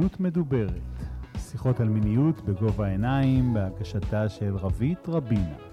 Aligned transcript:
מיניות 0.00 0.20
מדוברת. 0.20 0.80
שיחות 1.38 1.80
על 1.80 1.88
מיניות 1.88 2.40
בגובה 2.44 2.86
העיניים, 2.86 3.54
בהגשתה 3.54 4.28
של 4.28 4.56
רבית 4.56 5.08
רבינה. 5.08 5.69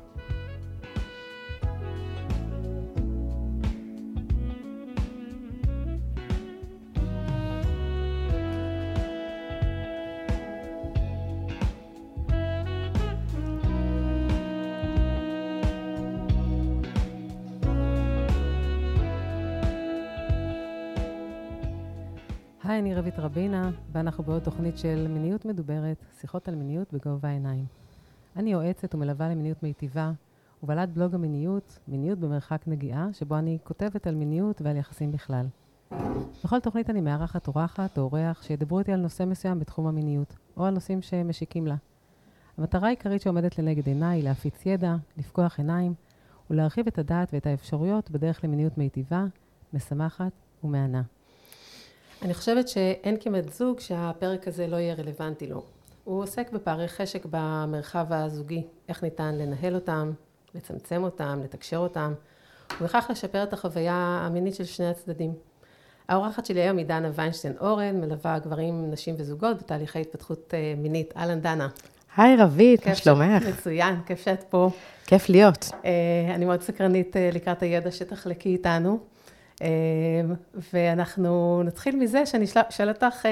ואנחנו 24.07 24.23
בעוד 24.23 24.43
תוכנית 24.43 24.77
של 24.77 25.07
מיניות 25.09 25.45
מדוברת, 25.45 25.97
שיחות 26.21 26.47
על 26.47 26.55
מיניות 26.55 26.93
בגובה 26.93 27.29
העיניים. 27.29 27.65
אני 28.35 28.51
יועצת 28.51 28.95
ומלווה 28.95 29.29
למיניות 29.29 29.63
מיטיבה, 29.63 30.11
ובעלת 30.63 30.89
בלוג 30.93 31.15
המיניות, 31.15 31.79
מיניות 31.87 32.19
במרחק 32.19 32.61
נגיעה, 32.67 33.07
שבו 33.13 33.37
אני 33.37 33.57
כותבת 33.63 34.07
על 34.07 34.15
מיניות 34.15 34.61
ועל 34.61 34.77
יחסים 34.77 35.11
בכלל. 35.11 35.45
בכל 36.43 36.59
תוכנית 36.59 36.89
אני 36.89 37.01
מארחת 37.01 37.47
אורחת 37.47 37.97
או 37.97 38.03
אורח 38.03 38.41
שידברו 38.41 38.79
איתי 38.79 38.91
על 38.91 38.99
נושא 38.99 39.23
מסוים 39.23 39.59
בתחום 39.59 39.87
המיניות, 39.87 40.35
או 40.57 40.65
על 40.65 40.73
נושאים 40.73 41.01
שמשיקים 41.01 41.67
לה. 41.67 41.75
המטרה 42.57 42.87
העיקרית 42.87 43.21
שעומדת 43.21 43.59
לנגד 43.59 43.87
עיניי 43.87 44.17
היא 44.17 44.23
להפיץ 44.23 44.65
ידע, 44.65 44.95
לפקוח 45.17 45.59
עיניים, 45.59 45.93
ולהרחיב 46.49 46.87
את 46.87 46.97
הדעת 46.97 47.33
ואת 47.33 47.47
האפשרויות 47.47 48.11
בדרך 48.11 48.43
למיניות 48.43 48.77
מיטיבה, 48.77 49.25
משמחת 49.73 50.31
ומהנה. 50.63 51.01
אני 52.21 52.33
חושבת 52.33 52.67
שאין 52.67 53.17
כמעט 53.19 53.53
זוג 53.53 53.79
שהפרק 53.79 54.47
הזה 54.47 54.67
לא 54.67 54.75
יהיה 54.75 54.93
רלוונטי 54.93 55.47
לו. 55.47 55.63
הוא 56.03 56.23
עוסק 56.23 56.51
בפערי 56.51 56.87
חשק 56.87 57.25
במרחב 57.29 58.13
הזוגי, 58.13 58.63
איך 58.89 59.03
ניתן 59.03 59.35
לנהל 59.35 59.75
אותם, 59.75 60.11
לצמצם 60.55 61.03
אותם, 61.03 61.39
לתקשר 61.43 61.77
אותם, 61.77 62.13
ובכך 62.81 63.07
לשפר 63.09 63.43
את 63.43 63.53
החוויה 63.53 64.19
המינית 64.25 64.55
של 64.55 64.65
שני 64.65 64.89
הצדדים. 64.89 65.33
האורחת 66.09 66.45
שלי 66.45 66.61
היום 66.61 66.77
היא 66.77 66.85
דנה 66.85 67.09
ויינשטיין 67.15 67.53
אורן, 67.59 68.01
מלווה 68.01 68.39
גברים, 68.39 68.91
נשים 68.91 69.15
וזוגות 69.17 69.57
בתהליכי 69.57 70.01
התפתחות 70.01 70.53
אה, 70.53 70.73
מינית. 70.77 71.13
אהלן 71.17 71.41
דנה. 71.41 71.67
היי 72.17 72.35
רבית, 72.35 72.87
מה 72.87 72.95
שלומך? 72.95 73.43
מצוין, 73.47 73.95
כיף 74.05 74.25
שאת 74.25 74.43
פה. 74.43 74.69
כיף 75.05 75.29
להיות. 75.29 75.69
אה, 75.85 76.35
אני 76.35 76.45
מאוד 76.45 76.61
סקרנית 76.61 77.17
אה, 77.17 77.29
לקראת 77.33 77.63
הידע 77.63 77.91
שתחלקי 77.91 78.49
איתנו. 78.49 78.99
ואנחנו 80.73 81.61
נתחיל 81.65 81.95
מזה 81.95 82.25
שאני 82.25 82.45
אשאל 82.69 82.89
אותך, 82.89 83.25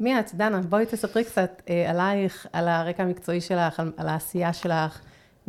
מי 0.00 0.20
את, 0.20 0.34
דנה? 0.34 0.60
בואי 0.68 0.86
תספרי 0.86 1.24
קצת 1.24 1.62
עלייך, 1.88 2.46
על 2.52 2.68
הרקע 2.68 3.02
המקצועי 3.02 3.40
שלך, 3.40 3.82
על 3.96 4.08
העשייה 4.08 4.52
שלך, 4.52 4.98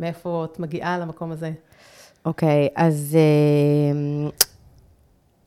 מאיפה 0.00 0.46
את 0.52 0.58
מגיעה 0.58 0.98
למקום 0.98 1.32
הזה. 1.32 1.50
אוקיי, 2.24 2.66
okay, 2.66 2.72
אז 2.76 3.16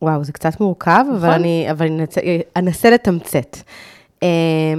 וואו, 0.01 0.23
זה 0.23 0.31
קצת 0.31 0.59
מורכב, 0.59 1.03
נכון? 1.05 1.15
אבל 1.15 1.29
אני, 1.29 1.67
אבל 1.71 1.85
אני 1.85 1.97
נצ... 1.97 2.15
אנסה 2.55 2.89
לתמצת. 2.89 3.57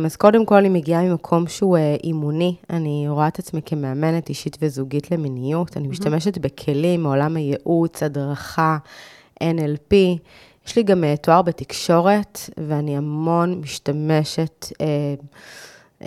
אז 0.04 0.16
קודם 0.18 0.46
כל, 0.46 0.54
אני 0.54 0.68
מגיעה 0.68 1.02
ממקום 1.02 1.46
שהוא 1.46 1.76
אימוני. 2.04 2.54
אני 2.70 3.04
רואה 3.08 3.28
את 3.28 3.38
עצמי 3.38 3.60
כמאמנת 3.66 4.28
אישית 4.28 4.56
וזוגית 4.60 5.10
למיניות. 5.10 5.76
אני 5.76 5.88
משתמשת 5.88 6.38
בכלים 6.38 7.02
מעולם 7.02 7.36
הייעוץ, 7.36 8.02
הדרכה. 8.02 8.78
NLP, 9.42 9.94
יש 10.66 10.76
לי 10.76 10.82
גם 10.82 11.04
uh, 11.04 11.16
תואר 11.16 11.42
בתקשורת, 11.42 12.40
ואני 12.56 12.96
המון 12.96 13.60
משתמשת 13.60 14.66
uh, 14.72 16.02
um, 16.02 16.06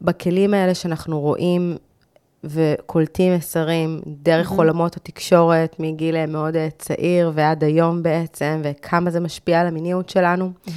בכלים 0.00 0.54
האלה 0.54 0.74
שאנחנו 0.74 1.20
רואים 1.20 1.76
וקולטים 2.44 3.34
מסרים 3.34 4.00
דרך 4.06 4.50
mm-hmm. 4.50 4.56
עולמות 4.56 4.96
התקשורת, 4.96 5.76
מגיל 5.78 6.26
מאוד 6.26 6.54
uh, 6.54 6.58
צעיר 6.78 7.32
ועד 7.34 7.64
היום 7.64 8.02
בעצם, 8.02 8.60
וכמה 8.64 9.10
זה 9.10 9.20
משפיע 9.20 9.60
על 9.60 9.66
המיניות 9.66 10.08
שלנו. 10.08 10.50
Mm-hmm. 10.66 10.70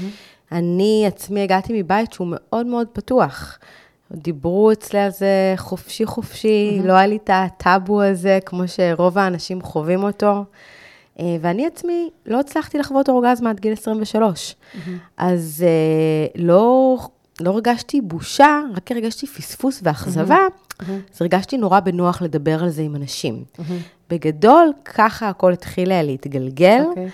אני 0.52 1.04
עצמי 1.08 1.42
הגעתי 1.42 1.82
מבית 1.82 2.14
שהוא 2.14 2.28
מאוד 2.32 2.66
מאוד 2.66 2.88
פתוח. 2.94 3.60
דיברו 4.12 4.72
אצלי 4.72 5.00
על 5.00 5.12
זה 5.12 5.54
חופשי 5.58 6.06
חופשי, 6.06 6.80
mm-hmm. 6.80 6.88
לא 6.88 6.94
היה 6.94 7.08
לי 7.08 7.18
את 7.24 7.30
הטאבו 7.34 8.02
הזה, 8.02 8.40
כמו 8.46 8.68
שרוב 8.68 9.18
האנשים 9.18 9.62
חווים 9.62 10.04
אותו. 10.04 10.44
אה, 11.20 11.38
ואני 11.42 11.66
עצמי 11.66 12.10
לא 12.26 12.40
הצלחתי 12.40 12.78
לחוות 12.78 13.10
אורגזמה 13.10 13.50
עד 13.50 13.60
גיל 13.60 13.74
23. 13.74 14.56
Mm-hmm. 14.56 14.78
אז 15.18 15.66
אה, 15.68 16.42
לא, 16.44 16.98
לא 17.42 17.52
הרגשתי 17.52 18.02
בושה, 18.02 18.62
רק 18.76 18.92
הרגשתי 18.92 19.28
פספוס 19.28 19.80
ואכזבה, 19.84 20.48
mm-hmm. 20.48 20.84
אז 21.14 21.22
הרגשתי 21.22 21.58
נורא 21.58 21.80
בנוח 21.80 22.22
לדבר 22.22 22.64
על 22.64 22.70
זה 22.70 22.82
עם 22.82 22.96
אנשים. 22.96 23.44
Mm-hmm. 23.58 23.62
בגדול, 24.10 24.72
ככה 24.86 25.30
הכל 25.30 25.54
התחיל 25.54 26.02
להתגלגל. 26.02 26.82
Okay. 26.84 26.90
אוקיי. 26.90 27.10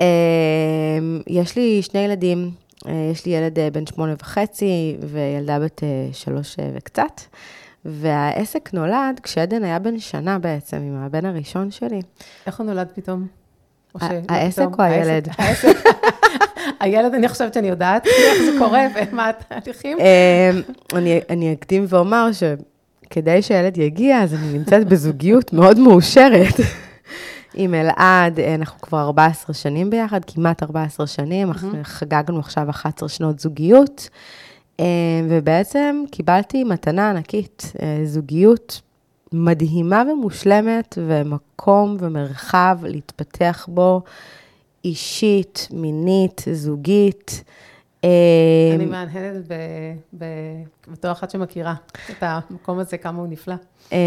אה, 0.00 0.06
יש 1.26 1.56
לי 1.56 1.82
שני 1.82 2.00
ילדים, 2.00 2.50
יש 3.12 3.26
לי 3.26 3.32
ילד 3.32 3.58
בן 3.72 3.86
שמונה 3.86 4.14
וחצי 4.20 4.96
וילדה 5.02 5.58
בת 5.58 5.82
שלוש 6.12 6.56
וקצת. 6.74 7.20
והעסק 7.84 8.70
נולד 8.72 9.20
כשעדן 9.22 9.64
היה 9.64 9.78
בן 9.78 9.98
שנה 9.98 10.38
בעצם, 10.38 10.76
עם 10.76 10.96
הבן 10.96 11.26
הראשון 11.26 11.70
שלי. 11.70 12.00
איך 12.46 12.58
הוא 12.58 12.66
נולד 12.66 12.88
פתאום? 12.94 13.26
העסק 14.28 14.66
או 14.78 14.82
הילד? 14.82 15.28
הילד, 16.80 17.14
אני 17.14 17.28
חושבת 17.28 17.54
שאני 17.54 17.68
יודעת 17.68 18.06
איך 18.26 18.42
זה 18.42 18.58
קורה 18.58 18.86
ומה 19.12 19.28
התהליכים. 19.28 19.98
אמ, 20.00 20.62
אני 21.30 21.52
אקדים 21.52 21.84
ואומר 21.88 22.30
שכדי 22.32 23.42
שהילד 23.42 23.78
יגיע, 23.78 24.22
אז 24.22 24.34
אני 24.34 24.58
נמצאת 24.58 24.88
בזוגיות 24.88 25.52
מאוד 25.52 25.78
מאושרת. 25.78 26.54
עם 27.54 27.74
אלעד, 27.74 28.40
אנחנו 28.40 28.80
כבר 28.80 29.00
14 29.00 29.54
שנים 29.54 29.90
ביחד, 29.90 30.20
כמעט 30.24 30.62
14 30.62 31.06
שנים, 31.06 31.52
חגגנו 31.82 32.38
עכשיו 32.38 32.70
11 32.70 33.08
שנות 33.08 33.40
זוגיות. 33.40 34.08
אה, 34.80 34.84
ובעצם 35.28 36.04
קיבלתי 36.10 36.64
מתנה 36.64 37.10
ענקית, 37.10 37.72
אה, 37.82 38.00
זוגיות 38.04 38.80
מדהימה 39.32 40.02
ומושלמת, 40.12 40.98
ומקום 41.06 41.96
ומרחב 42.00 42.78
להתפתח 42.82 43.66
בו 43.70 44.02
אישית, 44.84 45.68
מינית, 45.72 46.44
זוגית. 46.52 47.44
אני 48.04 48.84
אה, 48.84 48.90
מהנהנת 48.90 49.44
בתור 50.88 51.12
אחת 51.12 51.30
שמכירה 51.30 51.74
את 52.10 52.16
המקום 52.20 52.78
הזה, 52.78 52.96
כמה 52.96 53.18
הוא 53.18 53.28
נפלא. 53.28 53.54
אה, 53.92 53.98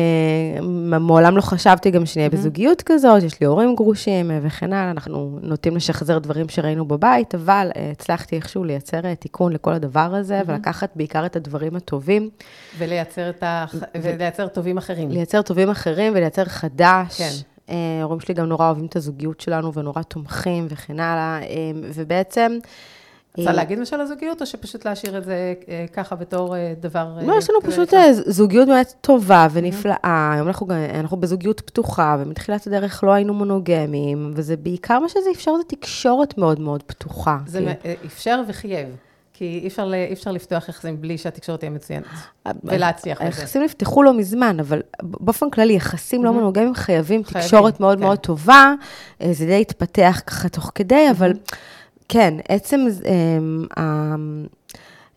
מעולם 0.99 1.37
לא 1.37 1.41
חשבתי 1.41 1.91
גם 1.91 2.05
שנהיה 2.05 2.29
בזוגיות 2.29 2.81
כזאת, 2.81 3.23
יש 3.23 3.41
לי 3.41 3.47
הורים 3.47 3.75
גרושים 3.75 4.31
אה, 4.31 4.39
וכן 4.41 4.73
הלאה, 4.73 4.91
אנחנו 4.91 5.39
נוטים 5.41 5.75
לשחזר 5.75 6.19
דברים 6.19 6.49
שראינו 6.49 6.85
בבית, 6.85 7.35
אבל 7.35 7.71
הצלחתי 7.91 8.35
איכשהו 8.35 8.63
לייצר 8.63 9.13
תיקון 9.13 9.53
לכל 9.53 9.73
הדבר 9.73 10.15
הזה, 10.15 10.41
ולקחת 10.45 10.89
בעיקר 10.95 11.25
את 11.25 11.35
הדברים 11.35 11.75
הטובים. 11.75 12.29
ולייצר, 12.77 13.31
ה... 13.41 13.65
ולייצר 14.01 14.47
טובים 14.47 14.77
אחרים. 14.77 15.11
לייצר 15.11 15.41
טובים 15.41 15.69
אחרים 15.69 16.13
ולייצר 16.15 16.45
חדש. 16.45 17.17
כן. 17.17 17.73
ההורים 18.01 18.19
שלי 18.19 18.33
גם 18.33 18.45
נורא 18.45 18.65
אוהבים 18.65 18.85
את 18.85 18.95
הזוגיות 18.95 19.41
שלנו 19.41 19.73
ונורא 19.73 20.01
תומכים 20.01 20.65
וכן 20.69 20.99
הלאה, 20.99 21.39
ובעצם... 21.93 22.57
רוצה 23.37 23.51
להגיד 23.51 23.79
משהו 23.79 23.95
על 23.95 24.01
הזוגיות, 24.01 24.41
או 24.41 24.45
שפשוט 24.45 24.85
להשאיר 24.85 25.17
את 25.17 25.23
זה 25.23 25.53
אה, 25.69 25.85
ככה 25.93 26.15
בתור 26.15 26.55
אה, 26.55 26.73
דבר... 26.79 27.17
לא, 27.21 27.37
יש 27.37 27.49
לנו 27.49 27.61
פשוט 27.61 27.93
זוגיות 28.25 28.67
באמת 28.67 28.93
טובה 29.01 29.47
ונפלאה. 29.51 30.31
היום 30.33 30.47
אנחנו, 30.47 30.67
אנחנו 30.93 31.17
בזוגיות 31.17 31.61
פתוחה, 31.61 32.17
ומתחילת 32.19 32.67
הדרך 32.67 33.03
לא 33.03 33.11
היינו 33.11 33.33
מונוגמיים, 33.33 34.31
וזה 34.35 34.57
בעיקר 34.57 34.99
מה 34.99 35.09
שזה 35.09 35.29
אפשר, 35.31 35.57
זה 35.57 35.63
תקשורת 35.67 36.37
מאוד 36.37 36.59
מאוד 36.59 36.83
פתוחה. 36.83 37.37
זה. 37.45 37.73
אפשר 38.05 38.41
וחייב. 38.47 38.89
כי 39.33 39.59
אי 39.63 39.67
אפשר, 39.67 39.93
אי 39.93 40.13
אפשר 40.13 40.31
לפתוח 40.31 40.69
יחסים 40.69 41.01
בלי 41.01 41.17
שהתקשורת 41.17 41.59
תהיה 41.59 41.69
מצוינת, 41.69 42.05
ולהצליח 42.63 43.17
בזה. 43.17 43.25
היחסים 43.25 43.63
נפתחו 43.63 44.03
לא 44.03 44.13
מזמן, 44.13 44.59
אבל 44.59 44.81
באופן 45.01 45.49
כללי, 45.49 45.73
יחסים 45.73 46.23
לא 46.23 46.33
מונוגמיים 46.33 46.75
חייבים 46.75 47.23
תקשורת 47.23 47.79
מאוד 47.79 47.97
כן. 47.97 48.03
מאוד 48.03 48.17
טובה. 48.17 48.73
זה 49.31 49.45
די 49.45 49.61
התפתח 49.61 50.21
ככה 50.27 50.49
תוך 50.49 50.71
כדי, 50.75 51.11
אבל... 51.11 51.33
כן, 52.09 52.33
עצם, 52.49 52.87
אה, 53.77 54.15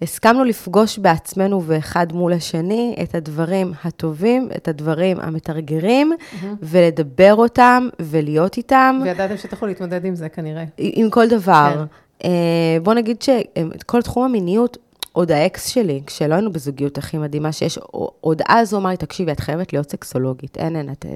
הסכמנו 0.03 0.44
לפגוש 0.44 0.99
בעצמנו 0.99 1.62
ואחד 1.62 2.12
מול 2.12 2.33
השני 2.33 2.97
את 3.03 3.15
הדברים 3.15 3.73
הטובים, 3.85 4.49
את 4.56 4.69
הדברים 4.69 5.21
המתרגרים, 5.21 6.12
mm-hmm. 6.12 6.47
ולדבר 6.62 7.35
אותם 7.35 7.88
ולהיות 8.00 8.56
איתם. 8.56 9.00
וידעתם 9.05 9.37
שתוכלו 9.37 9.69
להתמודד 9.69 10.05
עם 10.05 10.15
זה 10.15 10.29
כנראה. 10.29 10.65
עם 10.79 11.11
כל 11.11 11.29
דבר. 11.29 11.73
כן. 11.75 12.29
אה, 12.29 12.79
בוא 12.83 12.94
נגיד 12.94 13.23
שאת 13.23 13.83
כל 13.83 14.03
תחום 14.03 14.25
המיניות, 14.25 14.77
עוד 15.12 15.33
האקס 15.33 15.69
שלי, 15.69 16.03
כשלא 16.06 16.35
היינו 16.35 16.53
בזוגיות 16.53 16.99
הכי 16.99 17.19
מדהימה 17.19 17.53
שיש, 17.53 17.79
עוד 18.21 18.43
אז 18.49 18.73
הוא 18.73 18.81
אמר 18.81 18.91
לי, 18.91 18.97
תקשיבי, 18.97 19.33
את 19.33 19.41
חייבת 19.41 19.73
להיות 19.73 19.91
סקסולוגית. 19.91 20.56
אין, 20.56 20.77
אין, 20.77 20.91
את... 20.91 21.06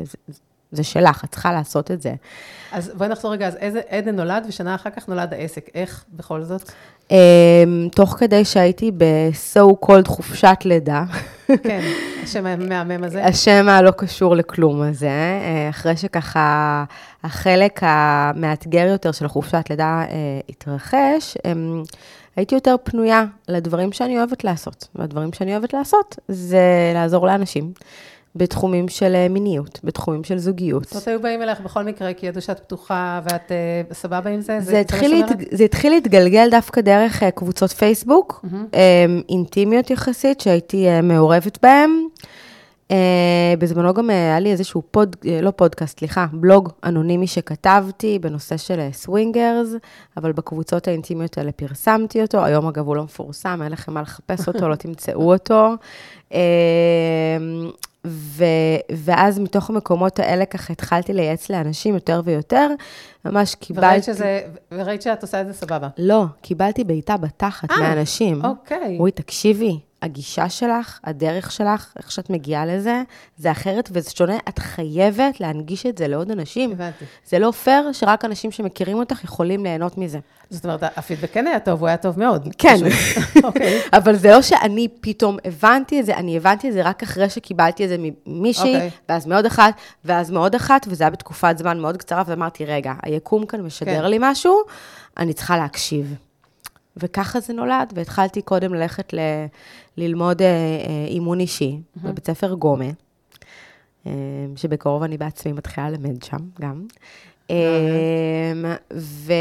זה 0.72 0.84
שלך, 0.84 1.25
את 1.25 1.31
צריכה 1.31 1.52
לעשות 1.52 1.90
את 1.90 2.02
זה. 2.02 2.14
אז 2.72 2.90
בואי 2.94 3.08
נחזור 3.08 3.32
רגע, 3.32 3.46
אז 3.49 3.56
איזה 3.56 3.81
עדן 3.88 4.17
נולד, 4.17 4.44
ושנה 4.49 4.75
אחר 4.75 4.90
כך 4.90 5.08
נולד 5.08 5.34
העסק. 5.34 5.70
איך 5.75 6.05
בכל 6.12 6.43
זאת? 6.43 6.70
Um, 7.08 7.12
תוך 7.94 8.17
כדי 8.19 8.44
שהייתי 8.44 8.90
ב-so 8.90 9.87
called 9.87 10.08
חופשת 10.08 10.58
לידה. 10.64 11.05
כן, 11.62 11.81
השם 12.22 12.46
המהמם 12.46 13.05
הזה. 13.05 13.25
השם 13.25 13.67
הלא 13.69 13.90
קשור 13.90 14.37
לכלום 14.37 14.82
הזה. 14.82 15.08
אה, 15.08 15.67
אחרי 15.70 15.96
שככה 15.96 16.84
החלק 17.25 17.81
המאתגר 17.82 18.87
יותר 18.87 19.12
של 19.12 19.25
החופשת 19.25 19.64
לידה 19.70 20.05
uh, 20.08 20.12
התרחש, 20.49 21.37
um, 21.37 21.96
הייתי 22.37 22.55
יותר 22.55 22.76
פנויה 22.84 23.25
לדברים 23.49 23.93
שאני 23.93 24.19
אוהבת 24.19 24.44
לעשות. 24.44 24.88
והדברים 24.94 25.32
שאני 25.32 25.52
אוהבת 25.52 25.72
לעשות 25.75 26.19
זה 26.28 26.61
לעזור 26.94 27.26
לאנשים. 27.26 27.72
בתחומים 28.35 28.88
של 28.88 29.15
אה, 29.15 29.29
מיניות, 29.29 29.81
בתחומים 29.85 30.25
של 30.25 30.38
זוגיות. 30.38 30.85
זאת 30.85 30.93
אומרת, 30.93 31.09
היו 31.09 31.23
באים 31.23 31.43
אליך 31.43 31.61
בכל 31.61 31.85
מקרה, 31.85 32.15
כי 32.15 32.27
ידעו 32.27 32.43
שאת 32.43 32.59
פתוחה 32.61 33.21
ואת 33.25 33.53
uh, 33.91 33.94
סבבה 33.94 34.31
עם 34.31 34.41
זה? 34.41 34.61
זה, 34.61 34.71
זה, 34.71 34.81
התחיל 34.81 35.21
להת... 35.21 35.37
זה 35.50 35.65
התחיל 35.65 35.93
להתגלגל 35.93 36.50
דווקא 36.50 36.81
דרך 36.81 37.23
uh, 37.23 37.31
קבוצות 37.31 37.71
פייסבוק, 37.71 38.44
mm-hmm. 38.44 38.55
um, 38.55 39.25
אינטימיות 39.29 39.91
יחסית, 39.91 40.41
שהייתי 40.41 40.87
uh, 40.88 41.03
מעורבת 41.03 41.59
בהן. 41.62 41.91
Uh, 42.88 42.93
בזמנו 43.59 43.94
גם 43.94 44.11
היה 44.11 44.41
לי 44.41 44.53
איזשהו 44.53 44.82
פוד, 44.91 45.17
uh, 45.23 45.27
לא 45.43 45.50
פודקאסט, 45.50 45.99
סליחה, 45.99 46.27
בלוג 46.32 46.69
אנונימי 46.85 47.27
שכתבתי 47.27 48.19
בנושא 48.19 48.56
של 48.56 48.88
סווינגרס, 48.93 49.69
אבל 50.17 50.32
בקבוצות 50.32 50.88
האינטימיות 50.88 51.38
האלה 51.38 51.53
פרסמתי 51.53 52.23
אותו. 52.23 52.44
היום, 52.44 52.67
אגב, 52.67 52.87
הוא 52.87 52.97
לא 52.97 53.03
מפורסם, 53.05 53.61
אין 53.62 53.73
לכם 53.73 53.94
מה 53.94 54.03
לחפש 54.03 54.49
אותו, 54.49 54.69
לא 54.69 54.75
תמצאו 54.85 55.32
אותו. 55.32 55.75
ו, 58.06 58.44
ואז 58.97 59.38
מתוך 59.38 59.70
המקומות 59.70 60.19
האלה 60.19 60.44
ככה 60.44 60.73
התחלתי 60.73 61.12
לייעץ 61.12 61.50
לאנשים 61.50 61.94
יותר 61.94 62.20
ויותר, 62.25 62.69
ממש 63.25 63.55
קיבלתי... 63.55 63.87
וראית, 63.87 64.05
שזה, 64.05 64.41
וראית 64.73 65.02
שאת 65.02 65.23
עושה 65.23 65.41
את 65.41 65.47
זה 65.47 65.52
סבבה. 65.52 65.88
לא, 65.99 66.25
קיבלתי 66.41 66.85
בעיטה 66.85 67.17
בתחת 67.17 67.70
אה, 67.70 67.81
מאנשים. 67.81 68.44
אוקיי. 68.44 68.97
רואי, 68.99 69.11
תקשיבי, 69.11 69.79
הגישה 70.02 70.49
שלך, 70.49 70.99
הדרך 71.05 71.52
שלך, 71.52 71.93
איך 71.99 72.12
שאת 72.12 72.31
מגיעה 72.31 72.67
לזה, 72.67 73.02
זה 73.37 73.50
אחרת 73.50 73.88
וזה 73.93 74.11
שונה. 74.11 74.37
את 74.49 74.58
חייבת 74.58 75.41
להנגיש 75.41 75.87
את 75.87 75.99
זה 75.99 76.08
לעוד 76.08 76.31
אנשים. 76.31 76.73
הבנתי. 76.73 77.05
זה 77.26 77.38
לא 77.38 77.50
פייר 77.50 77.93
שרק 77.93 78.25
אנשים 78.25 78.50
שמכירים 78.50 78.97
אותך 78.97 79.25
יכולים 79.25 79.64
ליהנות 79.64 79.99
מזה. 79.99 80.19
זאת 80.50 80.64
אומרת, 80.64 80.82
הפידבק 80.82 81.32
כן 81.32 81.47
היה 81.47 81.61
טוב, 81.61 81.81
הוא 81.81 81.88
היה 81.88 81.97
טוב 81.97 82.19
מאוד. 82.19 82.49
כן, 82.58 82.76
אוקיי. 83.44 83.81
אבל 83.93 84.17
זה 84.17 84.31
לא 84.31 84.43
שאני 84.43 84.88
פתאום 85.00 85.37
הבנתי 85.44 86.00
את 86.00 86.06
זה, 86.06 86.17
אני 86.17 86.37
הבנתי 86.37 86.69
את 86.69 86.73
זה 86.73 86.82
רק 86.82 87.03
אחרי 87.03 87.31
שקיבלתי 87.31 87.85
את 87.85 87.88
זה 87.88 87.96
ממישהי, 88.26 88.75
אוקיי. 88.75 88.91
ואז 89.08 89.26
מעוד 89.26 89.46
אחת, 89.46 89.75
ואז 90.05 90.31
מעוד 90.31 90.55
אחת, 90.55 90.87
וזה 90.88 91.05
היה 91.05 91.11
בתקופת 91.11 91.58
זמן 91.58 91.79
מאוד 91.79 91.96
קצרה, 91.96 92.23
ואמרתי, 92.26 92.64
רגע, 92.64 92.93
היקום 93.03 93.46
כאן 93.46 93.61
משדר 93.61 94.03
כן. 94.03 94.11
לי 94.11 94.17
משהו, 94.20 94.61
אני 95.19 95.32
צריכה 95.32 95.56
להקשיב. 95.56 96.14
וככה 97.00 97.41
זה 97.41 97.52
נולד, 97.52 97.93
והתחלתי 97.94 98.43
קודם 98.43 98.75
ללכת 98.75 99.12
ל- 99.14 99.47
ללמוד 99.97 100.43
אה, 100.43 100.47
אה, 100.47 101.05
אימון 101.08 101.41
אישי 101.41 101.81
בבית 101.97 102.26
ספר 102.26 102.55
גומה, 102.55 102.85
אה, 104.06 104.12
שבקרוב 104.56 105.02
אני 105.02 105.19
בעצמי 105.19 105.52
מתחילה 105.52 105.91
ללמד 105.91 106.23
שם 106.23 106.38
גם. 106.61 106.87
ו- 108.94 109.32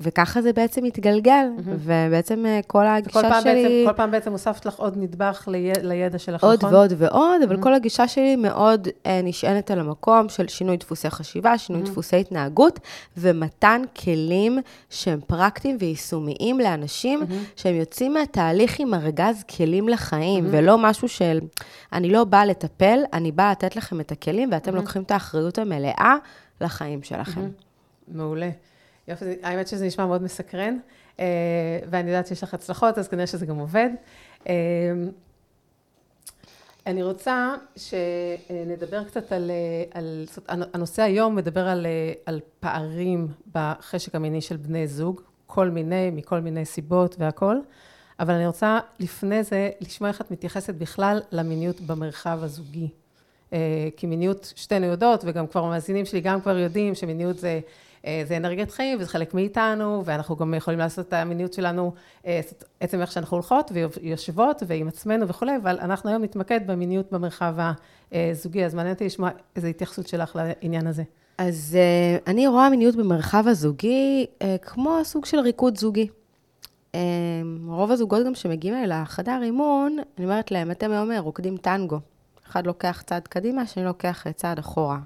וככה 0.00 0.42
זה 0.42 0.52
בעצם 0.52 0.84
התגלגל, 0.84 1.46
ובעצם 1.64 2.46
אה, 2.46 2.60
כל 2.66 2.86
הגישה 2.86 3.40
שלי... 3.42 3.84
כל 3.86 3.92
פעם 3.92 4.10
בעצם 4.10 4.32
הוספת 4.32 4.66
לך 4.66 4.74
עוד 4.74 4.96
נדבך 4.96 5.48
ליד, 5.50 5.78
לידע 5.82 6.18
שלך, 6.18 6.44
עוד 6.44 6.58
נכון? 6.58 6.74
ועוד 6.74 6.92
ועוד, 6.96 7.42
אבל 7.42 7.62
כל 7.62 7.74
הגישה 7.74 8.08
שלי 8.08 8.36
מאוד 8.36 8.88
אה, 9.06 9.20
נשענת 9.22 9.70
על 9.70 9.78
המקום 9.78 10.28
של 10.28 10.48
שינוי 10.48 10.76
דפוסי 10.76 11.10
חשיבה, 11.10 11.58
שינוי 11.58 11.82
דפוסי 11.82 12.16
התנהגות, 12.16 12.80
ומתן 13.16 13.82
כלים 14.04 14.58
שהם 14.90 15.20
פרקטיים 15.26 15.76
ויישומיים 15.80 16.60
לאנשים, 16.60 17.20
שהם 17.56 17.74
יוצאים 17.74 18.14
מהתהליך 18.14 18.80
עם 18.80 18.94
ארגז 18.94 19.44
כלים 19.56 19.88
לחיים, 19.88 20.46
ולא 20.50 20.78
משהו 20.78 21.08
של, 21.08 21.38
אני 21.92 22.10
לא 22.10 22.24
באה 22.24 22.46
לטפל, 22.46 22.98
אני 23.12 23.32
באה 23.32 23.50
לתת 23.50 23.76
לכם 23.76 24.00
את 24.00 24.12
הכלים, 24.12 24.48
ואתם 24.52 24.74
לוקחים 24.74 25.02
את 25.02 25.10
האחריות 25.10 25.58
המלאה 25.58 26.16
לחיים 26.60 27.02
שלכם. 27.02 27.50
מעולה. 28.08 28.50
יופי, 29.08 29.24
האמת 29.42 29.68
שזה 29.68 29.86
נשמע 29.86 30.06
מאוד 30.06 30.22
מסקרן, 30.22 30.78
אה, 31.20 31.24
ואני 31.90 32.10
יודעת 32.10 32.26
שיש 32.26 32.42
לך 32.42 32.54
הצלחות, 32.54 32.98
אז 32.98 33.08
כנראה 33.08 33.26
שזה 33.26 33.46
גם 33.46 33.56
עובד. 33.58 33.90
אה, 34.48 34.54
אני 36.86 37.02
רוצה 37.02 37.54
שנדבר 37.76 39.04
קצת 39.04 39.32
על, 39.32 39.50
אה, 39.50 40.00
על 40.48 40.64
הנושא 40.72 41.02
היום 41.02 41.36
מדבר 41.36 41.68
על, 41.68 41.86
אה, 41.86 42.12
על 42.26 42.40
פערים 42.60 43.28
בחשק 43.54 44.14
המיני 44.14 44.40
של 44.40 44.56
בני 44.56 44.86
זוג, 44.86 45.20
כל 45.46 45.70
מיני, 45.70 46.10
מכל 46.10 46.40
מיני 46.40 46.64
סיבות 46.64 47.16
והכול, 47.18 47.62
אבל 48.20 48.34
אני 48.34 48.46
רוצה 48.46 48.78
לפני 49.00 49.42
זה 49.42 49.70
לשמוע 49.80 50.10
איך 50.10 50.20
את 50.20 50.30
מתייחסת 50.30 50.74
בכלל 50.74 51.20
למיניות 51.32 51.80
במרחב 51.80 52.38
הזוגי. 52.42 52.88
אה, 53.52 53.88
כי 53.96 54.06
מיניות, 54.06 54.52
שתינו 54.56 54.86
יודעות, 54.86 55.24
וגם 55.26 55.46
כבר 55.46 55.64
המאזינים 55.64 56.04
שלי 56.04 56.20
גם 56.20 56.40
כבר 56.40 56.58
יודעים 56.58 56.94
שמיניות 56.94 57.38
זה, 57.38 57.60
אה, 58.06 58.22
זה 58.28 58.36
אנרגיית 58.36 58.70
חיים, 58.70 58.98
וזה 59.00 59.08
חלק 59.08 59.34
מאיתנו, 59.34 60.02
ואנחנו 60.04 60.36
גם 60.36 60.54
יכולים 60.54 60.78
לעשות 60.78 61.08
את 61.08 61.12
המיניות 61.12 61.52
שלנו, 61.52 61.92
אה, 62.26 62.40
עצם 62.80 63.00
איך 63.00 63.12
שאנחנו 63.12 63.36
הולכות 63.36 63.72
ויושבות, 63.74 64.62
ועם 64.66 64.88
עצמנו 64.88 65.28
וכולי, 65.28 65.56
אבל 65.62 65.78
אנחנו 65.80 66.10
היום 66.10 66.22
נתמקד 66.22 66.60
במיניות 66.66 67.12
במרחב 67.12 67.54
הזוגי, 68.12 68.64
אז 68.64 68.74
מעניין 68.74 68.94
אותי 68.94 69.04
לשמוע 69.04 69.30
איזו 69.56 69.66
התייחסות 69.66 70.08
שלך 70.08 70.36
לעניין 70.36 70.86
הזה. 70.86 71.02
אז 71.38 71.78
אני 72.26 72.46
רואה 72.46 72.70
מיניות 72.70 72.96
במרחב 72.96 73.44
הזוגי 73.48 74.26
כמו 74.62 75.00
סוג 75.04 75.24
של 75.24 75.38
ריקוד 75.40 75.78
זוגי. 75.78 76.08
רוב 77.66 77.90
הזוגות 77.90 78.26
גם 78.26 78.34
שמגיעים 78.34 78.74
אליי 78.76 79.02
לחדר 79.02 79.40
אימון, 79.42 79.96
אני 80.18 80.26
אומרת 80.26 80.50
להם, 80.50 80.70
אתם 80.70 80.90
היום 80.90 81.12
רוקדים 81.12 81.56
טנגו. 81.56 81.98
אחד 82.48 82.66
לוקח 82.66 83.02
צעד 83.06 83.28
קדימה, 83.28 83.62
השני 83.62 83.84
לוקח 83.84 84.26
אה, 84.26 84.32
צעד 84.32 84.58
אחורה. 84.58 84.98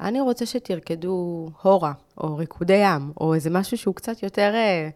אני 0.00 0.20
רוצה 0.20 0.46
שתרקדו 0.46 1.48
הורה, 1.62 1.92
או 2.18 2.36
ריקודי 2.36 2.80
ים, 2.84 3.12
או 3.20 3.34
איזה 3.34 3.50
משהו 3.50 3.78
שהוא 3.78 3.94
קצת 3.94 4.22
יותר 4.22 4.52
uh, 4.54 4.92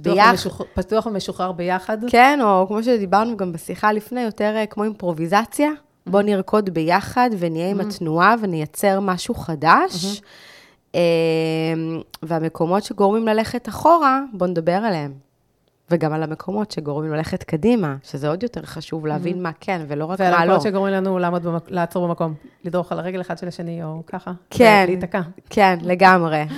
פתוח 0.00 0.14
ביחד. 0.14 0.30
ומשוחרר- 0.32 0.66
פתוח 0.74 1.06
ומשוחרר 1.06 1.52
ביחד? 1.52 1.98
כן, 2.10 2.38
או 2.42 2.64
כמו 2.68 2.82
שדיברנו 2.82 3.36
גם 3.36 3.52
בשיחה 3.52 3.92
לפני, 3.92 4.20
יותר 4.22 4.52
אה, 4.56 4.66
כמו 4.66 4.84
אימפרוביזציה. 4.84 5.70
בואו 6.06 6.22
נרקוד 6.22 6.70
ביחד 6.70 7.30
ונהיה 7.38 7.70
עם 7.70 7.80
התנועה 7.80 8.34
ונייצר 8.40 9.00
משהו 9.00 9.34
חדש. 9.34 10.20
אה, 10.94 11.00
והמקומות 12.22 12.82
שגורמים 12.84 13.26
ללכת 13.28 13.68
אחורה, 13.68 14.20
בואו 14.32 14.50
נדבר 14.50 14.72
עליהם. 14.72 15.12
וגם 15.90 16.12
על 16.12 16.22
המקומות 16.22 16.70
שגורמים 16.70 17.12
ללכת 17.12 17.42
קדימה, 17.42 17.96
שזה 18.02 18.28
עוד 18.28 18.42
יותר 18.42 18.62
חשוב 18.62 19.06
להבין 19.06 19.42
מה 19.42 19.50
כן 19.60 19.84
ולא 19.88 20.04
רק 20.04 20.20
ועל 20.20 20.30
מה 20.30 20.36
לא. 20.36 20.42
המקומות 20.42 20.62
שגורמים 20.62 20.94
לנו 20.94 21.18
לעמוד 21.18 21.42
במק... 21.42 21.70
לעצור 21.70 22.08
במקום, 22.08 22.34
לדרוך 22.64 22.92
על 22.92 22.98
הרגל 22.98 23.20
אחד 23.20 23.38
של 23.38 23.48
השני, 23.48 23.84
או 23.84 24.02
ככה. 24.06 24.32
כן. 24.50 24.84
להיתקע. 24.88 25.20
כן, 25.50 25.78
לגמרי. 25.82 26.42
אמ, 26.42 26.48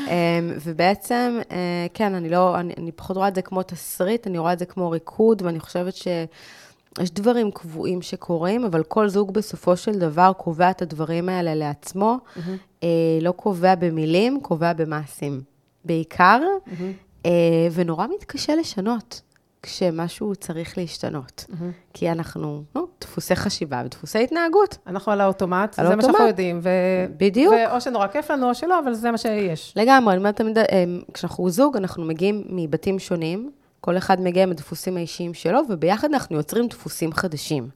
ובעצם, 0.65 1.39
אה, 1.51 1.87
כן, 1.95 2.15
אני 2.15 2.29
לא, 2.29 2.61
אני, 2.61 2.75
אני 2.79 2.93
פחות 2.93 3.17
רואה 3.17 3.29
את 3.29 3.35
זה 3.35 3.43
כמו 3.43 3.63
תסריט, 3.63 4.27
אני 4.27 4.39
רואה 4.39 4.53
את 4.53 4.59
זה 4.59 4.65
כמו 4.65 4.91
ריקוד, 4.91 5.43
ואני 5.43 5.61
חושבת 5.61 5.95
שיש 5.95 7.11
דברים 7.13 7.51
קבועים 7.51 8.03
שקורים, 8.03 8.65
אבל 8.65 8.83
כל 8.83 9.09
זוג 9.09 9.35
בסופו 9.35 9.77
של 9.77 9.99
דבר 9.99 10.33
קובע 10.37 10.71
את 10.71 10.83
הדברים 10.83 11.29
האלה 11.29 11.55
לעצמו, 11.55 12.19
אה, 12.83 12.89
לא 13.21 13.31
קובע 13.31 13.75
במילים, 13.75 14.41
קובע 14.43 14.73
במעשים. 14.73 15.41
בעיקר, 15.85 16.41
אה, 16.69 16.91
ונורא 17.73 18.07
מתקשה 18.15 18.57
לשנות. 18.57 19.21
כשמשהו 19.63 20.37
צריך 20.37 20.79
להשתנות. 20.79 21.45
כי 21.95 22.11
אנחנו, 22.11 22.63
נו, 22.75 22.87
דפוסי 23.01 23.37
חשיבה 23.37 23.83
ודפוסי 23.85 24.25
התנהגות. 24.25 24.79
אנחנו 24.87 25.13
על 25.13 25.21
האוטומט, 25.21 25.79
על 25.79 25.87
זה 25.87 25.97
מה 25.97 26.03
שאנחנו 26.03 26.19
האוטומט. 26.19 26.29
יודעים. 26.29 26.61
ו... 26.63 26.69
בדיוק. 27.17 27.55
ואו 27.55 27.81
שנורא 27.81 28.07
כיף 28.07 28.31
לנו 28.31 28.49
או 28.49 28.55
שלא, 28.55 28.79
אבל 28.79 28.95
זה 28.95 29.11
מה 29.11 29.19
שיש. 29.19 29.73
לגמרי, 29.77 30.13
אני 30.13 30.19
אומרת 30.19 30.37
תמיד, 30.37 30.59
אה, 30.59 30.65
כשאנחנו 31.15 31.51
זוג, 31.51 31.77
אנחנו 31.77 32.05
מגיעים 32.05 32.45
מבתים 32.49 32.99
שונים, 32.99 33.51
כל 33.81 33.97
אחד 33.97 34.21
מגיע 34.21 34.43
עם 34.43 34.51
הדפוסים 34.51 34.97
האישיים 34.97 35.35
שלו, 35.35 35.61
וביחד 35.69 36.09
אנחנו 36.13 36.37
יוצרים 36.37 36.69
דפוסים 36.69 37.13
חדשים. 37.13 37.69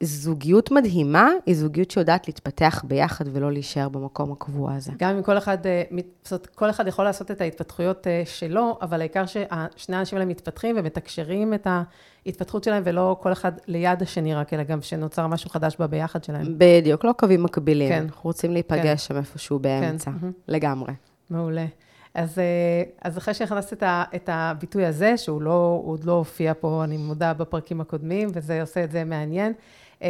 הזוגיות 0.00 0.70
מדהימה 0.70 1.30
היא 1.46 1.54
זוגיות 1.54 1.90
שיודעת 1.90 2.28
להתפתח 2.28 2.84
ביחד 2.88 3.24
ולא 3.32 3.52
להישאר 3.52 3.88
במקום 3.88 4.32
הקבוע 4.32 4.74
הזה. 4.74 4.92
גם 4.98 5.16
אם 5.16 5.22
כל 5.22 5.38
אחד, 5.38 5.66
אה, 5.66 5.82
זאת 6.24 6.32
אומרת, 6.32 6.46
כל 6.46 6.70
אחד 6.70 6.86
יכול 6.86 7.04
לעשות 7.04 7.30
את 7.30 7.40
ההתפתחויות 7.40 8.06
אה, 8.06 8.22
שלו, 8.24 8.78
אבל 8.82 9.00
העיקר 9.00 9.26
ששני 9.26 9.96
האנשים 9.96 10.18
האלה 10.18 10.30
מתפתחים 10.30 10.76
ומתקשרים 10.78 11.54
את 11.54 11.66
ההתפתחות 12.26 12.64
שלהם, 12.64 12.82
ולא 12.86 13.16
כל 13.20 13.32
אחד 13.32 13.52
ליד 13.66 14.02
השני 14.02 14.34
רק, 14.34 14.54
אלא 14.54 14.62
גם 14.62 14.82
שנוצר 14.82 15.26
משהו 15.26 15.50
חדש 15.50 15.76
בביחד 15.80 16.24
שלהם. 16.24 16.54
בדיוק, 16.58 17.04
לא 17.04 17.12
קווים 17.12 17.42
מקבילים. 17.42 17.88
כן. 17.88 18.02
אנחנו 18.02 18.20
רוצים 18.22 18.52
להיפגש 18.52 19.06
שם 19.06 19.16
איפשהו 19.16 19.58
באמצע. 19.58 20.10
מהמם. 20.10 20.32
לגמרי. 20.48 20.92
מעולה. 21.30 21.66
אז, 22.14 22.38
אה, 22.38 22.82
אז 23.02 23.18
אחרי 23.18 23.34
שהכנסת 23.34 23.72
את, 23.72 23.82
ה, 23.82 24.04
את 24.14 24.28
הביטוי 24.32 24.86
הזה, 24.86 25.16
שהוא 25.16 25.42
לא, 25.42 25.82
עוד 25.84 26.04
לא 26.04 26.12
הופיע 26.12 26.52
פה, 26.60 26.84
אני 26.84 26.96
מודה, 26.96 27.34
בפרקים 27.34 27.80
הקודמים, 27.80 28.28
וזה 28.32 28.60
עושה 28.60 28.84
את 28.84 28.90
זה 28.90 29.04
מעניין. 29.04 29.52
אה, 30.02 30.08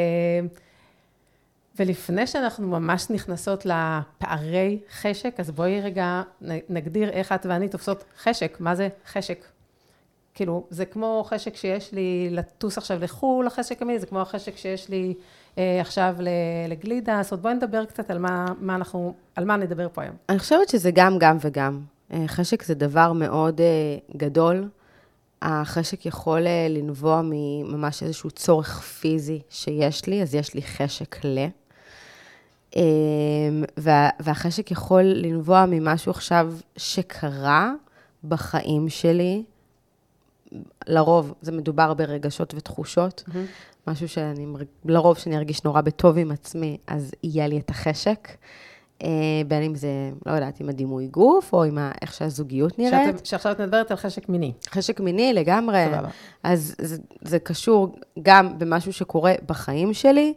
ולפני 1.79 2.27
שאנחנו 2.27 2.67
ממש 2.67 3.11
נכנסות 3.11 3.67
לפערי 3.67 4.79
חשק, 5.01 5.35
אז 5.39 5.51
בואי 5.51 5.81
רגע 5.81 6.23
נגדיר 6.69 7.11
איך 7.11 7.33
את 7.33 7.47
ואני 7.47 7.69
תופסות 7.69 8.05
חשק. 8.23 8.57
מה 8.61 8.75
זה 8.75 8.89
חשק? 9.07 9.45
כאילו, 10.35 10.67
זה 10.71 10.85
כמו 10.85 11.25
חשק 11.29 11.57
שיש 11.57 11.93
לי 11.93 12.29
לטוס 12.31 12.79
עכשיו 12.79 12.99
לחו"ל, 13.01 13.47
החשק 13.47 13.83
המיני, 13.83 13.99
זה 13.99 14.07
כמו 14.07 14.21
החשק 14.21 14.57
שיש 14.57 14.89
לי 14.89 15.15
אה, 15.59 15.81
עכשיו 15.81 16.17
לגלידה. 16.69 17.21
זאת 17.23 17.33
אומרת, 17.33 17.43
בואי 17.43 17.55
נדבר 17.55 17.85
קצת 17.85 18.11
על 18.11 18.19
מה, 18.19 18.47
מה 18.61 18.75
אנחנו, 18.75 19.15
על 19.35 19.45
מה 19.45 19.57
נדבר 19.57 19.89
פה 19.93 20.03
היום. 20.03 20.15
אני 20.29 20.39
חושבת 20.39 20.69
שזה 20.69 20.91
גם, 20.95 21.19
גם 21.19 21.37
וגם. 21.41 21.81
אה, 22.13 22.25
חשק 22.27 22.63
זה 22.63 22.75
דבר 22.75 23.13
מאוד 23.13 23.61
אה, 23.61 23.67
גדול. 24.17 24.69
החשק 25.43 26.07
יכול 26.07 26.47
אה, 26.47 26.67
לנבוע 26.71 27.21
מממש 27.25 28.03
איזשהו 28.03 28.31
צורך 28.31 28.81
פיזי 28.81 29.41
שיש 29.51 30.07
לי, 30.07 30.23
אז 30.23 30.35
יש 30.35 30.55
לי 30.55 30.63
חשק 30.63 31.25
ל... 31.25 31.47
אמ, 32.77 33.65
והחשק 34.21 34.71
יכול 34.71 35.03
לנבוע 35.03 35.65
ממשהו 35.69 36.11
עכשיו 36.11 36.53
שקרה 36.77 37.73
בחיים 38.25 38.89
שלי. 38.89 39.45
לרוב 40.87 41.35
זה 41.43 41.53
מדובר 41.53 41.95
ברגשות 41.95 42.55
ותחושות, 42.55 43.25
mm-hmm. 43.29 43.39
משהו 43.87 44.09
שאני, 44.09 44.47
לרוב 44.85 45.19
שאני 45.19 45.37
ארגיש 45.37 45.65
נורא 45.65 45.81
בטוב 45.81 46.19
עם 46.19 46.31
עצמי, 46.31 46.79
אז 46.87 47.13
יהיה 47.23 47.49
לי 47.49 47.59
את 47.59 47.71
החשק. 47.71 48.29
אה, 49.03 49.09
בין 49.49 49.63
אם 49.63 49.75
זה, 49.75 50.11
לא 50.27 50.33
יודעת, 50.33 50.61
עם 50.61 50.69
הדימוי 50.69 51.07
גוף, 51.07 51.53
או 51.53 51.65
עם 51.65 51.79
איך 52.03 52.15
שהזוגיות 52.15 52.79
נראית. 52.79 53.17
שאת, 53.17 53.27
שעכשיו 53.27 53.53
את 53.53 53.61
מדברת 53.61 53.91
על 53.91 53.97
חשק 53.97 54.29
מיני. 54.29 54.53
חשק 54.69 55.01
מיני 55.01 55.33
לגמרי. 55.33 55.85
סבבה. 55.87 56.09
אז 56.43 56.75
זה, 56.79 56.97
זה 57.23 57.39
קשור 57.39 57.97
גם 58.23 58.59
במשהו 58.59 58.93
שקורה 58.93 59.35
בחיים 59.47 59.95
שלי, 59.95 60.35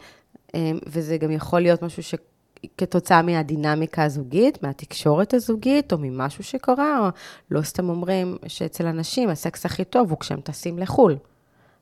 אה, 0.56 0.72
וזה 0.88 1.18
גם 1.18 1.32
יכול 1.32 1.60
להיות 1.60 1.82
משהו 1.82 2.04
שכתוצאה 2.04 3.22
מהדינמיקה 3.22 4.04
הזוגית, 4.04 4.64
מהתקשורת 4.64 5.34
הזוגית, 5.34 5.94
או 5.94 5.98
ממשהו 5.98 6.44
שקרה, 6.44 7.00
או 7.00 7.10
לא 7.52 7.62
סתם 7.62 7.90
אומרים 7.90 8.38
שאצל 8.48 8.86
אנשים 8.88 9.30
הסקס 9.30 9.66
הכי 9.66 9.84
טוב 9.84 10.10
הוא 10.10 10.20
כשהם 10.20 10.42
טסים 10.42 10.80
לחו"ל. 10.80 11.18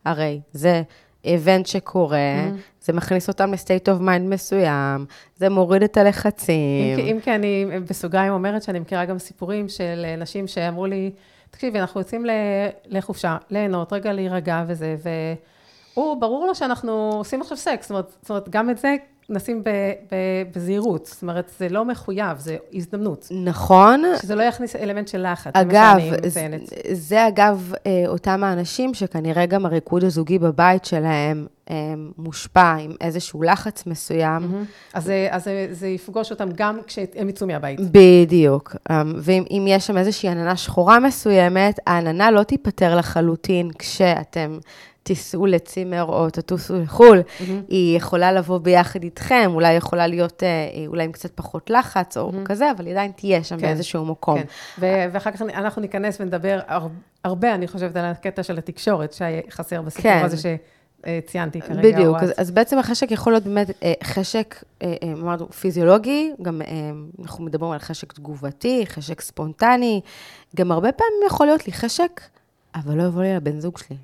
הרי 0.06 0.42
זה 0.54 0.84
event 1.26 1.66
שקורה, 1.66 2.18
mm-hmm. 2.18 2.86
זה 2.86 2.94
מכניס 2.94 3.28
אותם 3.28 3.54
ל 3.54 3.60
state 3.60 3.90
of 3.90 4.00
mind 4.00 4.34
מסוים, 4.34 5.06
זה 5.36 5.50
מוריד 5.50 5.84
את 5.84 5.98
הלחצים. 5.98 7.00
אם, 7.00 7.06
אם 7.06 7.20
כי 7.20 7.36
אני 7.36 7.66
בסוגריים 7.90 8.34
אומרת 8.34 8.64
שאני 8.64 8.80
מכירה 8.80 9.06
גם 9.06 9.20
סיפורים 9.20 9.70
של 9.70 10.06
נשים 10.18 10.48
שאמרו 10.48 10.86
לי, 10.86 11.12
תקשיבי, 11.52 11.80
אנחנו 11.80 12.00
יוצאים 12.00 12.26
לחופשה, 12.88 13.38
ליהנות, 13.50 13.94
רגע 13.94 14.14
להירגע 14.14 14.64
וזה, 14.68 14.96
והוא, 16.00 16.22
ברור 16.22 16.48
לו 16.48 16.56
שאנחנו 16.56 17.12
עושים 17.14 17.42
עכשיו 17.42 17.58
סקס, 17.58 17.84
זאת 17.84 17.92
אומרת, 17.92 18.12
זאת 18.22 18.30
אומרת 18.30 18.50
גם 18.50 18.70
את 18.70 18.78
זה 18.78 18.96
נשים 19.30 19.64
בזהירות, 20.56 21.06
זאת 21.06 21.22
אומרת, 21.22 21.52
זה 21.58 21.70
לא 21.70 21.86
מחויב, 21.86 22.40
זה 22.40 22.58
הזדמנות. 22.74 23.28
נכון. 23.44 24.04
שזה 24.22 24.36
לא 24.36 24.44
יכניס 24.44 24.76
אלמנט 24.76 25.08
של 25.08 25.32
לחץ, 25.32 25.52
אגב, 25.56 25.98
זה, 26.28 26.48
זה 26.94 27.28
אגב 27.28 27.74
אה, 27.86 28.04
אותם 28.08 28.44
האנשים 28.44 28.94
שכנראה 28.94 29.46
גם 29.46 29.66
הריקוד 29.66 30.04
הזוגי 30.04 30.40
בבית 30.40 30.86
שלהם 30.86 31.48
אה, 31.70 31.94
מושפע 32.18 32.74
עם 32.74 32.92
איזשהו 33.02 33.44
לחץ 33.44 33.86
מסוים. 33.86 34.44
Mm-hmm. 34.44 34.94
אז, 34.94 35.12
אז 35.30 35.44
זה, 35.44 35.68
זה 35.72 35.88
יפגוש 35.88 36.32
אותם 36.32 36.50
גם 36.56 36.80
כשהם 36.88 37.30
יצאו 37.30 37.48
מהבית. 37.48 37.80
בדיוק. 37.92 38.76
אה, 38.92 39.04
ואם 39.18 39.66
יש 39.68 39.88
שם 39.88 39.98
איזושהי 39.98 40.30
עננה 40.30 40.56
שחורה 40.56 41.00
מסוימת, 41.00 41.80
העננה 41.88 42.32
לא 42.32 42.44
תיפתר 42.44 42.96
לחלוטין 42.96 43.72
כשאתם 43.80 44.58
תיסעו 45.04 45.46
לצימר 45.46 46.04
או 46.04 46.30
תטוסו 46.30 46.80
לחו"ל, 46.80 47.20
mm-hmm. 47.20 47.44
היא 47.68 47.98
יכולה 47.98 48.32
לבוא 48.32 48.58
ביחד 48.58 49.04
איתכם, 49.04 49.52
אולי 49.54 49.74
יכולה 49.74 50.08
להיות, 50.08 50.44
אה, 50.44 50.48
אולי 50.88 51.04
עם 51.04 51.12
קצת 51.12 51.32
פחות 51.36 51.70
לחץ 51.70 52.18
או 52.18 52.30
mm-hmm. 52.30 52.46
כזה, 52.46 52.72
אבל 52.72 52.86
היא 52.86 52.94
עדיין 52.94 53.12
תהיה 53.12 53.44
שם 53.44 53.58
כן, 53.58 53.62
באיזשהו 53.62 54.06
מקום. 54.06 54.40
כן, 54.40 54.46
ו- 54.80 55.06
ואחר 55.14 55.32
כך 55.32 55.42
אנחנו 55.42 55.82
ניכנס 55.82 56.22
ונדבר 56.22 56.60
הרבה, 57.24 57.56
אני 57.56 57.68
חושבת, 57.68 57.96
על 57.96 58.06
הקטע 58.06 58.44
של 58.44 58.58
התקשורת 58.58 59.14
שחסר 59.14 59.82
בסיפור 59.82 60.12
כן. 60.12 60.26
הזה 60.26 60.38
ש... 60.38 60.46
ציינתי 61.26 61.62
כרגע. 61.62 61.82
בדיוק, 61.82 62.18
אז, 62.22 62.34
אז 62.38 62.52
בעצם 62.52 62.80
החשק 62.80 63.12
יכול 63.12 63.34
להיות 63.34 63.44
באמת 63.44 63.72
אה, 63.84 63.94
חשק, 64.04 64.64
אה, 64.82 64.96
אמרנו, 65.04 65.50
פיזיולוגי, 65.50 66.32
גם 66.42 66.62
אנחנו 67.22 67.44
מדברים 67.44 67.72
על 67.72 67.80
חשק 67.80 68.14
תגובתי, 68.14 68.86
חשק 68.88 69.22
ספונטני, 69.22 70.02
גם 70.56 70.72
הרבה 70.72 70.92
פעמים 70.92 71.20
יכול 71.28 71.46
להיות 71.48 71.68
לי 71.68 71.74
חשק, 71.74 72.22
אבל 72.76 72.98
לא 72.98 73.04
יבוא 73.04 73.22
לי 73.22 73.36
לבן 73.36 73.60
זוג 73.60 73.78
שלי. 73.78 73.98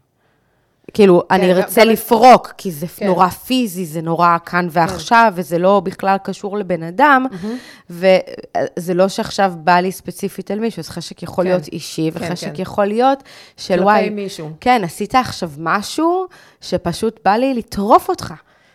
כאילו, 0.95 1.23
כן, 1.29 1.35
אני 1.35 1.53
ארצה 1.53 1.81
גם... 1.81 1.87
לפרוק, 1.87 2.53
כי 2.57 2.71
זה 2.71 2.87
כן. 2.87 3.05
נורא 3.05 3.27
פיזי, 3.27 3.85
זה 3.85 4.01
נורא 4.01 4.37
כאן 4.45 4.67
ועכשיו, 4.71 5.31
כן. 5.35 5.41
וזה 5.41 5.57
לא 5.57 5.79
בכלל 5.79 6.17
קשור 6.23 6.57
לבן 6.57 6.83
אדם, 6.83 7.25
mm-hmm. 7.31 7.89
וזה 7.89 8.93
לא 8.93 9.07
שעכשיו 9.07 9.53
בא 9.57 9.75
לי 9.75 9.91
ספציפית 9.91 10.51
על 10.51 10.59
מישהו, 10.59 10.79
אז 10.79 10.89
חשק 10.89 11.23
יכול 11.23 11.43
כן. 11.43 11.49
להיות 11.49 11.67
אישי, 11.67 12.11
כן, 12.11 12.25
וחשק 12.25 12.55
כן. 12.55 12.61
יכול 12.61 12.85
להיות 12.85 13.23
של 13.57 13.83
וואי, 13.83 14.09
מישהו. 14.09 14.49
כן, 14.59 14.81
עשית 14.83 15.15
עכשיו 15.15 15.51
משהו 15.57 16.25
שפשוט 16.61 17.19
בא 17.25 17.31
לי 17.31 17.53
לטרוף 17.53 18.09
אותך. 18.09 18.33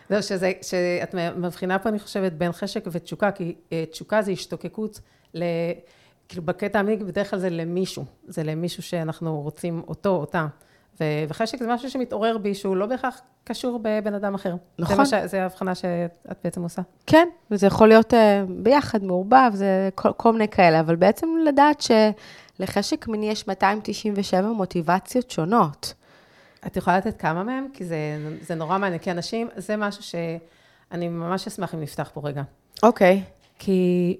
זהו, 0.09 0.23
שזה, 0.23 0.51
שאת 0.61 1.15
מבחינה 1.37 1.79
פה, 1.79 1.89
אני 1.89 1.99
חושבת, 1.99 2.33
בין 2.33 2.51
חשק 2.51 2.83
ותשוקה, 2.91 3.31
כי 3.31 3.55
אה, 3.73 3.83
תשוקה 3.91 4.21
זה 4.21 4.31
השתוקקות 4.31 4.99
ל... 5.33 5.43
כאילו, 6.27 6.43
בקטע 6.43 6.79
המיני, 6.79 7.03
בדרך 7.03 7.29
כלל 7.29 7.39
זה 7.39 7.49
למישהו, 7.49 8.05
זה 8.27 8.43
למישהו 8.43 8.83
שאנחנו 8.83 9.41
רוצים 9.41 9.81
אותו, 9.87 10.09
אותה. 10.09 10.47
וחשק 10.99 11.59
זה 11.59 11.67
משהו 11.67 11.89
שמתעורר 11.89 12.37
בי, 12.37 12.55
שהוא 12.55 12.75
לא 12.75 12.85
בהכרח 12.85 13.21
קשור 13.43 13.79
בבן 13.81 14.13
אדם 14.13 14.35
אחר. 14.35 14.55
נכון. 14.79 15.05
זה, 15.05 15.27
זה 15.27 15.41
ההבחנה 15.41 15.75
שאת 15.75 16.37
בעצם 16.43 16.61
עושה. 16.61 16.81
כן, 17.07 17.27
וזה 17.51 17.67
יכול 17.67 17.87
להיות 17.87 18.13
uh, 18.13 18.17
ביחד, 18.49 19.03
מעורבב, 19.03 19.51
זה 19.53 19.89
כל, 19.95 20.09
כל 20.17 20.31
מיני 20.31 20.47
כאלה, 20.47 20.79
אבל 20.79 20.95
בעצם 20.95 21.27
לדעת 21.45 21.83
שלחשק 22.57 23.07
מיני 23.07 23.29
יש 23.29 23.47
297 23.47 24.47
מוטיבציות 24.47 25.31
שונות. 25.31 25.93
את 26.67 26.77
יכולה 26.77 26.97
לתת 26.97 27.21
כמה 27.21 27.43
מהם? 27.43 27.67
כי 27.73 27.85
זה, 27.85 27.97
זה 28.41 28.55
נורא 28.55 28.77
מעניין, 28.77 28.99
כי 28.99 29.11
אנשים, 29.11 29.47
זה 29.55 29.77
משהו 29.77 30.03
שאני 30.03 31.07
ממש 31.07 31.47
אשמח 31.47 31.75
אם 31.75 31.81
נפתח 31.81 32.11
פה 32.13 32.21
רגע. 32.23 32.43
אוקיי. 32.83 33.21
Okay. 33.25 33.41
כי 33.59 34.17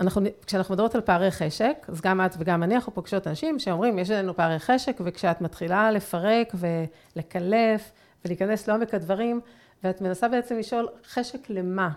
אנחנו, 0.00 0.22
כשאנחנו 0.46 0.74
מדברות 0.74 0.94
על 0.94 1.00
פערי 1.00 1.30
חשק, 1.30 1.86
אז 1.88 2.00
גם 2.00 2.20
את 2.26 2.34
וגם 2.38 2.62
אני, 2.62 2.74
אנחנו 2.74 2.94
פוגשות 2.94 3.26
אנשים 3.26 3.58
שאומרים, 3.58 3.98
יש 3.98 4.10
לנו 4.10 4.36
פערי 4.36 4.58
חשק, 4.58 4.96
וכשאת 5.04 5.40
מתחילה 5.40 5.90
לפרק 5.90 6.52
ולקלף 6.54 7.92
ולהיכנס 8.24 8.68
לעומק 8.68 8.94
הדברים, 8.94 9.40
ואת 9.84 10.00
מנסה 10.00 10.28
בעצם 10.28 10.58
לשאול, 10.58 10.88
חשק 11.08 11.50
למה 11.50 11.90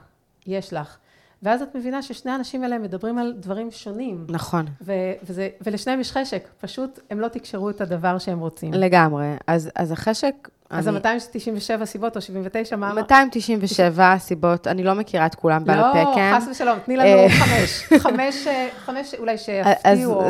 יש 0.48 0.74
לך? 0.74 0.98
ואז 1.44 1.62
את 1.62 1.76
מבינה 1.76 2.02
ששני 2.02 2.32
האנשים 2.32 2.64
האלה 2.64 2.80
מדברים 2.80 3.18
על 3.18 3.34
דברים 3.38 3.72
שונים. 3.72 4.26
נכון. 4.30 4.66
ו- 4.82 5.14
וזה, 5.24 5.50
ולשניהם 5.62 6.00
יש 6.00 6.12
חשק, 6.12 6.48
פשוט 6.62 7.00
הם 7.10 7.20
לא 7.20 7.28
תקשרו 7.28 7.70
את 7.70 7.82
הדבר 7.82 8.18
שהם 8.18 8.40
רוצים. 8.40 8.74
לגמרי. 8.74 9.28
אז, 9.48 9.70
אז 9.76 9.92
החשק... 9.92 10.50
אז 10.70 10.88
אני... 10.88 10.98
ה-297 10.98 11.86
סיבות 11.86 12.16
או 12.16 12.22
79, 12.22 12.76
מה? 12.76 12.94
297 12.94 14.16
סיבות, 14.20 14.68
אני 14.68 14.84
לא 14.84 14.94
מכירה 14.94 15.26
את 15.26 15.36
כולם 15.36 15.66
בעל 15.66 15.82
פה, 15.94 16.04
לא, 16.04 16.16
כן? 16.16 16.34
חס 16.36 16.48
ושלום, 16.52 16.80
תני 16.86 16.98
לנו 16.98 17.10
אה, 17.10 17.30
חמש. 17.30 17.84
חמש, 18.04 18.48
אה, 18.48 18.70
חמש 18.86 19.16
אולי 19.20 19.38
שיפתיעו, 19.38 20.14
או... 20.14 20.26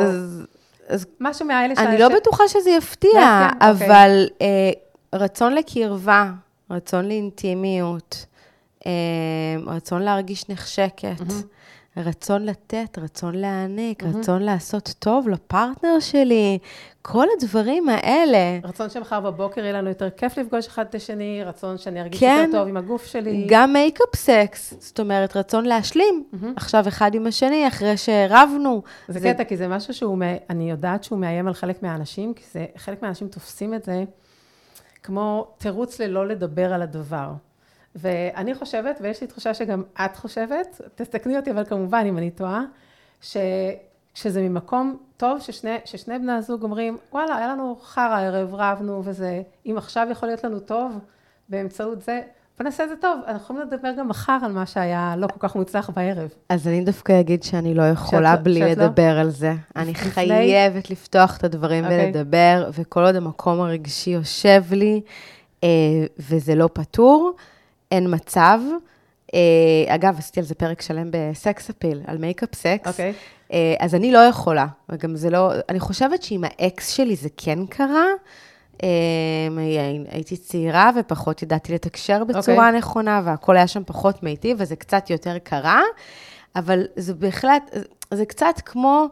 אז, 0.88 1.06
משהו 1.20 1.46
מהאלה 1.46 1.76
שאני 1.76 1.98
לא 1.98 2.08
בטוחה 2.08 2.44
שזה 2.48 2.70
יפתיע, 2.70 3.10
לא 3.60 3.70
אוקיי. 3.70 3.86
אבל. 3.86 4.28
אה, 4.40 4.70
רצון 5.14 5.54
לקרבה, 5.54 6.30
רצון 6.70 7.04
לאינטימיות, 7.08 8.26
רצון 9.66 10.02
להרגיש 10.02 10.48
נחשקת, 10.48 11.20
mm-hmm. 11.20 11.96
רצון 11.96 12.44
לתת, 12.44 12.98
רצון 12.98 13.34
להעניק, 13.34 14.02
mm-hmm. 14.02 14.06
רצון 14.06 14.42
לעשות 14.42 14.94
טוב 14.98 15.28
לפרטנר 15.28 16.00
שלי, 16.00 16.58
כל 17.02 17.26
הדברים 17.36 17.88
האלה. 17.88 18.58
רצון 18.64 18.90
שמחר 18.90 19.20
בבוקר 19.20 19.60
יהיה 19.60 19.72
לנו 19.72 19.88
יותר 19.88 20.10
כיף 20.10 20.38
לפגוש 20.38 20.66
אחד 20.66 20.84
את 20.90 20.94
השני, 20.94 21.44
רצון 21.44 21.78
שאני 21.78 22.00
ארגיש 22.00 22.20
כן, 22.20 22.44
יותר 22.46 22.58
טוב 22.58 22.68
עם 22.68 22.76
הגוף 22.76 23.06
שלי. 23.06 23.46
גם 23.48 23.72
makeup 23.72 24.16
sex, 24.16 24.74
זאת 24.80 25.00
אומרת, 25.00 25.36
רצון 25.36 25.64
להשלים 25.64 26.24
mm-hmm. 26.32 26.46
עכשיו 26.56 26.88
אחד 26.88 27.14
עם 27.14 27.26
השני, 27.26 27.68
אחרי 27.68 27.96
שרבנו. 27.96 28.82
זה, 29.08 29.20
זה 29.20 29.32
קטע, 29.32 29.44
כי 29.44 29.56
זה 29.56 29.68
משהו 29.68 29.94
שהוא, 29.94 30.18
אני 30.50 30.70
יודעת 30.70 31.04
שהוא 31.04 31.18
מאיים 31.18 31.48
על 31.48 31.54
חלק 31.54 31.82
מהאנשים, 31.82 32.34
כי 32.34 32.42
זה, 32.52 32.66
חלק 32.76 33.02
מהאנשים 33.02 33.28
תופסים 33.28 33.74
את 33.74 33.84
זה 33.84 34.04
כמו 35.02 35.46
תירוץ 35.58 36.00
ללא 36.00 36.28
לדבר 36.28 36.72
על 36.72 36.82
הדבר. 36.82 37.32
ואני 37.94 38.54
חושבת, 38.54 38.98
ויש 39.00 39.20
לי 39.20 39.26
תחושה 39.26 39.54
שגם 39.54 39.82
את 40.04 40.16
חושבת, 40.16 40.80
תתקני 40.94 41.36
אותי, 41.36 41.50
אבל 41.50 41.64
כמובן, 41.64 42.04
אם 42.08 42.18
אני 42.18 42.30
טועה, 42.30 42.64
שכשזה 43.20 44.42
ממקום 44.42 44.98
טוב, 45.16 45.40
ששני, 45.40 45.76
ששני 45.84 46.18
בני 46.18 46.32
הזוג 46.32 46.62
אומרים, 46.62 46.96
וואלה, 47.12 47.36
היה 47.36 47.48
לנו 47.48 47.78
חרא 47.82 48.02
הערב, 48.02 48.54
רבנו 48.54 49.02
וזה, 49.04 49.42
אם 49.66 49.74
עכשיו 49.76 50.06
יכול 50.10 50.28
להיות 50.28 50.44
לנו 50.44 50.60
טוב 50.60 50.98
באמצעות 51.48 52.02
זה, 52.02 52.20
בוא 52.58 52.64
נעשה 52.64 52.84
את 52.84 52.88
זה 52.88 52.94
טוב. 52.96 53.20
אנחנו 53.26 53.42
יכולים 53.42 53.62
לדבר 53.62 53.92
גם 53.98 54.08
מחר 54.08 54.38
על 54.42 54.52
מה 54.52 54.66
שהיה 54.66 55.14
לא 55.16 55.26
כל 55.26 55.48
כך 55.48 55.56
מוצלח 55.56 55.90
בערב. 55.90 56.28
אז 56.48 56.68
אני 56.68 56.84
דווקא 56.84 57.20
אגיד 57.20 57.42
שאני 57.42 57.74
לא 57.74 57.82
יכולה 57.82 58.34
שאת, 58.36 58.42
בלי 58.42 58.60
שאת 58.60 58.78
לא? 58.78 58.84
לדבר 58.84 59.14
לא? 59.14 59.20
על 59.20 59.30
זה. 59.30 59.54
אני 59.76 59.94
חייבת 59.94 60.90
לפתוח 60.90 61.36
את 61.36 61.44
הדברים 61.44 61.84
okay. 61.84 61.86
אוקיי. 61.86 62.06
ולדבר, 62.06 62.70
וכל 62.72 63.04
עוד 63.04 63.14
המקום 63.14 63.60
הרגשי 63.60 64.10
יושב 64.10 64.62
לי, 64.70 65.00
אה, 65.64 65.68
וזה 66.18 66.54
לא 66.54 66.68
פתור, 66.72 67.32
אין 67.92 68.14
מצב. 68.14 68.58
אה, 69.34 69.94
אגב, 69.94 70.18
עשיתי 70.18 70.40
על 70.40 70.46
זה 70.46 70.54
פרק 70.54 70.82
שלם 70.82 71.10
בסקס 71.10 71.70
אפיל, 71.70 72.00
על 72.06 72.18
makeup 72.18 72.54
sex. 72.54 72.88
אוקיי. 72.88 73.12
אה, 73.52 73.74
אז 73.80 73.94
אני 73.94 74.12
לא 74.12 74.18
יכולה, 74.18 74.66
וגם 74.88 75.16
זה 75.16 75.30
לא, 75.30 75.52
אני 75.68 75.80
חושבת 75.80 76.22
שעם 76.22 76.44
האקס 76.44 76.88
שלי 76.88 77.16
זה 77.16 77.28
כן 77.36 77.66
קרה. 77.66 78.06
אה, 78.82 78.88
הייתי 80.08 80.36
צעירה 80.36 80.90
ופחות 81.00 81.42
ידעתי 81.42 81.74
לתקשר 81.74 82.24
בצורה 82.24 82.66
אוקיי. 82.66 82.78
נכונה, 82.78 83.22
והכל 83.24 83.56
היה 83.56 83.66
שם 83.66 83.82
פחות 83.86 84.22
מיטיב, 84.22 84.56
וזה 84.60 84.76
קצת 84.76 85.10
יותר 85.10 85.38
קרה, 85.38 85.82
אבל 86.56 86.82
זה 86.96 87.14
בהחלט, 87.14 87.76
זה 88.10 88.24
קצת 88.26 88.60
כמו 88.64 89.06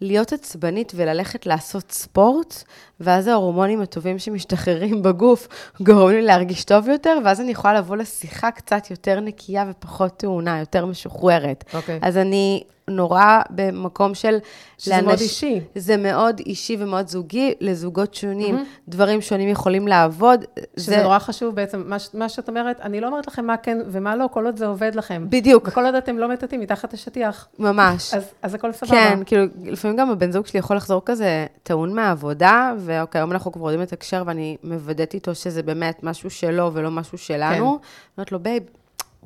להיות 0.00 0.32
עצבנית 0.32 0.92
וללכת 0.96 1.46
לעשות 1.46 1.92
ספורט, 1.92 2.62
ואז 3.00 3.26
ההורמונים 3.26 3.80
הטובים 3.80 4.18
שמשתחררים 4.18 5.02
בגוף 5.02 5.48
גורמים 5.80 6.16
לי 6.16 6.22
להרגיש 6.22 6.64
טוב 6.64 6.88
יותר, 6.88 7.18
ואז 7.24 7.40
אני 7.40 7.50
יכולה 7.50 7.74
לבוא 7.74 7.96
לשיחה 7.96 8.50
קצת 8.50 8.90
יותר 8.90 9.20
נקייה 9.20 9.64
ופחות 9.70 10.16
טעונה, 10.16 10.58
יותר 10.58 10.86
משוחררת. 10.86 11.64
אוקיי. 11.74 11.98
אז 12.02 12.16
אני 12.16 12.62
נורא 12.90 13.40
במקום 13.50 14.14
של... 14.14 14.38
שזה 14.78 15.02
מאוד 15.02 15.18
אישי. 15.20 15.60
זה 15.74 15.96
מאוד 15.96 16.38
אישי 16.46 16.76
ומאוד 16.80 17.08
זוגי, 17.08 17.54
לזוגות 17.60 18.14
שונים, 18.14 18.56
דברים 18.88 19.20
שונים 19.20 19.48
יכולים 19.48 19.88
לעבוד. 19.88 20.44
שזה 20.76 20.92
זה- 20.96 21.02
נורא 21.02 21.18
חשוב 21.18 21.54
בעצם, 21.54 21.82
מה, 21.86 21.96
מה 22.14 22.28
שאת 22.28 22.48
אומרת, 22.48 22.80
אני 22.80 23.00
לא 23.00 23.06
אומרת 23.06 23.26
לכם 23.26 23.46
מה 23.46 23.56
כן 23.56 23.78
ומה 23.86 24.16
לא, 24.16 24.26
כל 24.32 24.46
עוד 24.46 24.56
זה 24.56 24.66
עובד 24.66 24.94
לכם. 24.94 25.26
בדיוק, 25.28 25.68
וכל 25.68 25.84
עוד 25.86 25.94
אתם 25.94 26.18
לא 26.18 26.28
מטאטאים 26.28 26.60
מתחת 26.60 26.92
לשטיח, 26.92 27.48
ממש. 27.58 28.14
אז, 28.14 28.24
אז 28.42 28.54
הכל 28.54 28.72
סבבה. 28.72 28.92
כן, 28.92 29.18
כאילו, 29.26 29.42
לפעמים 29.64 29.96
גם 29.96 30.10
הבן 30.10 30.32
זוג 30.32 30.46
שלי 30.46 30.58
יכול 30.58 30.76
לחזור 30.76 31.02
כזה 31.04 31.46
טעון 31.62 31.94
מהעבודה, 31.94 32.74
ואוקיי, 32.78 33.20
היום 33.20 33.32
אנחנו 33.32 33.52
כבר 33.52 33.62
יודעים 33.62 33.80
לתקשר, 33.80 34.22
ואני 34.26 34.56
מוודאת 34.64 35.14
איתו 35.14 35.34
שזה 35.34 35.62
באמת 35.62 36.02
משהו 36.02 36.30
שלו 36.30 36.70
ולא 36.74 36.90
משהו 36.90 37.18
שלנו. 37.18 37.78
כן. 37.80 37.86
אומרת 38.18 38.32
לו, 38.32 38.38
babe, 38.40 38.62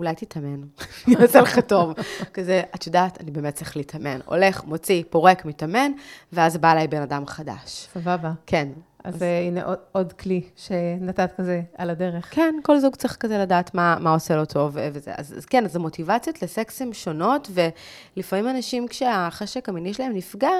אולי 0.00 0.14
תתאמן, 0.14 0.60
יעשה 1.08 1.40
לך 1.40 1.58
טוב. 1.58 1.92
כזה, 2.34 2.62
את 2.74 2.86
יודעת, 2.86 3.20
אני 3.20 3.30
באמת 3.30 3.54
צריך 3.54 3.76
להתאמן. 3.76 4.20
הולך, 4.24 4.64
מוציא, 4.64 5.02
פורק, 5.10 5.44
מתאמן, 5.44 5.92
ואז 6.32 6.56
בא 6.56 6.72
אליי 6.72 6.88
בן 6.88 7.02
אדם 7.02 7.26
חדש. 7.26 7.88
סבבה. 7.92 8.32
כן. 8.46 8.68
אז 9.04 9.22
אה, 9.22 9.40
הנה 9.46 9.64
עוד, 9.64 9.78
עוד 9.92 10.12
כלי 10.12 10.42
שנתת 10.56 11.32
כזה 11.36 11.62
על 11.76 11.90
הדרך. 11.90 12.34
כן, 12.34 12.54
כל 12.62 12.78
זוג 12.78 12.96
צריך 12.96 13.16
כזה 13.16 13.38
לדעת 13.38 13.74
מה, 13.74 13.96
מה 14.00 14.12
עושה 14.12 14.36
לו 14.36 14.44
טוב 14.44 14.78
אה, 14.78 14.88
וזה. 14.92 15.12
אז, 15.16 15.34
אז 15.36 15.44
כן, 15.44 15.64
אז 15.64 15.76
המוטיבציות 15.76 16.42
לסקס 16.42 16.82
הן 16.82 16.92
שונות, 16.92 17.50
ולפעמים 18.16 18.48
אנשים, 18.48 18.88
כשהחשק 18.88 19.68
המיני 19.68 19.94
שלהם 19.94 20.12
נפגע, 20.12 20.50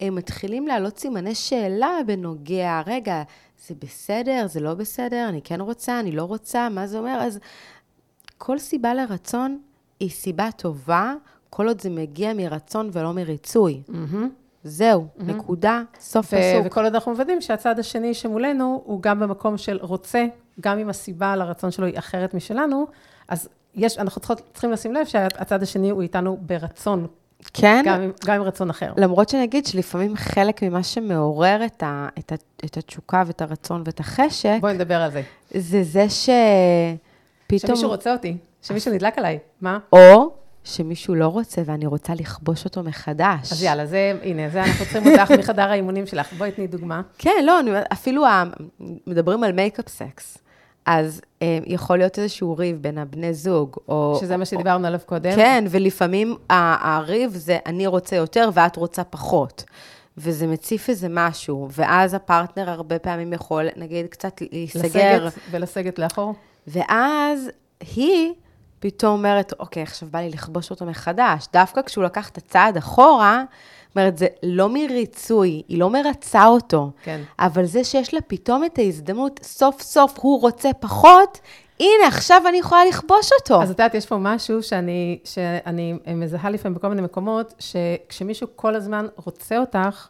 הם 0.00 0.14
מתחילים 0.14 0.66
להעלות 0.66 0.98
סימני 0.98 1.34
שאלה 1.34 1.98
בנוגע, 2.06 2.82
רגע, 2.86 3.22
זה 3.68 3.74
בסדר, 3.78 4.46
זה 4.46 4.60
לא 4.60 4.74
בסדר, 4.74 5.26
אני 5.28 5.40
כן 5.42 5.60
רוצה, 5.60 6.00
אני 6.00 6.12
לא 6.12 6.24
רוצה, 6.24 6.68
מה 6.68 6.86
זה 6.86 6.98
אומר? 6.98 7.18
אז 7.20 7.38
כל 8.38 8.58
סיבה 8.58 8.94
לרצון 8.94 9.58
היא 10.00 10.10
סיבה 10.10 10.48
טובה, 10.56 11.14
כל 11.50 11.68
עוד 11.68 11.80
זה 11.80 11.90
מגיע 11.90 12.32
מרצון 12.34 12.90
ולא 12.92 13.12
מריצוי. 13.12 13.82
זהו, 14.64 15.06
נקודה, 15.18 15.82
סוף 16.00 16.26
ו- 16.26 16.28
פסוק. 16.36 16.66
וכל 16.66 16.84
עוד 16.84 16.94
אנחנו 16.94 17.12
מוודאים 17.12 17.40
שהצד 17.40 17.78
השני 17.78 18.14
שמולנו, 18.14 18.82
הוא 18.84 19.02
גם 19.02 19.20
במקום 19.20 19.58
של 19.58 19.78
רוצה, 19.82 20.26
גם 20.60 20.78
אם 20.78 20.88
הסיבה 20.88 21.36
לרצון 21.36 21.70
שלו 21.70 21.86
היא 21.86 21.98
אחרת 21.98 22.34
משלנו, 22.34 22.86
אז 23.28 23.48
יש, 23.74 23.98
אנחנו 23.98 24.20
צריכות, 24.20 24.42
צריכים 24.52 24.72
לשים 24.72 24.92
לב 24.92 25.06
שהצד 25.06 25.62
השני 25.62 25.90
הוא 25.90 26.02
איתנו 26.02 26.38
ברצון, 26.40 27.06
כן, 27.54 27.82
גם 27.86 28.00
עם, 28.00 28.10
גם 28.26 28.34
עם 28.34 28.42
רצון 28.42 28.70
אחר. 28.70 28.92
למרות 28.96 29.28
שאני 29.28 29.44
אגיד 29.44 29.66
שלפעמים 29.66 30.16
חלק 30.16 30.62
ממה 30.62 30.82
שמעורר 30.82 31.64
את, 31.66 31.82
ה, 31.82 32.08
את, 32.18 32.32
ה, 32.32 32.34
את 32.64 32.76
התשוקה 32.76 33.22
ואת 33.26 33.42
הרצון 33.42 33.82
ואת 33.86 34.00
החשק, 34.00 34.58
בואי 34.60 34.74
נדבר 34.74 35.02
על 35.02 35.10
זה. 35.10 35.22
זה 35.54 35.82
זה 35.82 36.06
שפתאום... 37.52 37.76
שמישהו 37.76 37.88
רוצה 37.88 38.12
אותי, 38.12 38.36
שמישהו 38.62 38.92
נדלק 38.92 39.18
עליי, 39.18 39.38
מה? 39.60 39.78
או 39.92 40.30
שמישהו 40.64 41.14
לא 41.14 41.26
רוצה 41.26 41.62
ואני 41.64 41.86
רוצה 41.86 42.14
לכבוש 42.14 42.64
אותו 42.64 42.82
מחדש. 42.82 43.52
אז 43.52 43.62
יאללה, 43.62 43.86
זה, 43.86 44.12
הנה, 44.22 44.48
זה 44.48 44.62
אנחנו 44.62 44.84
צריכים 44.84 45.06
אותך 45.06 45.30
מחדר 45.38 45.70
האימונים 45.70 46.06
שלך. 46.06 46.32
בואי 46.32 46.50
תני 46.52 46.66
דוגמה. 46.66 47.02
כן, 47.18 47.44
לא, 47.44 47.60
אני, 47.60 47.70
אפילו 47.92 48.24
מדברים 49.06 49.44
על 49.44 49.52
makeup 49.52 49.88
sex, 49.88 50.38
אז 50.86 51.20
אה, 51.42 51.58
יכול 51.66 51.98
להיות 51.98 52.18
איזשהו 52.18 52.56
ריב 52.56 52.76
בין 52.82 52.98
הבני 52.98 53.34
זוג, 53.34 53.76
או... 53.88 54.18
שזה 54.20 54.36
מה 54.36 54.44
שדיברנו 54.44 54.86
עליו 54.86 55.00
קודם. 55.06 55.34
כן, 55.34 55.64
ולפעמים 55.70 56.36
הריב 56.50 57.30
זה 57.34 57.58
אני 57.66 57.86
רוצה 57.86 58.16
יותר 58.16 58.50
ואת 58.54 58.76
רוצה 58.76 59.04
פחות. 59.04 59.64
וזה 60.18 60.46
מציף 60.46 60.88
איזה 60.88 61.06
משהו, 61.10 61.68
ואז 61.72 62.14
הפרטנר 62.14 62.70
הרבה 62.70 62.98
פעמים 62.98 63.32
יכול, 63.32 63.66
נגיד, 63.76 64.06
קצת 64.06 64.42
להיסגר. 64.52 65.26
לסגת 65.26 65.42
ולסגת 65.50 65.98
לאחור. 65.98 66.34
ואז 66.66 67.50
היא 67.96 68.32
פתאום 68.78 69.12
אומרת, 69.12 69.52
אוקיי, 69.58 69.82
עכשיו 69.82 70.08
בא 70.12 70.18
לי 70.18 70.30
לכבוש 70.30 70.70
אותו 70.70 70.86
מחדש. 70.86 71.46
דווקא 71.52 71.82
כשהוא 71.82 72.04
לקח 72.04 72.28
את 72.28 72.38
הצעד 72.38 72.76
אחורה, 72.76 73.44
אומרת, 73.96 74.18
זה 74.18 74.26
לא 74.42 74.68
מריצוי, 74.68 75.62
היא 75.68 75.78
לא 75.78 75.90
מרצה 75.90 76.46
אותו. 76.46 76.90
כן. 77.02 77.20
אבל 77.38 77.64
זה 77.64 77.84
שיש 77.84 78.14
לה 78.14 78.20
פתאום 78.20 78.64
את 78.64 78.78
ההזדמנות, 78.78 79.40
סוף 79.42 79.82
סוף 79.82 80.18
הוא 80.18 80.40
רוצה 80.40 80.72
פחות, 80.80 81.40
הנה, 81.80 82.08
עכשיו 82.08 82.42
אני 82.48 82.58
יכולה 82.58 82.84
לכבוש 82.84 83.30
אותו. 83.40 83.62
אז 83.62 83.70
את 83.70 83.78
יודעת, 83.78 83.94
יש 83.94 84.06
פה 84.06 84.16
משהו 84.16 84.62
שאני, 84.62 85.18
שאני 85.24 85.94
מזהה 86.14 86.50
לפעמים 86.50 86.74
בכל 86.74 86.88
מיני 86.88 87.02
מקומות, 87.02 87.54
שכשמישהו 87.58 88.48
כל 88.56 88.74
הזמן 88.74 89.06
רוצה 89.16 89.58
אותך, 89.58 90.08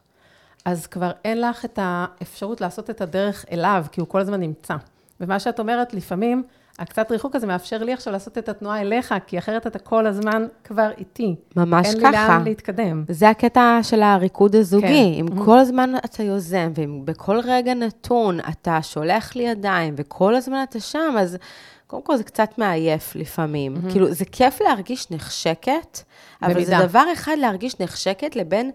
אז 0.64 0.87
כבר 0.87 1.11
אין 1.25 1.40
לך 1.40 1.64
את 1.64 1.79
האפשרות 1.83 2.61
לעשות 2.61 2.90
את 2.90 3.01
הדרך 3.01 3.45
אליו, 3.53 3.85
כי 3.92 4.01
הוא 4.01 4.09
כל 4.09 4.21
הזמן 4.21 4.40
נמצא. 4.40 4.75
ומה 5.20 5.40
שאת 5.40 5.59
אומרת, 5.59 5.94
לפעמים, 5.94 6.42
הקצת 6.79 7.11
ריחוק 7.11 7.37
הזה 7.37 7.46
מאפשר 7.46 7.83
לי 7.83 7.92
עכשיו 7.92 8.12
לעשות 8.12 8.38
את 8.38 8.48
התנועה 8.48 8.81
אליך, 8.81 9.14
כי 9.26 9.38
אחרת 9.38 9.66
אתה 9.66 9.79
כל 9.79 10.07
הזמן 10.07 10.46
כבר 10.64 10.90
איתי. 10.98 11.35
ממש 11.57 11.87
אין 11.87 12.00
ככה. 12.00 12.11
לי 12.11 12.16
לאן 12.16 12.44
להתקדם. 12.44 13.05
זה 13.09 13.31
הקטע 13.31 13.79
של 13.83 14.02
הריקוד 14.02 14.57
הזוגי. 14.57 14.87
כן. 14.87 15.20
אם 15.20 15.44
כל 15.44 15.59
הזמן 15.59 15.92
אתה 16.05 16.22
יוזם, 16.22 16.72
ואם 16.74 17.00
בכל 17.05 17.40
רגע 17.44 17.74
נתון 17.74 18.40
אתה 18.40 18.79
שולח 18.83 19.37
לי 19.37 19.42
ידיים, 19.42 19.94
וכל 19.96 20.35
הזמן 20.35 20.64
אתה 20.68 20.81
שם, 20.81 21.14
אז 21.18 21.38
קודם 21.87 22.02
כל 22.02 22.16
זה 22.16 22.24
קצת 22.24 22.50
מעייף 22.59 23.16
לפעמים. 23.16 23.74
כאילו, 23.90 24.12
זה 24.12 24.24
כיף 24.24 24.61
להרגיש 24.61 25.11
נחשקת, 25.11 25.98
אבל 26.42 26.55
במידה. 26.55 26.79
זה 26.79 26.87
דבר 26.87 27.05
אחד 27.12 27.37
להרגיש 27.38 27.81
נחשקת, 27.81 28.37
לבין 28.37 28.70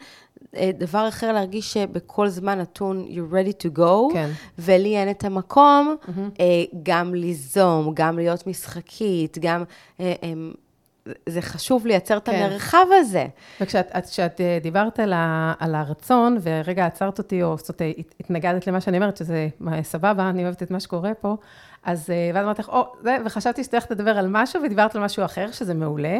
דבר 0.73 1.07
אחר 1.07 1.31
להרגיש 1.31 1.73
שבכל 1.73 2.27
זמן 2.27 2.59
נתון 2.59 3.07
you're 3.09 3.33
ready 3.33 3.65
to 3.65 3.77
go, 3.77 4.13
כן. 4.13 4.29
ולי 4.59 4.97
אין 4.97 5.09
את 5.09 5.23
המקום 5.23 5.95
אה, 6.39 6.45
גם 6.83 7.13
ליזום, 7.13 7.91
גם 7.93 8.17
להיות 8.17 8.47
משחקית, 8.47 9.37
גם... 9.41 9.63
אה, 9.99 10.13
אה, 10.23 10.33
זה 11.29 11.41
חשוב 11.41 11.87
לייצר 11.87 12.17
את 12.17 12.29
כן. 12.29 12.43
המרחב 12.43 12.85
הזה. 12.99 13.25
וכשאת 13.61 13.87
את, 13.97 14.05
כשאת 14.05 14.41
אה, 14.41 14.57
דיברת 14.61 14.99
על, 14.99 15.13
ה, 15.13 15.53
על 15.59 15.75
הרצון, 15.75 16.37
ורגע 16.41 16.85
עצרת 16.85 17.17
אותי, 17.17 17.43
או 17.43 17.57
זאת 17.57 17.81
התנגדת 18.19 18.67
למה 18.67 18.81
שאני 18.81 18.97
אומרת, 18.97 19.17
שזה 19.17 19.47
מה, 19.59 19.83
סבבה, 19.83 20.29
אני 20.29 20.43
אוהבת 20.43 20.63
את 20.63 20.71
מה 20.71 20.79
שקורה 20.79 21.13
פה, 21.13 21.35
אז 21.83 22.09
אה, 22.09 22.31
ואז 22.33 22.45
אמרתי 22.45 22.61
לך, 22.61 22.69
או, 22.69 22.93
זה, 23.01 23.17
וחשבתי 23.25 23.61
הולכת 23.71 23.91
לדבר 23.91 24.17
על 24.17 24.27
משהו, 24.29 24.63
ודיברת 24.63 24.95
על 24.95 25.01
משהו 25.01 25.25
אחר, 25.25 25.51
שזה 25.51 25.73
מעולה. 25.73 26.17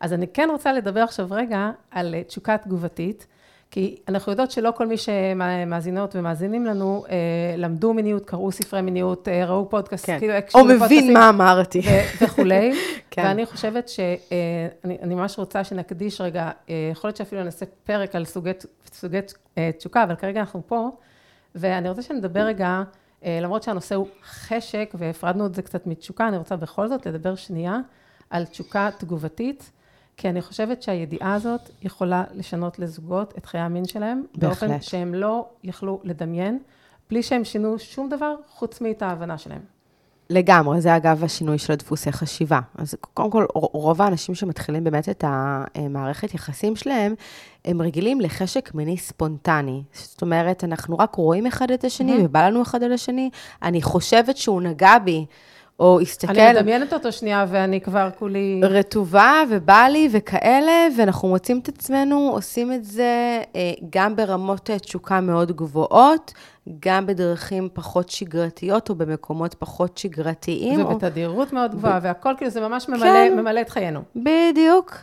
אז 0.00 0.12
אני 0.12 0.26
כן 0.28 0.48
רוצה 0.52 0.72
לדבר 0.72 1.00
עכשיו 1.00 1.26
רגע 1.30 1.70
על 1.90 2.14
אה, 2.14 2.22
תשוקה 2.22 2.58
תגובתית, 2.58 3.26
כי 3.70 3.96
אנחנו 4.08 4.32
יודעות 4.32 4.50
שלא 4.50 4.72
כל 4.76 4.86
מי 4.86 4.96
שמאזינות 4.96 6.16
ומאזינים 6.16 6.66
לנו, 6.66 7.04
אה, 7.10 7.16
למדו 7.56 7.94
מיניות, 7.94 8.24
קראו 8.24 8.52
ספרי 8.52 8.82
מיניות, 8.82 9.28
אה, 9.28 9.46
ראו 9.46 9.70
פודקאסט, 9.70 10.06
כן. 10.06 10.18
כאילו, 10.18 10.32
או 10.32 10.38
הקשיבו 10.38 10.64
מבין 10.64 10.76
לפודקאסטים. 10.76 11.14
מה 11.14 11.28
אמרתי. 11.28 11.82
וכולי. 12.22 12.72
כן. 13.10 13.22
ואני 13.24 13.46
חושבת 13.46 13.88
שאני 13.88 14.98
אני 15.02 15.14
ממש 15.14 15.38
רוצה 15.38 15.64
שנקדיש 15.64 16.20
רגע, 16.20 16.50
אה, 16.70 16.88
יכול 16.92 17.08
להיות 17.08 17.16
שאפילו 17.16 17.44
נעשה 17.44 17.66
פרק 17.84 18.14
על 18.14 18.24
סוגי, 18.24 18.50
סוגי 18.92 19.18
אה, 19.58 19.70
תשוקה, 19.78 20.04
אבל 20.04 20.14
כרגע 20.14 20.40
אנחנו 20.40 20.62
פה, 20.66 20.90
ואני 21.54 21.88
רוצה 21.88 22.02
שנדבר 22.02 22.40
רגע, 22.40 22.82
אה, 23.24 23.38
למרות 23.42 23.62
שהנושא 23.62 23.94
הוא 23.94 24.06
חשק, 24.24 24.94
והפרדנו 24.94 25.46
את 25.46 25.54
זה 25.54 25.62
קצת 25.62 25.86
מתשוקה, 25.86 26.28
אני 26.28 26.36
רוצה 26.36 26.56
בכל 26.56 26.88
זאת 26.88 27.06
לדבר 27.06 27.34
שנייה 27.34 27.78
על 28.30 28.44
תשוקה 28.44 28.90
תגובתית, 28.98 29.70
כי 30.20 30.28
אני 30.28 30.42
חושבת 30.42 30.82
שהידיעה 30.82 31.34
הזאת 31.34 31.70
יכולה 31.82 32.24
לשנות 32.34 32.78
לזוגות 32.78 33.34
את 33.38 33.46
חיי 33.46 33.60
המין 33.60 33.84
שלהם, 33.84 34.22
באופן 34.34 34.68
בהחלט. 34.68 34.82
שהם 34.82 35.14
לא 35.14 35.48
יכלו 35.64 36.00
לדמיין, 36.04 36.58
בלי 37.10 37.22
שהם 37.22 37.44
שינו 37.44 37.78
שום 37.78 38.08
דבר 38.08 38.34
חוץ 38.48 38.80
מאת 38.80 39.02
ההבנה 39.02 39.38
שלהם. 39.38 39.60
לגמרי, 40.30 40.80
זה 40.80 40.96
אגב 40.96 41.24
השינוי 41.24 41.58
של 41.58 41.72
הדפוסי 41.72 42.12
חשיבה. 42.12 42.60
אז 42.74 42.94
קודם 43.14 43.30
כל, 43.30 43.46
רוב 43.54 44.02
האנשים 44.02 44.34
שמתחילים 44.34 44.84
באמת 44.84 45.08
את 45.08 45.24
המערכת 45.26 46.34
יחסים 46.34 46.76
שלהם, 46.76 47.14
הם 47.64 47.82
רגילים 47.82 48.20
לחשק 48.20 48.74
מיני 48.74 48.96
ספונטני. 48.96 49.82
זאת 49.92 50.22
אומרת, 50.22 50.64
אנחנו 50.64 50.98
רק 50.98 51.14
רואים 51.14 51.46
אחד 51.46 51.70
את 51.70 51.84
השני, 51.84 52.12
מהמם. 52.12 52.24
ובא 52.24 52.48
לנו 52.48 52.62
אחד 52.62 52.82
על 52.82 52.92
השני, 52.92 53.30
אני 53.62 53.82
חושבת 53.82 54.36
שהוא 54.36 54.62
נגע 54.62 54.98
בי. 54.98 55.26
או 55.80 56.00
הסתכל... 56.00 56.40
אני 56.40 56.52
מדמיינת 56.52 56.92
אותו 56.92 57.12
שנייה, 57.12 57.46
ואני 57.48 57.80
כבר 57.80 58.08
כולי... 58.18 58.60
רטובה 58.64 59.42
ובא 59.50 59.86
לי 59.92 60.08
וכאלה, 60.12 60.88
ואנחנו 60.98 61.28
מוצאים 61.28 61.58
את 61.58 61.68
עצמנו 61.68 62.30
עושים 62.32 62.72
את 62.72 62.84
זה 62.84 63.42
אה, 63.56 63.72
גם 63.90 64.16
ברמות 64.16 64.70
תשוקה 64.70 65.20
מאוד 65.20 65.52
גבוהות, 65.52 66.32
גם 66.80 67.06
בדרכים 67.06 67.68
פחות 67.72 68.08
שגרתיות 68.08 68.90
או 68.90 68.94
במקומות 68.94 69.54
פחות 69.54 69.98
שגרתיים. 69.98 70.86
ובתדירות 70.86 71.50
או... 71.50 71.54
מאוד 71.54 71.74
גבוהה, 71.74 72.00
ב... 72.00 72.04
והכל 72.04 72.32
כאילו 72.36 72.50
זה 72.50 72.60
ממש 72.60 72.88
ממלא, 72.88 73.02
כן. 73.02 73.36
ממלא 73.36 73.60
את 73.60 73.70
חיינו. 73.70 74.00
בדיוק. 74.16 74.96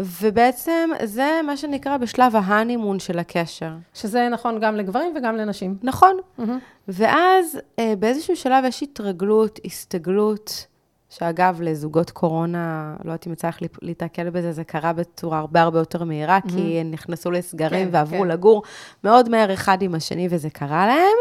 ובעצם 0.00 0.90
זה 1.02 1.40
מה 1.46 1.56
שנקרא 1.56 1.96
בשלב 1.96 2.36
ההנימון 2.36 2.98
של 2.98 3.18
הקשר. 3.18 3.70
שזה 3.94 4.28
נכון 4.28 4.60
גם 4.60 4.76
לגברים 4.76 5.14
וגם 5.16 5.36
לנשים. 5.36 5.76
נכון. 5.82 6.16
Mm-hmm. 6.38 6.42
ואז 6.88 7.58
אה, 7.78 7.94
באיזשהו 7.98 8.36
שלב 8.36 8.64
יש 8.64 8.82
התרגלות, 8.82 9.60
הסתגלות, 9.64 10.66
שאגב, 11.10 11.58
לזוגות 11.62 12.10
קורונה, 12.10 12.96
לא 13.04 13.10
יודעת 13.10 13.26
אם 13.26 13.32
יצא 13.32 13.48
לך 13.48 13.58
להתקל 13.82 14.30
בזה, 14.30 14.52
זה 14.52 14.64
קרה 14.64 14.92
בצורה 14.92 15.38
הרבה 15.38 15.62
הרבה 15.62 15.78
יותר 15.78 16.04
מהירה, 16.04 16.38
mm-hmm. 16.38 16.52
כי 16.52 16.78
הם 16.80 16.90
נכנסו 16.90 17.30
לסגרים 17.30 17.86
כן, 17.86 17.94
ועברו 17.94 18.22
כן. 18.22 18.28
לגור 18.28 18.62
מאוד 19.04 19.28
מהר 19.28 19.54
אחד 19.54 19.82
עם 19.82 19.94
השני, 19.94 20.28
וזה 20.30 20.50
קרה 20.50 20.86
להם. 20.86 21.16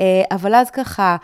אה, 0.00 0.22
אבל 0.30 0.54
אז 0.54 0.70
ככה... 0.70 1.16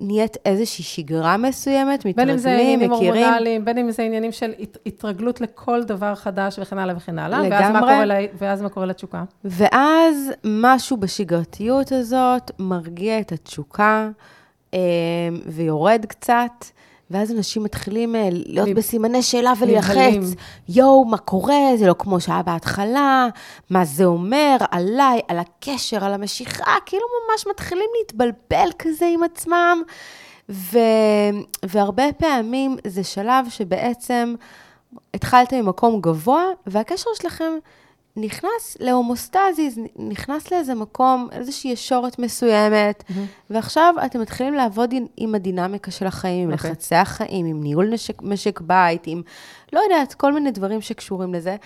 נהיית 0.00 0.36
איזושהי 0.44 0.84
שגרה 0.84 1.36
מסוימת, 1.36 2.04
מתרגלים, 2.04 2.14
מכירים. 2.14 2.16
בין 2.16 2.30
אם 2.30 2.38
זה 2.38 2.50
עניינים 2.52 2.92
הורמונליים, 2.92 3.64
בין 3.64 3.78
אם 3.78 3.90
זה 3.90 4.02
עניינים 4.02 4.32
של 4.32 4.52
התרגלות 4.86 5.40
לכל 5.40 5.84
דבר 5.84 6.14
חדש 6.14 6.58
וכן 6.58 6.78
הלאה 6.78 6.96
וכן 6.96 7.18
הלאה. 7.18 7.38
לגמרי. 7.42 7.58
ואז 7.58 7.72
מה 7.72 7.80
קורה, 7.80 8.04
לה, 8.04 8.18
ואז 8.38 8.62
מה 8.62 8.68
קורה 8.68 8.86
לתשוקה? 8.86 9.24
ואז 9.44 10.30
משהו 10.44 10.96
בשגרתיות 10.96 11.92
הזאת 11.92 12.50
מרגיע 12.58 13.20
את 13.20 13.32
התשוקה 13.32 14.08
אה, 14.74 14.78
ויורד 15.46 16.06
קצת. 16.08 16.75
ואז 17.10 17.32
אנשים 17.32 17.62
מתחילים 17.64 18.16
אה, 18.16 18.28
להיות 18.30 18.68
בסימני 18.68 19.22
שאלה 19.22 19.52
וללחץ. 19.58 20.34
יואו, 20.68 21.04
מה 21.04 21.18
קורה? 21.18 21.76
זה 21.76 21.86
לא 21.86 21.94
כמו 21.98 22.20
שהיה 22.20 22.42
בהתחלה, 22.42 23.28
מה 23.70 23.84
זה 23.84 24.04
אומר 24.04 24.56
עליי, 24.70 25.20
על 25.28 25.38
הקשר, 25.38 26.04
על 26.04 26.14
המשיכה, 26.14 26.74
כאילו 26.86 27.02
ממש 27.30 27.46
מתחילים 27.50 27.90
להתבלבל 27.98 28.68
כזה 28.78 29.06
עם 29.14 29.22
עצמם. 29.22 29.82
ו... 30.48 30.78
והרבה 31.64 32.12
פעמים 32.12 32.76
זה 32.86 33.04
שלב 33.04 33.46
שבעצם 33.48 34.34
התחלתם 35.14 35.56
ממקום 35.56 36.00
גבוה, 36.00 36.44
והקשר 36.66 37.10
שלכם 37.14 37.52
נכנס 38.16 38.76
להומוסטזיס, 38.80 39.78
נכנס 39.96 40.52
לאיזה 40.52 40.74
מקום, 40.74 41.28
איזושהי 41.32 41.70
ישורת 41.70 42.18
מסוימת, 42.18 43.04
mm-hmm. 43.08 43.50
ועכשיו 43.50 43.94
אתם 44.06 44.20
מתחילים 44.20 44.54
לעבוד 44.54 44.92
עם, 44.92 45.06
עם 45.16 45.34
הדינמיקה 45.34 45.90
של 45.90 46.06
החיים, 46.06 46.48
עם 46.48 46.50
okay. 46.50 46.56
אוקיי. 46.56 46.70
לחצי 46.70 46.94
החיים, 46.94 47.46
עם 47.46 47.62
ניהול 47.62 47.88
נשק, 47.88 48.22
משק 48.22 48.60
בית, 48.60 49.02
עם, 49.06 49.22
לא 49.72 49.80
יודעת, 49.80 50.14
כל 50.14 50.32
מיני 50.32 50.50
דברים 50.50 50.80
שקשורים 50.80 51.34
לזה. 51.34 51.56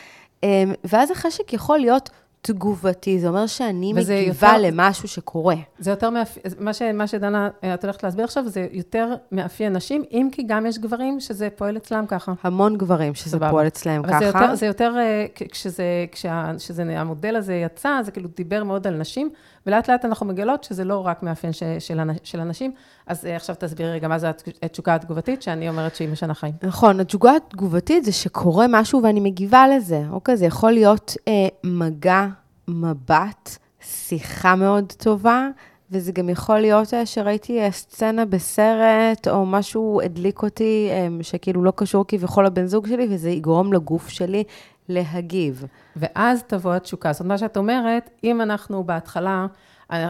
אמ, 0.42 0.72
ואז 0.84 1.10
החשק 1.10 1.52
יכול 1.52 1.78
להיות 1.78 2.10
תגובתי, 2.42 3.20
זה 3.20 3.28
אומר 3.28 3.46
שאני 3.46 3.92
מגיבה 3.92 4.14
יותר, 4.14 4.58
למשהו 4.58 5.08
שקורה. 5.08 5.54
זה 5.78 5.90
יותר 5.90 6.10
מאפיין, 6.10 6.44
מה, 6.58 6.72
ש, 6.72 6.82
מה 6.82 7.06
שדנה, 7.06 7.48
את 7.74 7.84
הולכת 7.84 8.02
להסביר 8.02 8.24
עכשיו, 8.24 8.48
זה 8.48 8.66
יותר 8.72 9.14
מאפיין 9.32 9.72
נשים, 9.72 10.04
אם 10.12 10.28
כי 10.32 10.42
גם 10.42 10.66
יש 10.66 10.78
גברים 10.78 11.20
שזה 11.20 11.48
פועל 11.56 11.76
אצלם 11.76 12.04
ככה. 12.08 12.32
המון 12.42 12.78
גברים 12.78 13.14
שזה 13.14 13.30
סבבה. 13.30 13.50
פועל 13.50 13.66
אצלם 13.66 14.02
ככה. 14.02 14.18
זה 14.18 14.26
יותר, 14.26 14.54
זה 14.54 14.66
יותר 14.66 14.94
אה, 14.98 15.26
כשזה, 15.50 15.84
כשה, 16.12 16.52
כשזה, 16.58 17.00
המודל 17.00 17.36
הזה 17.36 17.54
יצא, 17.54 18.00
זה 18.04 18.10
כאילו 18.10 18.28
דיבר 18.36 18.64
מאוד 18.64 18.86
על 18.86 18.94
נשים, 18.94 19.30
ולאט 19.66 19.90
לאט 19.90 20.04
אנחנו 20.04 20.26
מגלות 20.26 20.64
שזה 20.64 20.84
לא 20.84 21.06
רק 21.06 21.22
מאפיין 21.22 21.52
ש, 21.52 21.62
של, 21.78 22.00
של 22.24 22.40
אנשים. 22.40 22.72
אז 23.06 23.26
אה, 23.26 23.36
עכשיו 23.36 23.56
תסבירי 23.58 23.90
רגע 23.90 24.08
מה 24.08 24.18
זה 24.18 24.30
התשוקה 24.62 24.94
התגובתית, 24.94 25.42
שאני 25.42 25.68
אומרת 25.68 25.96
שהיא 25.96 26.08
משנה 26.08 26.34
חיים. 26.34 26.54
נכון, 26.62 27.00
התשוקה 27.00 27.32
התגובתית 27.36 28.04
זה 28.04 28.12
שקורה 28.12 28.66
משהו 28.68 29.02
ואני 29.02 29.20
מגיבה 29.20 29.68
לזה, 29.68 30.02
אוקיי? 30.10 30.36
זה 30.36 30.46
יכול 30.46 30.72
להיות 30.72 31.16
אה, 31.28 31.48
מגע, 31.64 32.26
מבט, 32.68 33.58
שיחה 33.80 34.54
מאוד 34.54 34.92
טובה, 34.92 35.48
וזה 35.90 36.12
גם 36.12 36.28
יכול 36.28 36.58
להיות 36.58 36.94
אה, 36.94 37.06
שראיתי 37.06 37.60
אה, 37.60 37.70
סצנה 37.70 38.24
בסרט, 38.24 39.28
או 39.28 39.46
משהו 39.46 40.00
הדליק 40.04 40.42
אותי, 40.42 40.90
שכאילו 41.22 41.62
לא 41.64 41.72
קשור 41.76 42.04
כביכול 42.08 42.46
לבן 42.46 42.66
זוג 42.66 42.86
שלי, 42.86 43.06
וזה 43.10 43.30
יגרום 43.30 43.72
לגוף 43.72 44.08
שלי 44.08 44.44
להגיב. 44.90 45.64
ואז 45.96 46.42
תבוא 46.42 46.74
התשוקה. 46.74 47.12
זאת 47.12 47.20
אומרת, 47.20 47.30
מה 47.32 47.38
שאת 47.38 47.56
אומרת, 47.56 48.10
אם 48.24 48.40
אנחנו 48.40 48.84
בהתחלה, 48.84 49.46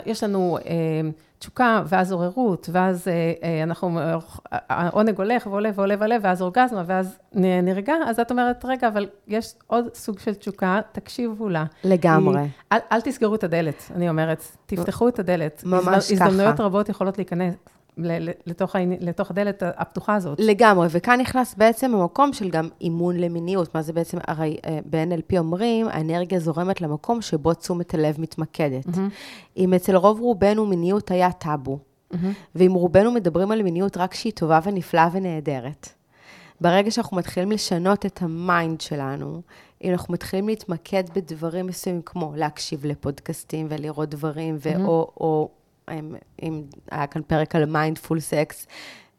יש 0.07 0.25
לנו 0.25 0.59
אה, 0.67 1.11
תשוקה, 1.39 1.83
ואז 1.87 2.13
עוררות, 2.13 2.69
ואז 2.73 3.09
אה, 3.09 3.33
אה, 3.43 3.63
אנחנו, 3.63 3.99
העונג 4.51 5.19
הולך 5.19 5.47
ועולה 5.47 5.71
ועולה 5.75 5.95
ועולה, 5.99 6.17
ואז 6.23 6.43
אורגזמה, 6.43 6.83
ואז 6.87 7.19
נרגע, 7.63 7.95
אז 8.07 8.21
את 8.21 8.31
אומרת, 8.31 8.65
רגע, 8.65 8.89
אבל 8.89 9.09
יש 9.29 9.55
עוד 9.67 9.95
סוג 9.95 10.19
של 10.19 10.35
תשוקה, 10.35 10.81
תקשיבו 10.93 11.49
לה. 11.49 11.65
לגמרי. 11.85 12.49
אל, 12.73 12.79
אל 12.93 13.01
תסגרו 13.01 13.35
את 13.35 13.45
הדלת, 13.45 13.91
אני 13.95 14.09
אומרת, 14.09 14.45
תפתחו 14.67 15.09
את 15.09 15.19
הדלת. 15.19 15.63
ממש 15.67 16.13
ככה. 16.13 16.25
הזדמנויות 16.25 16.61
רבות 16.61 16.89
יכולות 16.89 17.19
להיכנס. 17.19 17.55
לתוך, 17.97 18.77
לתוך 19.01 19.31
הדלת 19.31 19.63
הפתוחה 19.67 20.15
הזאת. 20.15 20.41
לגמרי, 20.41 20.89
וכאן 20.91 21.21
נכנס 21.21 21.55
בעצם 21.55 21.95
המקום 21.95 22.33
של 22.33 22.51
גם 22.51 22.69
אימון 22.81 23.17
למיניות. 23.17 23.75
מה 23.75 23.83
זה 23.83 23.93
בעצם, 23.93 24.19
הרי 24.27 24.57
אה, 24.67 24.79
ב-NLP 24.91 25.39
אומרים, 25.39 25.89
האנרגיה 25.89 26.41
זורמת 26.41 26.81
למקום 26.81 27.23
שבו 27.23 27.55
תשומת 27.55 27.95
הלב 27.95 28.21
מתמקדת. 28.21 28.87
Mm-hmm. 28.87 29.57
אם 29.57 29.75
אצל 29.75 29.97
רוב 29.97 30.21
רובנו 30.21 30.67
מיניות 30.67 31.11
היה 31.11 31.33
טאבו, 31.33 31.79
mm-hmm. 31.79 32.17
ואם 32.55 32.73
רובנו 32.73 33.13
מדברים 33.13 33.51
על 33.51 33.63
מיניות 33.63 33.97
רק 33.97 34.15
שהיא 34.15 34.33
טובה 34.33 34.59
ונפלאה 34.65 35.09
ונהדרת, 35.13 35.89
ברגע 36.61 36.91
שאנחנו 36.91 37.17
מתחילים 37.17 37.53
לשנות 37.53 38.07
את 38.07 38.23
ה 38.23 38.34
mind 38.34 38.81
שלנו, 38.81 39.43
אם 39.85 39.93
אנחנו 39.93 40.15
מתחילים 40.15 40.49
להתמקד 40.49 41.05
בדברים 41.15 41.67
מסוימים, 41.67 42.03
כמו 42.03 42.33
להקשיב 42.37 42.87
לפודקאסטים 42.87 43.67
ולראות 43.71 44.09
דברים, 44.09 44.57
mm-hmm. 44.57 44.79
ואו, 44.79 45.11
או 45.21 45.49
אם 46.43 46.63
היה 46.91 47.07
כאן 47.07 47.23
פרק 47.23 47.57
על 47.57 47.65
mindful 47.65 48.21
sex, 48.21 48.67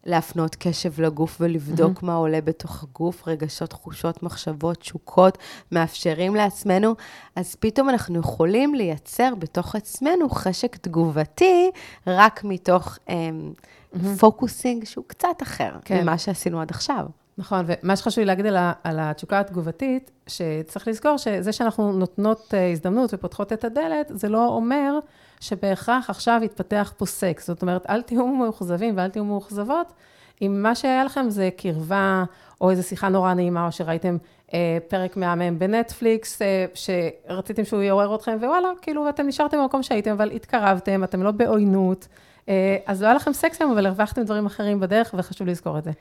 להפנות 0.05 0.55
קשב 0.55 1.01
לגוף 1.01 1.37
ולבדוק 1.39 1.97
mm-hmm. 1.97 2.05
מה 2.05 2.13
עולה 2.13 2.41
בתוך 2.41 2.83
הגוף, 2.83 3.27
רגשות, 3.27 3.69
תחושות, 3.69 4.23
מחשבות, 4.23 4.77
תשוקות, 4.77 5.37
מאפשרים 5.71 6.35
לעצמנו, 6.35 6.95
אז 7.35 7.55
פתאום 7.55 7.89
אנחנו 7.89 8.19
יכולים 8.19 8.75
לייצר 8.75 9.33
בתוך 9.39 9.75
עצמנו 9.75 10.29
חשק 10.29 10.75
תגובתי, 10.75 11.71
רק 12.07 12.43
מתוך 12.43 12.97
mm-hmm. 12.97 13.97
focusing 14.19 14.83
שהוא 14.83 15.05
קצת 15.07 15.43
אחר 15.43 15.71
כן. 15.85 16.01
ממה 16.01 16.17
שעשינו 16.17 16.61
עד 16.61 16.69
עכשיו. 16.69 17.05
נכון, 17.37 17.65
ומה 17.67 17.95
שחשוב 17.95 18.19
לי 18.19 18.25
להגיד 18.25 18.45
על, 18.45 18.57
על 18.83 18.97
התשוקה 18.99 19.39
התגובתית, 19.39 20.11
שצריך 20.27 20.87
לזכור 20.87 21.17
שזה 21.17 21.51
שאנחנו 21.51 21.91
נותנות 21.91 22.53
אה, 22.53 22.71
הזדמנות 22.71 23.13
ופותחות 23.13 23.53
את 23.53 23.63
הדלת, 23.63 24.11
זה 24.15 24.29
לא 24.29 24.47
אומר 24.47 24.99
שבהכרח 25.41 26.09
עכשיו 26.09 26.41
יתפתח 26.43 26.93
פה 26.97 27.05
סקס. 27.05 27.47
זאת 27.47 27.61
אומרת, 27.61 27.89
אל 27.89 28.01
תהיו 28.01 28.27
מאוכזבים 28.27 28.93
ואל 28.97 29.09
תהיו 29.09 29.25
מאוכזבות, 29.25 29.93
אם 30.41 30.63
מה 30.63 30.75
שהיה 30.75 31.03
לכם 31.03 31.29
זה 31.29 31.49
קרבה, 31.57 32.23
או 32.61 32.69
איזו 32.69 32.83
שיחה 32.83 33.09
נורא 33.09 33.33
נעימה, 33.33 33.65
או 33.65 33.71
שראיתם 33.71 34.17
אה, 34.53 34.77
פרק 34.87 35.17
מהמם 35.17 35.59
בנטפליקס, 35.59 36.41
אה, 36.41 36.65
שרציתם 36.73 37.65
שהוא 37.65 37.81
יעורר 37.81 38.15
אתכם, 38.15 38.37
ווואלה, 38.41 38.67
כאילו, 38.81 39.09
אתם 39.09 39.27
נשארתם 39.27 39.57
במקום 39.57 39.83
שהייתם, 39.83 40.11
אבל 40.11 40.31
התקרבתם, 40.31 41.03
אתם 41.03 41.23
לא 41.23 41.31
בעוינות. 41.31 42.07
אה, 42.49 42.77
אז 42.85 43.01
לא 43.01 43.07
היה 43.07 43.15
לכם 43.15 43.33
סקס 43.33 43.61
היום, 43.61 43.71
אבל 43.71 43.85
הרווחתם 43.85 44.23
דברים 44.23 44.45
אחרים 44.45 44.79
בדרך, 44.79 45.15
וחשוב 45.17 45.47
לזכור 45.47 45.77
את 45.77 45.83
זה. 45.83 45.91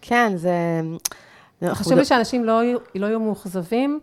כן, 0.00 0.32
זה... 0.34 0.52
חשוב 1.64 1.92
לי 1.92 2.04
שאנשים 2.04 2.44
לא, 2.44 2.60
לא 2.94 3.06
יהיו 3.06 3.20
מאוכזבים 3.20 4.00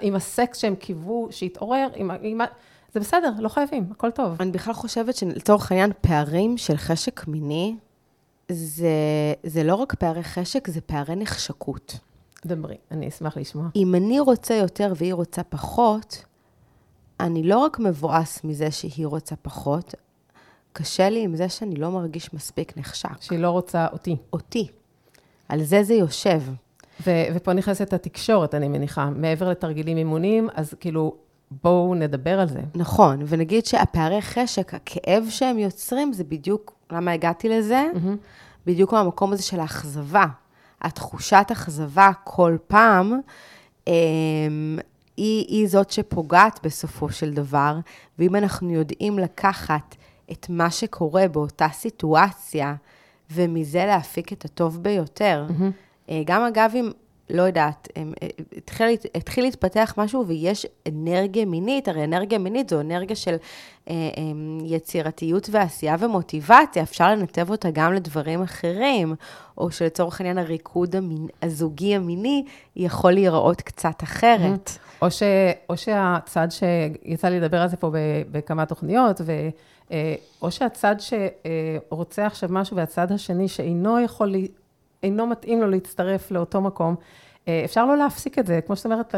עם, 0.00 0.16
הסקס 0.16 0.58
שהם 0.58 0.74
קיוו, 0.74 1.28
שיתעורר, 1.30 1.88
עם, 1.94 2.40
זה 2.94 3.00
בסדר, 3.00 3.32
לא 3.38 3.48
חייבים, 3.48 3.88
הכל 3.90 4.10
טוב. 4.10 4.36
אני 4.40 4.50
בכלל 4.50 4.74
חושבת 4.74 5.16
שלצורך 5.16 5.72
העניין, 5.72 5.92
פערים 6.00 6.58
של 6.58 6.76
חשק 6.76 7.26
מיני, 7.26 7.76
זה, 8.48 8.88
זה 9.42 9.64
לא 9.64 9.74
רק 9.74 9.94
פערי 9.94 10.22
חשק, 10.22 10.68
זה 10.68 10.80
פערי 10.80 11.16
נחשקות. 11.16 11.98
דברי, 12.46 12.76
אני 12.90 13.08
אשמח 13.08 13.36
לשמוע. 13.36 13.68
אם 13.76 13.94
אני 13.94 14.20
רוצה 14.20 14.54
יותר 14.54 14.92
והיא 14.96 15.14
רוצה 15.14 15.42
פחות, 15.42 16.24
אני 17.20 17.42
לא 17.42 17.58
רק 17.58 17.78
מבואס 17.78 18.44
מזה 18.44 18.70
שהיא 18.70 19.06
רוצה 19.06 19.36
פחות, 19.36 19.94
קשה 20.72 21.10
לי 21.10 21.24
עם 21.24 21.36
זה 21.36 21.48
שאני 21.48 21.76
לא 21.76 21.90
מרגיש 21.90 22.34
מספיק 22.34 22.78
נחשק. 22.78 23.20
שהיא 23.22 23.38
לא 23.38 23.50
רוצה 23.50 23.86
אותי. 23.92 24.16
אותי. 24.32 24.68
על 25.48 25.62
זה 25.62 25.82
זה 25.82 25.94
יושב. 25.94 26.42
ו- 27.06 27.24
ופה 27.34 27.52
נכנסת 27.52 27.92
התקשורת, 27.92 28.54
אני 28.54 28.68
מניחה. 28.68 29.10
מעבר 29.10 29.48
לתרגילים 29.50 29.96
אימוניים, 29.96 30.48
אז 30.54 30.74
כאילו, 30.80 31.14
בואו 31.62 31.94
נדבר 31.94 32.40
על 32.40 32.48
זה. 32.48 32.60
נכון, 32.74 33.22
ונגיד 33.26 33.66
שהפערי 33.66 34.22
חשק, 34.22 34.74
הכאב 34.74 35.26
שהם 35.28 35.58
יוצרים, 35.58 36.12
זה 36.12 36.24
בדיוק, 36.24 36.72
למה 36.90 37.12
הגעתי 37.12 37.48
לזה? 37.48 37.86
Mm-hmm. 37.94 38.16
בדיוק 38.66 38.92
מהמקום 38.92 39.32
הזה 39.32 39.42
של 39.42 39.60
האכזבה. 39.60 40.26
התחושת 40.82 41.46
אכזבה 41.52 42.10
כל 42.24 42.56
פעם, 42.66 43.20
אמ, 43.86 43.92
היא, 45.16 45.46
היא 45.48 45.68
זאת 45.68 45.90
שפוגעת 45.90 46.60
בסופו 46.62 47.08
של 47.08 47.34
דבר, 47.34 47.78
ואם 48.18 48.36
אנחנו 48.36 48.70
יודעים 48.70 49.18
לקחת 49.18 49.96
את 50.32 50.46
מה 50.48 50.70
שקורה 50.70 51.28
באותה 51.28 51.68
סיטואציה, 51.72 52.74
ומזה 53.30 53.84
להפיק 53.86 54.32
את 54.32 54.44
הטוב 54.44 54.82
ביותר. 54.82 55.46
Mm-hmm. 55.48 56.12
גם 56.24 56.42
אגב, 56.42 56.72
אם, 56.74 56.90
לא 57.30 57.42
יודעת, 57.42 57.88
הם, 57.96 58.12
אה, 58.22 58.28
התחיל, 58.56 58.86
התחיל 59.14 59.44
להתפתח 59.44 59.94
משהו 59.96 60.26
ויש 60.26 60.66
אנרגיה 60.88 61.44
מינית, 61.44 61.88
הרי 61.88 62.04
אנרגיה 62.04 62.38
מינית 62.38 62.68
זו 62.68 62.80
אנרגיה 62.80 63.16
של 63.16 63.36
אה, 63.90 63.94
אה, 63.94 64.22
יצירתיות 64.64 65.48
ועשייה 65.52 65.96
ומוטיבציה, 66.00 66.82
אפשר 66.82 67.10
לנתב 67.10 67.50
אותה 67.50 67.70
גם 67.70 67.92
לדברים 67.92 68.42
אחרים, 68.42 69.14
או 69.58 69.70
שלצורך 69.70 70.20
העניין 70.20 70.38
הריקוד 70.38 70.96
המין, 70.96 71.26
הזוגי 71.42 71.96
המיני 71.96 72.44
יכול 72.76 73.12
להיראות 73.12 73.60
קצת 73.60 74.02
אחרת. 74.02 74.70
או, 75.02 75.10
ש, 75.10 75.22
או 75.68 75.76
שהצד 75.76 76.48
שיצא 76.50 77.28
לי 77.28 77.40
לדבר 77.40 77.62
על 77.62 77.68
זה 77.68 77.76
פה 77.76 77.90
בכמה 78.30 78.66
תוכניות, 78.66 79.20
ו, 79.24 79.32
או 80.42 80.50
שהצד 80.50 80.96
שרוצה 80.98 82.26
עכשיו 82.26 82.48
משהו 82.52 82.76
והצד 82.76 83.12
השני 83.12 83.48
שאינו 83.48 84.00
יכול 84.00 84.34
אינו 85.02 85.26
מתאים 85.26 85.60
לו 85.60 85.70
להצטרף 85.70 86.30
לאותו 86.30 86.60
מקום, 86.60 86.94
אה, 87.48 87.62
אפשר 87.64 87.86
לא 87.86 87.96
להפסיק 87.96 88.38
את 88.38 88.46
זה, 88.46 88.60
כמו 88.66 88.76
שאת 88.76 88.86
אומרת, 88.86 89.14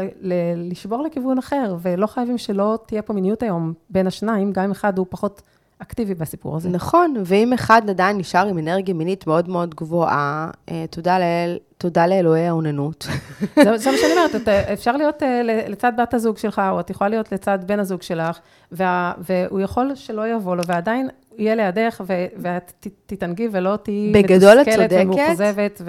לשבור 0.55 1.03
לכיוון 1.03 1.37
אחר, 1.37 1.75
ולא 1.81 2.07
חייבים 2.07 2.37
שלא 2.37 2.79
תהיה 2.85 3.01
פה 3.01 3.13
מיניות 3.13 3.43
היום 3.43 3.73
בין 3.89 4.07
השניים, 4.07 4.53
גם 4.53 4.63
אם 4.63 4.71
אחד 4.71 4.97
הוא 4.97 5.05
פחות 5.09 5.41
אקטיבי 5.79 6.13
בסיפור 6.13 6.57
הזה. 6.57 6.69
נכון, 6.69 7.13
ואם 7.25 7.53
אחד 7.53 7.81
עדיין 7.89 8.17
נשאר 8.17 8.47
עם 8.47 8.57
אנרגיה 8.57 8.93
מינית 8.93 9.27
מאוד 9.27 9.49
מאוד 9.49 9.75
גבוהה, 9.75 10.49
אה, 10.71 10.85
תודה 10.89 11.19
לאל, 11.19 11.57
תודה 11.77 12.07
לאלוהי 12.07 12.47
האוננות. 12.47 13.07
זה, 13.63 13.77
זה 13.77 13.91
מה 13.91 13.97
שאני 13.97 14.11
אומרת, 14.11 14.47
אפשר 14.73 14.97
להיות 14.97 15.23
אה, 15.23 15.41
לצד 15.43 15.91
בת 15.97 16.13
הזוג 16.13 16.37
שלך, 16.37 16.61
או 16.71 16.79
את 16.79 16.89
יכולה 16.89 17.09
להיות 17.09 17.31
לצד 17.31 17.59
בן 17.65 17.79
הזוג 17.79 18.01
שלך, 18.01 18.39
וה, 18.71 19.13
והוא 19.17 19.61
יכול 19.61 19.95
שלא 19.95 20.27
יבוא 20.27 20.55
לו, 20.55 20.63
ועדיין 20.67 21.09
יהיה 21.37 21.55
לידך, 21.55 22.03
ואת 22.37 22.87
תתענגי 23.05 23.49
ולא 23.51 23.75
תהיי 23.83 24.11
מתוסכלת 24.11 24.91
ומאוכזבת, 24.91 25.81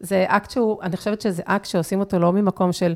וזה 0.00 0.24
אקט 0.28 0.50
שהוא, 0.50 0.82
אני 0.82 0.96
חושבת 0.96 1.20
שזה 1.20 1.42
אקט 1.44 1.64
שעושים 1.64 2.00
אותו 2.00 2.18
לא 2.18 2.32
ממקום 2.32 2.72
של, 2.72 2.94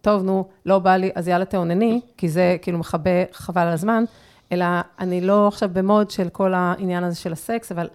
טוב, 0.00 0.22
נו, 0.22 0.48
לא 0.66 0.78
בא 0.78 0.96
לי, 0.96 1.10
אז 1.14 1.28
יאללה 1.28 1.44
תאונני, 1.44 2.00
כי 2.16 2.28
זה 2.28 2.56
כאילו 2.62 2.78
מכבה 2.78 3.10
חבל 3.32 3.62
על 3.62 3.72
הזמן, 3.72 4.04
אלא 4.52 4.66
אני 5.00 5.20
לא 5.20 5.48
עכשיו 5.48 5.70
במוד 5.72 6.10
של 6.10 6.28
כל 6.28 6.54
העניין 6.54 7.04
הזה 7.04 7.16
של 7.16 7.32
הסקס, 7.32 7.72
אבל 7.72 7.88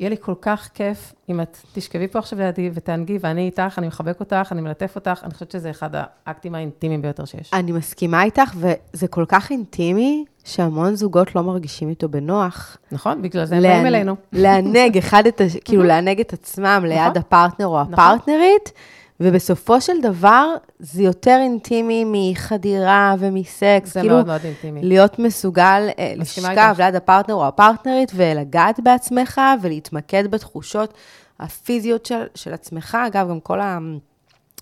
יהיה 0.00 0.10
לי 0.10 0.16
כל 0.20 0.34
כך 0.40 0.68
כיף 0.74 1.12
אם 1.28 1.40
את 1.40 1.58
תשכבי 1.72 2.08
פה 2.08 2.18
עכשיו 2.18 2.38
לידי 2.38 2.70
ותענגי, 2.74 3.18
ואני 3.20 3.46
איתך, 3.46 3.74
אני 3.78 3.86
מחבק 3.86 4.20
אותך, 4.20 4.48
אני 4.52 4.60
מלטף 4.60 4.92
אותך, 4.96 5.20
אני 5.24 5.34
חושבת 5.34 5.50
שזה 5.50 5.70
אחד 5.70 5.90
האקטים 5.92 6.54
האינטימיים 6.54 7.02
ביותר 7.02 7.24
שיש. 7.24 7.50
אני 7.52 7.72
מסכימה 7.72 8.22
איתך, 8.22 8.54
וזה 8.56 9.08
כל 9.08 9.24
כך 9.28 9.50
אינטימי, 9.50 10.24
שהמון 10.44 10.94
זוגות 10.96 11.34
לא 11.34 11.42
מרגישים 11.42 11.88
איתו 11.88 12.08
בנוח. 12.08 12.76
נכון, 12.92 13.22
בגלל 13.22 13.44
זה 13.44 13.56
הם 13.56 13.62
באים 13.62 13.86
אלינו. 13.86 14.16
לענג 14.32 14.98
אחד 14.98 15.26
את, 15.26 15.40
כאילו 15.64 15.82
לענג 15.82 16.20
את 16.20 16.32
עצמם 16.32 16.84
ליד 16.88 16.98
נכון. 16.98 17.16
הפרטנר 17.16 17.66
או 17.66 17.82
נכון. 17.82 17.94
הפרטנרית. 17.94 18.72
ובסופו 19.20 19.80
של 19.80 20.00
דבר, 20.02 20.54
זה 20.78 21.02
יותר 21.02 21.38
אינטימי 21.40 22.04
מחדירה 22.06 23.14
ומסקס. 23.18 23.94
זה 23.94 24.00
כאילו, 24.00 24.14
מאוד 24.14 24.26
מאוד 24.26 24.40
אינטימי. 24.44 24.80
להיות 24.82 25.18
מסוגל 25.18 25.88
אה, 25.98 26.12
לשכב 26.16 26.74
ליד 26.78 26.94
הפרטנר 26.94 27.34
או 27.34 27.46
הפרטנרית 27.48 28.12
ולגעת 28.14 28.80
בעצמך 28.80 29.40
ולהתמקד 29.62 30.30
בתחושות 30.30 30.94
הפיזיות 31.40 32.06
של, 32.06 32.22
של 32.34 32.54
עצמך. 32.54 32.98
אגב, 33.06 33.28
גם 33.28 33.40
כל 33.40 33.60
ה... 33.60 33.78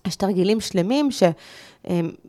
יש 0.07 0.15
תרגילים 0.15 0.59
שלמים 0.59 1.11
ש, 1.11 1.23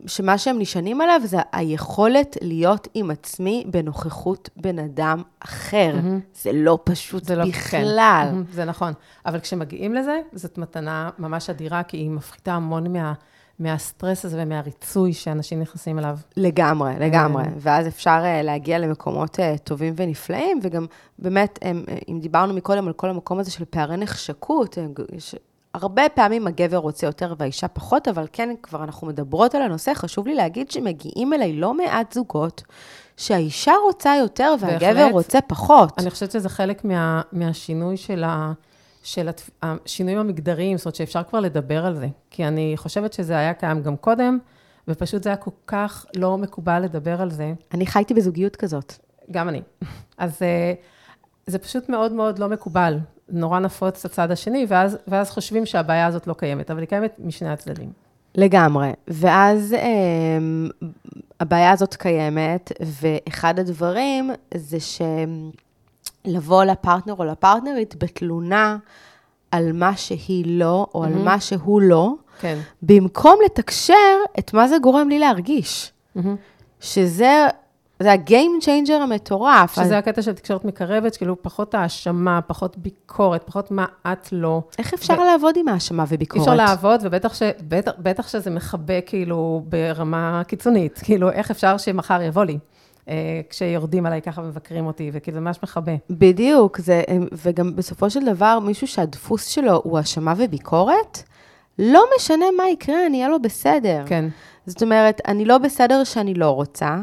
שמה 0.07 0.37
שהם 0.37 0.59
נשענים 0.59 1.01
עליו 1.01 1.21
זה 1.23 1.37
היכולת 1.51 2.37
להיות 2.41 2.87
עם 2.93 3.11
עצמי 3.11 3.63
בנוכחות 3.67 4.49
בן 4.57 4.79
אדם 4.79 5.23
אחר. 5.39 5.95
Mm-hmm. 5.95 6.41
זה 6.41 6.51
לא 6.53 6.79
פשוט 6.83 7.23
זה 7.23 7.35
בכלל. 7.35 7.83
לא, 7.83 8.31
כן. 8.31 8.35
mm-hmm, 8.35 8.55
זה 8.55 8.65
נכון. 8.65 8.93
אבל 9.25 9.39
כשמגיעים 9.39 9.93
לזה, 9.93 10.21
זאת 10.33 10.57
מתנה 10.57 11.09
ממש 11.19 11.49
אדירה, 11.49 11.83
כי 11.83 11.97
היא 11.97 12.09
מפחיתה 12.09 12.53
המון 12.53 12.93
מה... 12.93 13.13
מהסטרס 13.59 14.25
הזה 14.25 14.43
ומהריצוי 14.43 15.13
שאנשים 15.13 15.59
נכנסים 15.59 15.99
אליו. 15.99 16.17
לגמרי, 16.37 16.93
לגמרי. 16.99 17.43
כן. 17.43 17.51
ואז 17.57 17.87
אפשר 17.87 18.21
אה, 18.23 18.41
להגיע 18.41 18.79
למקומות 18.79 19.39
אה, 19.39 19.57
טובים 19.57 19.93
ונפלאים, 19.97 20.59
וגם 20.63 20.85
באמת, 21.19 21.59
אם 22.09 22.19
דיברנו 22.19 22.53
מקודם 22.53 22.87
על 22.87 22.93
כל 22.93 23.09
המקום 23.09 23.39
הזה 23.39 23.51
של 23.51 23.65
פערי 23.69 23.97
נחשקות, 23.97 24.77
הרבה 25.73 26.09
פעמים 26.09 26.47
הגבר 26.47 26.77
רוצה 26.77 27.07
יותר 27.07 27.33
והאישה 27.37 27.67
פחות, 27.67 28.07
אבל 28.07 28.25
כן, 28.33 28.55
כבר 28.63 28.83
אנחנו 28.83 29.07
מדברות 29.07 29.55
על 29.55 29.61
הנושא, 29.61 29.93
חשוב 29.93 30.27
לי 30.27 30.35
להגיד 30.35 30.71
שמגיעים 30.71 31.33
אליי 31.33 31.53
לא 31.53 31.73
מעט 31.73 32.13
זוגות, 32.13 32.63
שהאישה 33.17 33.73
רוצה 33.85 34.15
יותר 34.19 34.53
והגבר 34.59 34.93
בהחלט, 34.93 35.11
רוצה 35.11 35.41
פחות. 35.41 35.99
אני 35.99 36.09
חושבת 36.09 36.31
שזה 36.31 36.49
חלק 36.49 36.85
מה, 36.85 37.21
מהשינוי 37.31 37.97
של, 37.97 38.23
ה, 38.23 38.53
של 39.03 39.29
השינויים 39.63 40.19
המגדריים, 40.19 40.77
זאת 40.77 40.85
אומרת 40.85 40.95
שאפשר 40.95 41.23
כבר 41.23 41.39
לדבר 41.39 41.85
על 41.85 41.95
זה. 41.95 42.07
כי 42.29 42.47
אני 42.47 42.73
חושבת 42.77 43.13
שזה 43.13 43.37
היה 43.37 43.53
קיים 43.53 43.81
גם 43.81 43.97
קודם, 43.97 44.37
ופשוט 44.87 45.23
זה 45.23 45.29
היה 45.29 45.37
כל 45.37 45.51
כך 45.67 46.05
לא 46.15 46.37
מקובל 46.37 46.79
לדבר 46.79 47.21
על 47.21 47.31
זה. 47.31 47.53
אני 47.73 47.85
חייתי 47.85 48.13
בזוגיות 48.13 48.55
כזאת. 48.55 48.93
גם 49.31 49.49
אני. 49.49 49.61
אז 50.17 50.41
אה, 50.41 50.73
זה 51.47 51.59
פשוט 51.59 51.89
מאוד 51.89 52.11
מאוד 52.11 52.39
לא 52.39 52.49
מקובל. 52.49 52.97
נורא 53.31 53.59
נפוץ 53.59 54.05
הצד 54.05 54.31
השני, 54.31 54.65
ואז, 54.69 54.97
ואז 55.07 55.29
חושבים 55.29 55.65
שהבעיה 55.65 56.07
הזאת 56.07 56.27
לא 56.27 56.33
קיימת, 56.33 56.71
אבל 56.71 56.79
היא 56.79 56.87
קיימת 56.87 57.15
משני 57.19 57.49
הצדדים. 57.49 57.91
לגמרי. 58.35 58.91
ואז 59.07 59.73
אה, 59.73 59.79
הבעיה 61.39 61.71
הזאת 61.71 61.95
קיימת, 61.95 62.71
ואחד 62.81 63.59
הדברים 63.59 64.31
זה 64.53 64.77
שלבוא 66.25 66.63
לפרטנר 66.63 67.13
או 67.19 67.23
לפרטנרית 67.23 67.95
בתלונה 68.03 68.77
על 69.51 69.71
מה 69.73 69.97
שהיא 69.97 70.45
לא, 70.47 70.87
או 70.93 71.03
mm-hmm. 71.03 71.07
על 71.07 71.13
מה 71.23 71.39
שהוא 71.39 71.81
לא, 71.81 72.13
כן. 72.39 72.59
במקום 72.81 73.39
לתקשר 73.45 73.93
את 74.39 74.53
מה 74.53 74.67
זה 74.67 74.75
גורם 74.81 75.09
לי 75.09 75.19
להרגיש. 75.19 75.91
Mm-hmm. 76.17 76.21
שזה 76.79 77.47
זה 77.99 78.11
ה-game 78.11 78.63
changer 78.65 78.93
המטורף. 78.93 79.73
שזה 79.73 79.83
אז... 79.83 79.91
הקטע 79.91 80.21
של 80.21 80.33
תקשורת 80.33 80.65
מקרבת, 80.65 81.15
כאילו 81.15 81.43
פחות 81.43 81.75
האשמה, 81.75 82.39
פחות 82.47 82.77
ביקורת, 82.77 83.43
פחות 83.45 83.71
מה 83.71 83.85
את 84.11 84.29
לא. 84.31 84.61
איך 84.79 84.93
אפשר 84.93 85.13
ו... 85.13 85.23
לעבוד 85.23 85.57
עם 85.57 85.67
האשמה 85.67 86.05
וביקורת? 86.07 86.47
אפשר 86.47 86.55
לעבוד, 86.55 87.01
ובטח 87.03 87.33
ש... 87.33 87.41
בטח, 87.67 87.91
בטח 87.99 88.27
שזה 88.27 88.49
מכבה 88.49 89.01
כאילו 89.01 89.63
ברמה 89.69 90.41
קיצונית. 90.47 90.99
כאילו, 91.03 91.31
איך 91.31 91.51
אפשר 91.51 91.77
שמחר 91.77 92.21
יבוא 92.21 92.43
לי? 92.43 92.57
אה, 93.09 93.41
כשיורדים 93.49 94.05
עליי 94.05 94.21
ככה 94.21 94.41
ומבקרים 94.41 94.85
אותי, 94.85 95.09
וכאילו 95.13 95.35
זה 95.35 95.41
ממש 95.41 95.59
מכבה. 95.63 95.91
בדיוק, 96.09 96.77
זה, 96.77 97.03
וגם 97.31 97.75
בסופו 97.75 98.09
של 98.09 98.25
דבר, 98.25 98.59
מישהו 98.59 98.87
שהדפוס 98.87 99.47
שלו 99.47 99.81
הוא 99.83 99.97
האשמה 99.97 100.33
וביקורת, 100.37 101.23
לא 101.79 102.03
משנה 102.15 102.45
מה 102.57 102.69
יקרה, 102.69 103.05
אני 103.05 103.17
אהיה 103.17 103.29
לא 103.29 103.41
בסדר. 103.41 104.03
כן. 104.05 104.25
זאת 104.65 104.83
אומרת, 104.83 105.21
אני 105.27 105.45
לא 105.45 105.57
בסדר 105.57 106.03
שאני 106.03 106.33
לא 106.33 106.49
רוצה, 106.49 106.97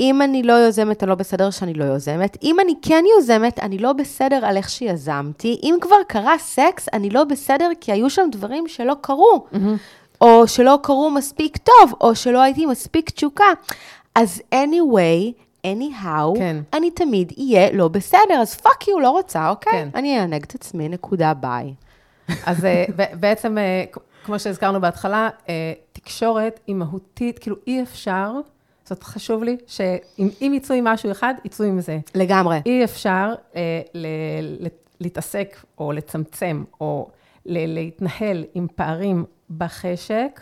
אם 0.00 0.22
אני 0.22 0.42
לא 0.42 0.52
יוזמת, 0.52 1.02
אני 1.02 1.08
לא 1.10 1.14
בסדר 1.14 1.50
שאני 1.50 1.74
לא 1.74 1.84
יוזמת. 1.84 2.36
אם 2.42 2.60
אני 2.60 2.74
כן 2.82 3.04
יוזמת, 3.16 3.58
אני 3.58 3.78
לא 3.78 3.92
בסדר 3.92 4.46
על 4.46 4.56
איך 4.56 4.70
שיזמתי. 4.70 5.60
אם 5.62 5.74
כבר 5.80 5.96
קרה 6.08 6.38
סקס, 6.38 6.88
אני 6.92 7.10
לא 7.10 7.24
בסדר 7.24 7.68
כי 7.80 7.92
היו 7.92 8.10
שם 8.10 8.28
דברים 8.32 8.68
שלא 8.68 8.94
קרו. 9.00 9.46
Mm-hmm. 9.52 9.56
או 10.20 10.48
שלא 10.48 10.78
קרו 10.82 11.10
מספיק 11.10 11.56
טוב, 11.56 11.94
או 12.00 12.14
שלא 12.14 12.42
הייתי 12.42 12.66
מספיק 12.66 13.10
תשוקה. 13.10 13.44
אז 14.14 14.42
anyway, 14.54 15.32
anyhow, 15.66 16.38
כן. 16.38 16.56
אני 16.72 16.90
תמיד 16.90 17.32
אהיה 17.38 17.72
לא 17.72 17.88
בסדר, 17.88 18.34
אז 18.40 18.54
fuck 18.54 18.88
you, 18.88 19.00
לא 19.00 19.10
רוצה, 19.10 19.48
אוקיי? 19.48 19.72
כן. 19.72 19.88
אני 19.94 20.20
אענג 20.20 20.42
את 20.42 20.54
עצמי, 20.54 20.88
נקודה, 20.88 21.34
ביי. 21.34 21.74
אז 22.46 22.64
אה, 22.64 22.84
בעצם, 23.20 23.58
אה, 23.58 23.84
כמו 24.24 24.38
שהזכרנו 24.38 24.80
בהתחלה, 24.80 25.28
אה, 25.48 25.72
תקשורת 25.92 26.60
היא 26.66 26.74
מהותית, 26.74 27.38
כאילו 27.38 27.56
אי 27.66 27.82
אפשר 27.82 28.32
זאת 28.84 29.02
חשוב 29.02 29.42
לי 29.44 29.56
שאם 29.66 30.28
יצאו 30.54 30.74
עם 30.74 30.84
משהו 30.84 31.10
אחד, 31.10 31.34
יצאו 31.44 31.64
עם 31.66 31.80
זה. 31.80 31.98
לגמרי. 32.14 32.60
אי 32.66 32.84
אפשר 32.84 33.34
אה, 33.56 33.80
ל- 33.94 34.06
ל- 34.64 34.68
להתעסק 35.00 35.56
או 35.78 35.92
לצמצם 35.92 36.64
או 36.80 37.08
ל- 37.46 37.74
להתנהל 37.74 38.44
עם 38.54 38.66
פערים 38.74 39.24
בחשק, 39.56 40.40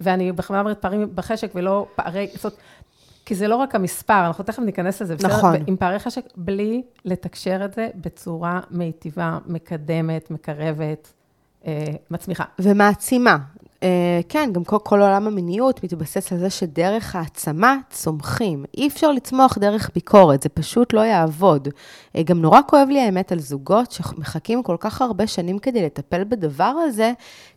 ואני 0.00 0.32
בכלל 0.32 0.60
אומרת 0.60 0.78
פערים 0.82 1.08
בחשק 1.14 1.50
ולא 1.54 1.86
פערי, 1.96 2.28
זאת 2.34 2.44
אומרת, 2.44 2.58
כי 3.26 3.34
זה 3.34 3.48
לא 3.48 3.56
רק 3.56 3.74
המספר, 3.74 4.26
אנחנו 4.26 4.44
תכף 4.44 4.58
ניכנס 4.58 5.02
לזה, 5.02 5.16
בסדר? 5.16 5.36
נכון. 5.36 5.54
עם 5.66 5.76
פערי 5.76 5.98
חשק, 5.98 6.24
בלי 6.36 6.82
לתקשר 7.04 7.64
את 7.64 7.74
זה 7.74 7.88
בצורה 7.94 8.60
מיטיבה, 8.70 9.38
מקדמת, 9.46 10.30
מקרבת, 10.30 11.12
אה, 11.66 11.84
מצמיחה. 12.10 12.44
ומעצימה. 12.58 13.38
אה, 13.84 14.20
כן, 14.28 14.50
גם 14.52 14.64
כל, 14.64 14.76
כל 14.82 15.02
עולם 15.02 15.26
המיניות 15.26 15.84
מתבסס 15.84 16.32
על 16.32 16.38
זה 16.38 16.50
שדרך 16.50 17.16
העצמה 17.16 17.76
צומחים. 17.90 18.64
אי 18.76 18.86
אפשר 18.86 19.12
לצמוח 19.12 19.58
דרך 19.58 19.90
ביקורת, 19.94 20.42
זה 20.42 20.48
פשוט 20.48 20.92
לא 20.92 21.00
יעבוד. 21.00 21.68
אה, 22.16 22.22
גם 22.22 22.40
נורא 22.42 22.60
כואב 22.66 22.88
לי 22.88 23.00
האמת 23.00 23.32
על 23.32 23.38
זוגות 23.38 23.92
שמחכים 23.92 24.62
כל 24.62 24.76
כך 24.80 25.02
הרבה 25.02 25.26
שנים 25.26 25.58
כדי 25.58 25.82
לטפל 25.82 26.24
בדבר 26.24 26.64
הזה, 26.64 27.12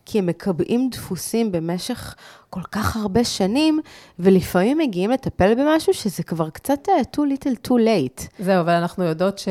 כי 0.06 0.20
הם 0.20 0.26
מקבעים 0.26 0.90
דפוסים 0.90 1.52
במשך 1.52 2.16
כל 2.50 2.62
כך 2.72 2.96
הרבה 2.96 3.24
שנים, 3.24 3.80
ולפעמים 4.20 4.78
מגיעים 4.78 5.12
לטפל 5.12 5.56
במשהו 5.56 5.94
שזה 5.94 6.24
כבר 6.24 6.50
קצת 6.50 6.88
uh, 6.88 7.18
too 7.18 7.20
little 7.20 7.68
too 7.68 7.74
late. 7.74 8.24
זהו, 8.40 8.62
אבל 8.62 8.74
אנחנו 8.74 9.04
יודעות. 9.04 9.42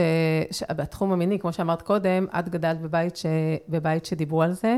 שבתחום 0.51 1.13
המיני, 1.13 1.39
כמו 1.39 1.53
שאמרת 1.53 1.83
קודם, 1.83 2.27
את 2.39 2.49
גדלת 2.49 2.81
בבית, 2.81 3.17
ש... 3.17 3.27
בבית 3.69 4.07
שדיברו 4.07 4.43
על 4.43 4.53
זה, 4.53 4.77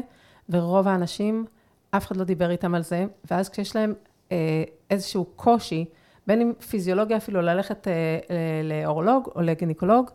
ורוב 0.48 0.88
האנשים, 0.88 1.44
אף 1.90 2.06
אחד 2.06 2.16
לא 2.16 2.24
דיבר 2.24 2.50
איתם 2.50 2.74
על 2.74 2.82
זה, 2.82 3.06
ואז 3.30 3.48
כשיש 3.48 3.76
להם 3.76 3.94
אה, 4.32 4.64
איזשהו 4.90 5.24
קושי, 5.24 5.84
בין 6.26 6.40
אם 6.40 6.52
פיזיולוגיה 6.68 7.16
אפילו 7.16 7.42
ללכת 7.42 7.88
אה, 7.88 7.92
לאורולוג 8.64 9.28
או 9.34 9.40
לגניקולוג, 9.40 10.10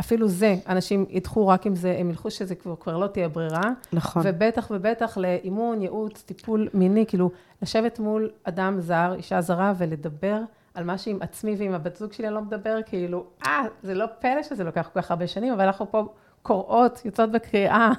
אפילו 0.00 0.28
זה, 0.28 0.56
אנשים 0.68 1.06
ידחו 1.08 1.48
רק 1.48 1.66
אם 1.66 1.74
זה, 1.74 1.96
הם 1.98 2.10
ילכו 2.10 2.30
שזה 2.30 2.54
כבר, 2.54 2.76
כבר 2.76 2.96
לא 2.96 3.06
תהיה 3.06 3.28
ברירה. 3.28 3.70
נכון. 3.92 4.22
ובטח 4.24 4.70
ובטח 4.70 5.18
לאימון, 5.18 5.82
ייעוץ, 5.82 6.22
טיפול 6.22 6.68
מיני, 6.74 7.06
כאילו, 7.06 7.30
לשבת 7.62 7.98
מול 7.98 8.30
אדם 8.44 8.80
זר, 8.80 9.14
אישה 9.16 9.40
זרה, 9.40 9.72
ולדבר 9.78 10.40
על 10.74 10.84
מה 10.84 10.98
שעם 10.98 11.18
עצמי 11.20 11.54
ועם 11.58 11.74
הבת 11.74 11.96
זוג 11.96 12.12
שלי 12.12 12.26
אני 12.26 12.34
לא 12.34 12.40
מדבר, 12.40 12.78
כאילו, 12.86 13.24
אה, 13.46 13.64
זה 13.82 13.94
לא 13.94 14.06
פלא 14.18 14.42
שזה 14.42 14.64
לוקח 14.64 14.90
כל 14.92 15.02
כך 15.02 15.10
הרבה 15.10 15.26
שנים, 15.26 15.52
אבל 15.52 15.64
אנחנו 15.64 15.90
פה 15.90 16.04
קוראות, 16.42 17.02
יוצאות 17.04 17.30
בקריאה. 17.30 17.90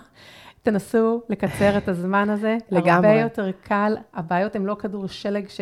תנסו 0.63 1.21
לקצר 1.29 1.77
את 1.77 1.87
הזמן 1.87 2.29
הזה. 2.29 2.57
לגמרי. 2.71 3.07
הרבה 3.07 3.21
יותר 3.21 3.51
קל, 3.63 3.97
הבעיות 4.13 4.55
הן 4.55 4.65
לא 4.65 4.75
כדור 4.79 5.07
שלג 5.07 5.49
ש... 5.49 5.61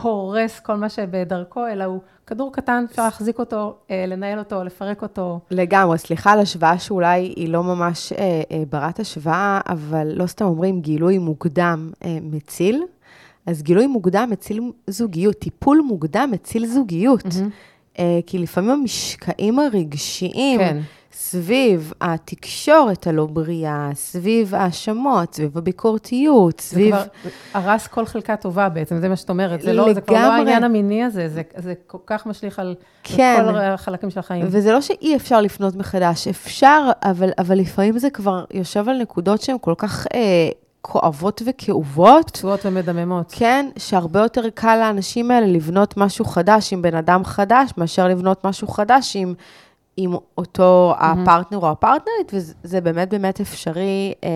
הורס 0.00 0.60
כל 0.60 0.74
מה 0.76 0.88
שבדרכו, 0.88 1.66
אלא 1.66 1.84
הוא 1.84 2.00
כדור 2.26 2.52
קטן, 2.52 2.84
אפשר 2.90 3.04
להחזיק 3.04 3.38
אותו, 3.38 3.76
אה, 3.90 4.04
לנהל 4.06 4.38
אותו, 4.38 4.64
לפרק 4.64 5.02
אותו. 5.02 5.40
לגמרי, 5.50 5.98
סליחה 5.98 6.32
על 6.32 6.38
השוואה 6.38 6.78
שאולי 6.78 7.20
היא 7.20 7.48
לא 7.48 7.62
ממש 7.62 8.12
אה, 8.12 8.42
אה, 8.50 8.62
ברת 8.70 9.00
השוואה, 9.00 9.60
אבל 9.68 10.12
לא 10.14 10.26
סתם 10.26 10.44
אומרים 10.44 10.80
גילוי 10.80 11.18
מוקדם 11.18 11.90
אה, 12.04 12.18
מציל. 12.22 12.82
אז 13.46 13.62
גילוי 13.62 13.86
מוקדם 13.86 14.28
מציל 14.30 14.60
זוגיות, 14.86 15.38
טיפול 15.38 15.82
מוקדם 15.86 16.28
מציל 16.32 16.66
זוגיות. 16.66 17.22
Mm-hmm. 17.22 17.98
אה, 17.98 18.20
כי 18.26 18.38
לפעמים 18.38 18.70
המשקעים 18.70 19.58
הרגשיים, 19.58 20.60
כן. 20.60 20.80
סביב 21.12 21.92
התקשורת 22.00 23.06
הלא 23.06 23.26
בריאה, 23.26 23.90
סביב 23.94 24.54
האשמות, 24.54 25.34
סביב 25.34 25.58
הביקורתיות, 25.58 26.60
סביב... 26.60 26.96
זה 26.96 27.02
כבר 27.22 27.30
הרס 27.54 27.86
כל 27.86 28.06
חלקה 28.06 28.36
טובה 28.36 28.68
בעצם, 28.68 28.98
זה 28.98 29.08
מה 29.08 29.16
שאת 29.16 29.30
אומרת. 29.30 29.60
זה, 29.60 29.72
לא, 29.72 29.92
זה 29.92 30.00
כבר 30.00 30.16
לא 30.16 30.32
העניין 30.32 30.64
המיני 30.64 31.04
הזה, 31.04 31.28
זה, 31.28 31.42
זה 31.56 31.74
כל 31.86 31.98
כך 32.06 32.26
משליך 32.26 32.58
על 32.58 32.74
כן. 33.02 33.44
כל 33.48 33.58
החלקים 33.58 34.10
של 34.10 34.18
החיים. 34.18 34.44
וזה 34.48 34.72
לא 34.72 34.80
שאי 34.80 35.16
אפשר 35.16 35.40
לפנות 35.40 35.76
מחדש, 35.76 36.28
אפשר, 36.28 36.90
אבל, 37.02 37.30
אבל 37.38 37.58
לפעמים 37.58 37.98
זה 37.98 38.10
כבר 38.10 38.44
יושב 38.54 38.88
על 38.88 38.98
נקודות 39.02 39.42
שהן 39.42 39.56
כל 39.60 39.74
כך... 39.78 40.06
אה, 40.14 40.48
כואבות 40.84 41.42
וכאובות. 41.46 42.30
פצועות 42.30 42.66
ומדממות. 42.66 43.32
כן, 43.36 43.68
שהרבה 43.78 44.20
יותר 44.20 44.50
קל 44.50 44.76
לאנשים 44.76 45.30
האלה 45.30 45.46
לבנות 45.46 45.96
משהו 45.96 46.24
חדש 46.24 46.72
עם 46.72 46.82
בן 46.82 46.94
אדם 46.94 47.24
חדש, 47.24 47.70
מאשר 47.76 48.08
לבנות 48.08 48.44
משהו 48.44 48.68
חדש 48.68 49.16
עם 49.16 49.34
עם 49.96 50.14
אותו 50.38 50.94
mm-hmm. 50.94 51.04
הפרטנר 51.04 51.58
או 51.58 51.70
הפרטנרית, 51.70 52.32
וזה 52.32 52.80
באמת 52.80 53.10
באמת 53.10 53.40
אפשרי 53.40 54.14
um, 54.20 54.26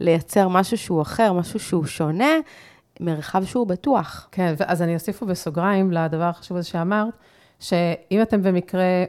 לייצר 0.00 0.48
משהו 0.48 0.78
שהוא 0.78 1.02
אחר, 1.02 1.32
משהו 1.32 1.60
שהוא 1.60 1.86
שונה, 1.86 2.34
מרחב 3.00 3.44
שהוא 3.44 3.66
בטוח. 3.66 4.28
כן, 4.32 4.54
אז 4.66 4.82
אני 4.82 4.94
אוסיף 4.94 5.22
בסוגריים 5.22 5.92
לדבר 5.92 6.24
החשוב 6.24 6.56
הזה 6.56 6.68
שאמרת, 6.68 7.14
שאם 7.60 8.22
אתם 8.22 8.42
במקרה 8.42 9.04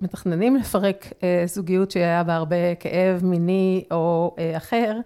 מתכננים 0.00 0.56
לפרק 0.56 1.12
אה, 1.22 1.42
זוגיות 1.46 1.90
שהיה 1.90 2.24
בה 2.24 2.34
הרבה 2.34 2.74
כאב 2.74 3.24
מיני 3.24 3.84
או 3.90 4.34
אה, 4.38 4.56
אחר, 4.56 4.98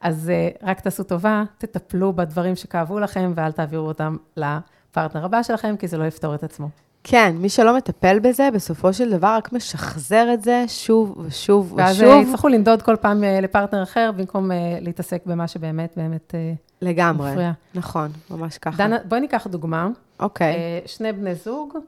אז 0.00 0.30
אה, 0.30 0.48
רק 0.62 0.80
תעשו 0.80 1.02
טובה, 1.04 1.44
תטפלו 1.58 2.12
בדברים 2.12 2.56
שכאבו 2.56 2.98
לכם 2.98 3.32
ואל 3.36 3.52
תעבירו 3.52 3.86
אותם 3.86 4.16
לפרטנר 4.36 5.24
הבא 5.24 5.42
שלכם, 5.42 5.76
כי 5.76 5.88
זה 5.88 5.98
לא 5.98 6.04
יפתור 6.04 6.34
את 6.34 6.42
עצמו. 6.42 6.68
כן, 7.06 7.36
מי 7.38 7.48
שלא 7.48 7.76
מטפל 7.76 8.18
בזה, 8.18 8.48
בסופו 8.54 8.92
של 8.92 9.10
דבר 9.10 9.28
רק 9.36 9.52
משחזר 9.52 10.34
את 10.34 10.44
זה 10.44 10.64
שוב 10.68 11.18
ושוב 11.18 11.72
ואז 11.76 11.96
ושוב. 11.96 12.08
ואז 12.08 12.26
יצטרכו 12.26 12.48
לנדוד 12.48 12.82
כל 12.82 12.96
פעם 12.96 13.24
אה, 13.24 13.40
לפרטנר 13.40 13.82
אחר, 13.82 14.10
במקום 14.16 14.52
אה, 14.52 14.78
להתעסק 14.80 15.22
במה 15.26 15.48
שבאמת 15.48 15.92
באמת 15.96 16.34
אה, 16.34 16.52
לגמרי, 16.82 17.30
מפריע. 17.30 17.52
נכון, 17.74 18.10
ממש 18.30 18.58
ככה. 18.58 18.76
דנה, 18.76 18.96
בואי 19.08 19.20
ניקח 19.20 19.46
דוגמה. 19.46 19.88
אוקיי. 20.20 20.80
שני 20.86 21.12
בני 21.12 21.34
זוג, 21.34 21.78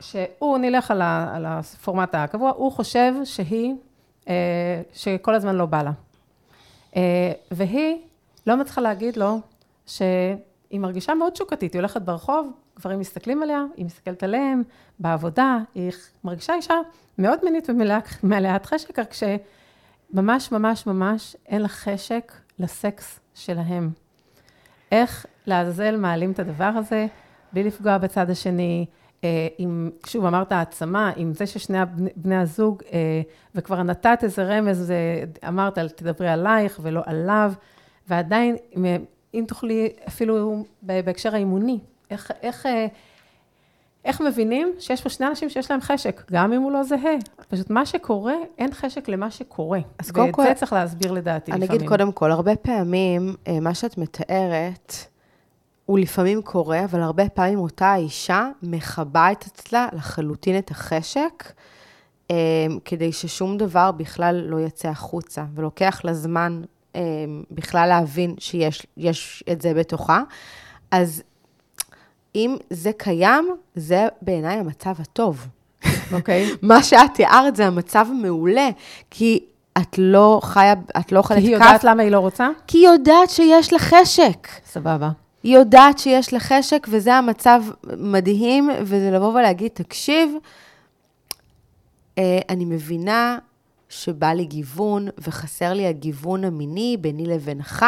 שהוא, 0.00 0.58
נלך 0.58 0.90
על, 0.90 1.02
ה, 1.02 1.32
על 1.36 1.46
הפורמט 1.46 2.14
הקבוע, 2.14 2.52
הוא 2.56 2.72
חושב 2.72 3.12
שהיא, 3.24 3.74
שכל 4.92 5.34
הזמן 5.34 5.54
לא 5.54 5.66
בא 5.66 5.82
לה. 5.82 5.92
והיא 7.50 7.96
לא 8.46 8.56
מצליחה 8.56 8.80
להגיד 8.80 9.16
לו 9.16 9.40
שהיא 9.86 10.36
מרגישה 10.72 11.14
מאוד 11.14 11.36
שוקתית, 11.36 11.72
היא 11.72 11.80
הולכת 11.80 12.02
ברחוב, 12.02 12.50
גברים 12.78 13.00
מסתכלים 13.00 13.42
עליה, 13.42 13.64
היא 13.76 13.84
מסתכלת 13.84 14.22
עליהם, 14.22 14.62
בעבודה, 14.98 15.58
היא 15.74 15.92
מרגישה 16.24 16.54
אישה 16.54 16.74
מאוד 17.18 17.38
מינית 17.44 17.70
ומלאת 18.22 18.66
חשק, 18.66 18.98
רק 18.98 19.12
שממש 19.12 20.52
ממש 20.52 20.86
ממש 20.86 21.36
אין 21.46 21.62
לה 21.62 21.68
חשק 21.68 22.32
לסקס 22.58 23.20
שלהם. 23.34 23.90
איך 24.92 25.26
לעזאזל 25.46 25.96
מעלים 25.96 26.32
את 26.32 26.38
הדבר 26.38 26.64
הזה, 26.64 27.06
בלי 27.52 27.64
לפגוע 27.64 27.98
בצד 27.98 28.30
השני, 28.30 28.86
עם, 29.58 29.90
אה, 29.92 30.08
שוב, 30.08 30.24
אמרת 30.24 30.52
העצמה, 30.52 31.12
עם 31.16 31.32
זה 31.32 31.46
ששני 31.46 31.78
בני 32.16 32.36
הזוג, 32.36 32.82
אה, 32.92 33.22
וכבר 33.54 33.82
נתת 33.82 34.18
איזה 34.22 34.44
רמז, 34.44 34.92
אמרת, 35.48 35.78
תדברי 35.78 36.28
עלייך 36.28 36.80
ולא 36.82 37.02
עליו, 37.06 37.52
ועדיין, 38.08 38.56
אם 39.34 39.44
תוכלי, 39.48 39.88
אפילו 40.08 40.64
בהקשר 40.82 41.34
האימוני, 41.34 41.78
איך, 42.10 42.30
איך, 42.42 42.66
אה, 42.66 42.86
איך 44.04 44.20
מבינים 44.20 44.72
שיש 44.78 45.02
פה 45.02 45.08
שני 45.08 45.26
אנשים 45.26 45.50
שיש 45.50 45.70
להם 45.70 45.80
חשק, 45.80 46.22
גם 46.32 46.52
אם 46.52 46.62
הוא 46.62 46.72
לא 46.72 46.82
זהה. 46.82 47.16
פשוט 47.48 47.70
מה 47.70 47.86
שקורה, 47.86 48.34
אין 48.58 48.74
חשק 48.74 49.08
למה 49.08 49.30
שקורה. 49.30 49.80
אז 49.98 50.10
קודם 50.10 50.32
כל... 50.32 50.42
ואת 50.42 50.48
זה 50.48 50.54
צריך 50.54 50.72
להסביר 50.72 51.12
לדעתי 51.12 51.52
אני 51.52 51.60
לפעמים. 51.60 51.70
אני 51.70 51.78
אגיד 51.78 51.88
קודם 51.88 52.12
כל, 52.12 52.30
הרבה 52.30 52.56
פעמים, 52.56 53.34
אה, 53.48 53.60
מה 53.60 53.74
שאת 53.74 53.98
מתארת, 53.98 54.94
הוא 55.86 55.98
לפעמים 55.98 56.42
קורה, 56.42 56.84
אבל 56.84 57.00
הרבה 57.00 57.28
פעמים 57.28 57.58
אותה 57.58 57.96
אישה 57.96 58.48
מכבה 58.62 59.32
את 59.32 59.44
אצלה 59.46 59.88
לחלוטין 59.92 60.58
את 60.58 60.70
החשק, 60.70 61.52
אה, 62.30 62.36
כדי 62.84 63.12
ששום 63.12 63.58
דבר 63.58 63.92
בכלל 63.92 64.36
לא 64.36 64.60
יצא 64.60 64.88
החוצה, 64.88 65.44
ולוקח 65.54 66.00
לה 66.04 66.14
זמן 66.14 66.62
בכלל 67.50 67.88
להבין 67.88 68.34
שיש 68.38 69.44
את 69.52 69.62
זה 69.62 69.74
בתוכה. 69.74 70.22
אז 70.90 71.22
אם 72.34 72.56
זה 72.70 72.90
קיים, 72.96 73.48
זה 73.74 74.06
בעיניי 74.22 74.56
המצב 74.56 74.94
הטוב. 74.98 75.46
אוקיי. 76.12 76.50
Okay. 76.50 76.56
מה 76.62 76.82
שאת 76.82 77.14
תיארת 77.14 77.56
זה 77.56 77.66
המצב 77.66 78.06
המעולה, 78.10 78.68
כי 79.10 79.44
את 79.78 79.98
לא 79.98 80.40
חיה, 80.42 80.74
את 81.00 81.12
לא 81.12 81.18
אוכלת 81.18 81.38
כף. 81.38 81.44
כי 81.44 81.48
היא 81.48 81.54
יודעת 81.54 81.84
למה 81.84 82.02
היא 82.02 82.10
לא 82.10 82.18
רוצה? 82.18 82.48
כי 82.66 82.78
היא 82.78 82.88
יודעת 82.88 83.30
שיש 83.30 83.72
לה 83.72 83.78
חשק. 83.78 84.48
סבבה. 84.66 85.10
היא 85.42 85.54
יודעת 85.58 85.98
שיש 85.98 86.32
לה 86.32 86.40
חשק, 86.40 86.86
וזה 86.90 87.14
המצב 87.14 87.62
מדהים, 87.96 88.70
וזה 88.82 89.10
לבוא 89.10 89.28
ולהגיד, 89.28 89.70
תקשיב, 89.74 90.34
אה, 92.18 92.38
אני 92.48 92.64
מבינה 92.64 93.38
שבא 93.88 94.32
לי 94.32 94.44
גיוון, 94.44 95.08
וחסר 95.18 95.72
לי 95.72 95.86
הגיוון 95.86 96.44
המיני 96.44 96.96
ביני 97.00 97.26
לבינך, 97.26 97.86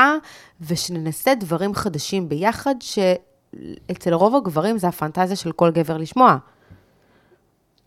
ושננסה 0.60 1.34
דברים 1.34 1.74
חדשים 1.74 2.28
ביחד, 2.28 2.74
ש... 2.80 2.98
אצל 3.90 4.14
רוב 4.14 4.36
הגברים 4.36 4.78
זה 4.78 4.88
הפנטזיה 4.88 5.36
של 5.36 5.52
כל 5.52 5.70
גבר 5.70 5.96
לשמוע. 5.96 6.36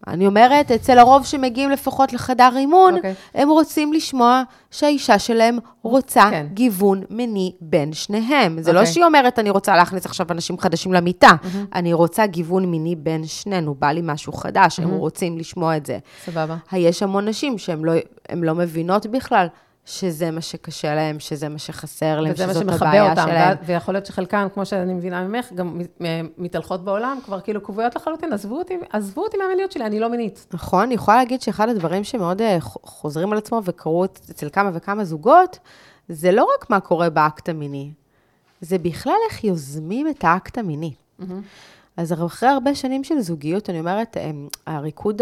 אני 0.08 0.27
אומרת, 0.27 0.71
אצל 0.71 0.99
הרוב 0.99 1.25
שמגיעים 1.25 1.69
לפחות 1.69 2.13
לחדר 2.13 2.49
אימון, 2.58 2.93
okay. 2.93 2.97
אוקיי. 2.97 3.13
הם 3.34 3.49
רוצים 3.49 3.93
לשמוע 3.93 4.43
שהאישה 4.71 5.19
שלהם 5.19 5.58
רוצה 5.82 6.27
okay. 6.27 6.32
כן. 6.32 6.47
גיוון 6.53 7.03
מיני 7.10 7.53
בין 7.62 7.93
שניהם. 7.93 8.58
Okay. 8.58 8.62
זה 8.62 8.73
לא 8.73 8.79
אוקיי. 8.79 8.93
שהיא 8.93 9.03
אומרת, 9.03 9.39
אני 9.39 9.49
רוצה 9.49 9.75
להכניס 9.75 10.05
עכשיו 10.05 10.25
אנשים 10.32 10.58
חדשים 10.58 10.93
למיטה, 10.93 11.29
mm-hmm. 11.29 11.58
אני 11.75 11.93
רוצה 11.93 12.25
גיוון 12.25 12.65
מיני 12.65 12.95
בין 12.95 13.25
שנינו, 13.25 13.75
בא 13.75 13.91
לי 13.91 14.01
משהו 14.03 14.34
חדש, 14.34 14.79
mm-hmm. 14.79 14.84
הם 14.84 14.89
רוצים 14.89 15.38
לשמוע 15.38 15.77
את 15.77 15.86
זה. 15.86 15.97
סבבה. 16.25 16.55
יש 16.73 17.03
המון 17.03 17.27
נשים 17.27 17.58
שהן 17.58 17.82
לא, 17.84 17.93
לא 18.36 18.55
מבינות 18.55 19.05
בכלל. 19.05 19.47
שזה 19.89 20.32
מה 20.32 20.41
שקשה 20.41 20.95
להם, 20.95 21.19
שזה 21.19 21.49
מה 21.49 21.58
שחסר 21.58 22.19
להם, 22.19 22.36
שזאת 22.36 22.67
הבעיה 22.69 23.10
אותם, 23.10 23.21
שלהם. 23.21 23.58
וזה 23.62 23.73
ויכול 23.73 23.93
להיות 23.93 24.06
שחלקם, 24.06 24.47
כמו 24.54 24.65
שאני 24.65 24.93
מבינה 24.93 25.28
ממך, 25.28 25.54
גם 25.54 25.82
מתהלכות 26.38 26.84
בעולם, 26.84 27.17
כבר 27.25 27.39
כאילו 27.39 27.62
קבויות 27.62 27.95
לחלוטין, 27.95 28.34
עזבו 28.34 28.58
אותי, 28.58 28.78
עזבו 28.89 29.23
אותי 29.23 29.38
מהמיניות 29.38 29.71
שלי, 29.71 29.86
אני 29.86 29.99
לא 29.99 30.10
מינית. 30.10 30.47
נכון, 30.54 30.82
אני 30.82 30.93
יכולה 30.93 31.17
להגיד 31.17 31.41
שאחד 31.41 31.69
הדברים 31.69 32.04
שמאוד 32.04 32.41
אה, 32.41 32.58
חוזרים 32.62 33.32
על 33.32 33.38
עצמו 33.38 33.61
וקרו 33.66 34.05
אצל 34.05 34.49
כמה 34.49 34.72
וכמה 34.74 35.05
זוגות, 35.05 35.59
זה 36.09 36.32
לא 36.32 36.47
רק 36.55 36.70
מה 36.70 36.80
קורה 36.80 37.09
באקט 37.09 37.49
המיני, 37.49 37.91
זה 38.61 38.78
בכלל 38.78 39.14
איך 39.30 39.43
יוזמים 39.43 40.07
את 40.07 40.24
האקט 40.24 40.57
המיני. 40.57 40.93
אז 42.00 42.14
אחרי 42.14 42.50
הרבה 42.50 42.76
שנים 42.76 43.04
של 43.04 43.20
זוגיות, 43.20 43.70
אני 43.70 43.80
אומרת, 43.80 44.18
אמ, 44.18 44.47
הריקוד 44.68 45.22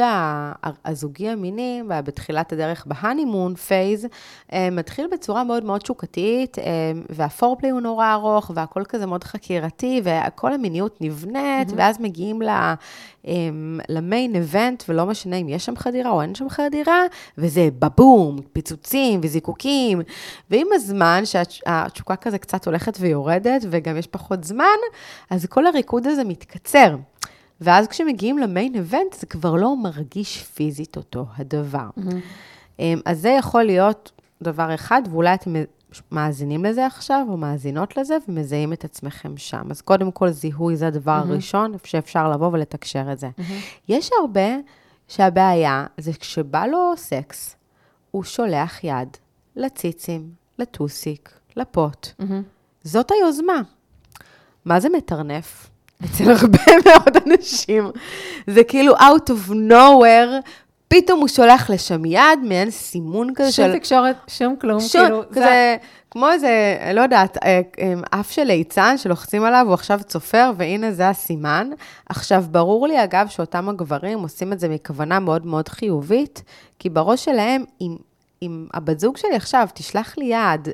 הזוגי 0.85 1.29
המיני, 1.29 1.81
בתחילת 1.87 2.53
הדרך 2.53 2.85
ב 2.85 2.92
honeymoon 2.92 3.55
phase, 3.55 4.07
אמ, 4.53 4.75
מתחיל 4.75 5.07
בצורה 5.11 5.43
מאוד 5.43 5.63
מאוד 5.63 5.85
תשוקתית, 5.85 6.59
אמ, 6.59 6.63
וה 7.09 7.21
foreplay 7.21 7.71
הוא 7.71 7.81
נורא 7.81 8.13
ארוך, 8.13 8.51
והכל 8.55 8.83
כזה 8.85 9.05
מאוד 9.05 9.23
חקירתי, 9.23 10.01
וכל 10.03 10.53
המיניות 10.53 11.01
נבנית, 11.01 11.69
mm-hmm. 11.69 11.73
ואז 11.75 11.99
מגיעים 11.99 12.41
ל 13.89 13.98
main 13.98 14.35
event, 14.35 14.83
ולא 14.89 15.05
משנה 15.05 15.35
אם 15.35 15.49
יש 15.49 15.65
שם 15.65 15.75
חדירה 15.75 16.11
או 16.11 16.21
אין 16.21 16.35
שם 16.35 16.49
חדירה, 16.49 17.01
וזה 17.37 17.69
בבום, 17.79 18.37
פיצוצים 18.53 19.19
וזיקוקים. 19.23 20.01
ועם 20.51 20.67
הזמן, 20.73 21.21
שהתשוקה 21.25 22.15
כזה 22.15 22.37
קצת 22.37 22.65
הולכת 22.65 22.97
ויורדת, 22.99 23.61
וגם 23.69 23.97
יש 23.97 24.07
פחות 24.07 24.43
זמן, 24.43 24.65
אז 25.29 25.45
כל 25.45 25.67
הריקוד 25.67 26.07
הזה 26.07 26.23
מתקצר. 26.23 26.66
ואז 27.61 27.87
כשמגיעים 27.87 28.37
למיין 28.37 28.75
איבנט, 28.75 29.13
זה 29.13 29.25
כבר 29.25 29.55
לא 29.55 29.77
מרגיש 29.77 30.43
פיזית 30.43 30.97
אותו 30.97 31.25
הדבר. 31.37 31.89
Mm-hmm. 31.97 32.81
אז 33.05 33.19
זה 33.21 33.29
יכול 33.29 33.63
להיות 33.63 34.11
דבר 34.41 34.75
אחד, 34.75 35.01
ואולי 35.11 35.33
אתם 35.33 35.53
מאזינים 36.11 36.65
לזה 36.65 36.85
עכשיו, 36.85 37.25
או 37.29 37.37
מאזינות 37.37 37.97
לזה, 37.97 38.17
ומזהים 38.27 38.73
את 38.73 38.85
עצמכם 38.85 39.37
שם. 39.37 39.67
אז 39.71 39.81
קודם 39.81 40.11
כל, 40.11 40.29
זיהוי 40.29 40.75
זה 40.75 40.87
הדבר 40.87 41.21
mm-hmm. 41.21 41.31
הראשון, 41.31 41.73
שאפשר 41.83 42.29
לבוא 42.29 42.47
ולתקשר 42.47 43.11
את 43.11 43.19
זה. 43.19 43.29
Mm-hmm. 43.37 43.51
יש 43.89 44.09
הרבה 44.21 44.55
שהבעיה 45.07 45.85
זה 45.97 46.13
כשבא 46.13 46.65
לו 46.65 46.93
סקס, 46.97 47.55
הוא 48.11 48.23
שולח 48.23 48.83
יד 48.83 49.17
לציצים, 49.55 50.31
לטוסיק, 50.59 51.39
לפוט. 51.55 52.07
Mm-hmm. 52.07 52.23
זאת 52.83 53.11
היוזמה. 53.11 53.61
מה 54.65 54.79
זה 54.79 54.89
מטרנף? 54.89 55.69
אצל 56.05 56.31
הרבה 56.31 56.63
מאוד 56.85 57.17
אנשים. 57.27 57.91
זה 58.47 58.63
כאילו 58.63 58.95
out 58.95 59.29
of 59.29 59.51
nowhere, 59.51 60.49
פתאום 60.87 61.19
הוא 61.19 61.27
שולח 61.27 61.69
לשם 61.69 62.05
יד, 62.05 62.39
מעין 62.43 62.71
סימון 62.71 63.33
כזה 63.35 63.51
של... 63.51 63.63
שום 63.63 63.77
תקשורת, 63.79 64.15
שום 64.27 64.55
כלום, 64.61 64.79
שום, 64.79 65.01
כאילו... 65.01 65.23
כזה, 65.29 65.41
זה... 65.41 65.77
כמו 66.11 66.29
איזה, 66.31 66.77
לא 66.93 67.01
יודעת, 67.01 67.37
אה, 67.43 67.61
אה, 67.79 67.93
אף 68.19 68.31
של 68.31 68.43
ליצן 68.43 68.97
שלוחצים 68.97 69.43
עליו, 69.43 69.63
הוא 69.67 69.73
עכשיו 69.73 69.99
צופר, 70.05 70.51
והנה 70.57 70.91
זה 70.91 71.09
הסימן. 71.09 71.69
עכשיו, 72.09 72.43
ברור 72.51 72.87
לי, 72.87 73.03
אגב, 73.03 73.27
שאותם 73.27 73.69
הגברים 73.69 74.19
עושים 74.19 74.53
את 74.53 74.59
זה 74.59 74.69
מכוונה 74.69 75.19
מאוד 75.19 75.45
מאוד 75.45 75.69
חיובית, 75.69 76.43
כי 76.79 76.89
בראש 76.89 77.25
שלהם, 77.25 77.63
אם, 77.81 77.95
אם 78.41 78.67
הבת 78.73 78.99
זוג 78.99 79.17
שלי 79.17 79.35
עכשיו 79.35 79.67
תשלח 79.73 80.17
לי 80.17 80.25
יד 80.25 80.67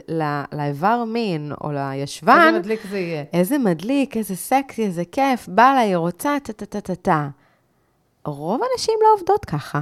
לאיבר 0.51 1.03
מין 1.03 1.51
או 1.61 1.71
לישבן... 1.71 2.39
איזה 2.47 2.59
מדליק 2.59 2.79
זה 2.89 2.99
יהיה. 2.99 3.23
איזה 3.33 3.57
מדליק, 3.57 4.17
איזה 4.17 4.35
סקסי, 4.35 4.85
איזה 4.85 5.03
כיף, 5.11 5.47
בא 5.47 5.73
לה, 5.73 5.79
היא 5.79 5.95
רוצה, 5.95 6.37
טה-טה-טה-טה. 6.43 7.27
רוב 8.25 8.61
הנשים 8.71 8.95
לא 9.03 9.07
עובדות 9.19 9.45
ככה. 9.45 9.81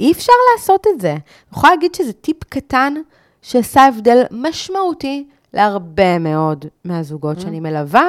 אי 0.00 0.12
אפשר 0.12 0.32
לעשות 0.52 0.86
את 0.94 1.00
זה. 1.00 1.10
אני 1.10 1.20
יכולה 1.52 1.72
להגיד 1.72 1.94
שזה 1.94 2.12
טיפ 2.12 2.44
קטן 2.44 2.94
שעשה 3.42 3.86
הבדל 3.86 4.22
משמעותי 4.30 5.26
להרבה 5.52 6.18
מאוד 6.18 6.64
מהזוגות 6.84 7.38
mm-hmm. 7.38 7.40
שאני 7.40 7.60
מלווה, 7.60 8.08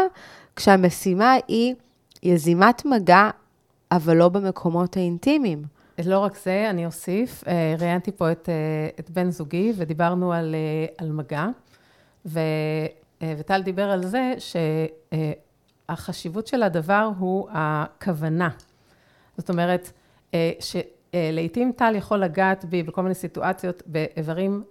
כשהמשימה 0.56 1.36
היא 1.47 1.76
יזימת 2.24 2.86
מגע, 2.86 3.30
אבל 3.91 4.18
לא 4.18 4.30
במקומות 4.30 4.97
האינטימיים. 4.97 5.74
לא 6.04 6.20
רק 6.20 6.38
זה, 6.38 6.70
אני 6.70 6.86
אוסיף, 6.86 7.43
אה, 7.48 7.76
ראיינתי 7.80 8.12
פה 8.12 8.32
את, 8.32 8.50
אה, 8.50 8.89
את 9.00 9.10
בן 9.10 9.30
זוגי 9.30 9.74
ודיברנו 9.76 10.34
על, 10.34 10.56
אה, 10.56 10.86
על 10.98 11.12
מגע, 11.12 11.46
ו, 12.26 12.39
וטל 13.22 13.62
דיבר 13.62 13.89
על 13.89 14.04
זה 14.06 14.34
שהחשיבות 15.89 16.48
של 16.48 16.64
הדבר 16.64 17.10
הוא 17.18 17.50
הכוונה. 17.52 18.50
זאת 19.38 19.50
אומרת, 19.50 19.91
ש... 20.60 20.76
לעתים 21.14 21.72
טל 21.76 21.96
יכול 21.96 22.18
לגעת 22.18 22.66
בי 22.66 22.84
בכל 22.84 23.02
מיני 23.02 23.16
סיטואציות 23.16 23.84
באיברים 23.86 24.64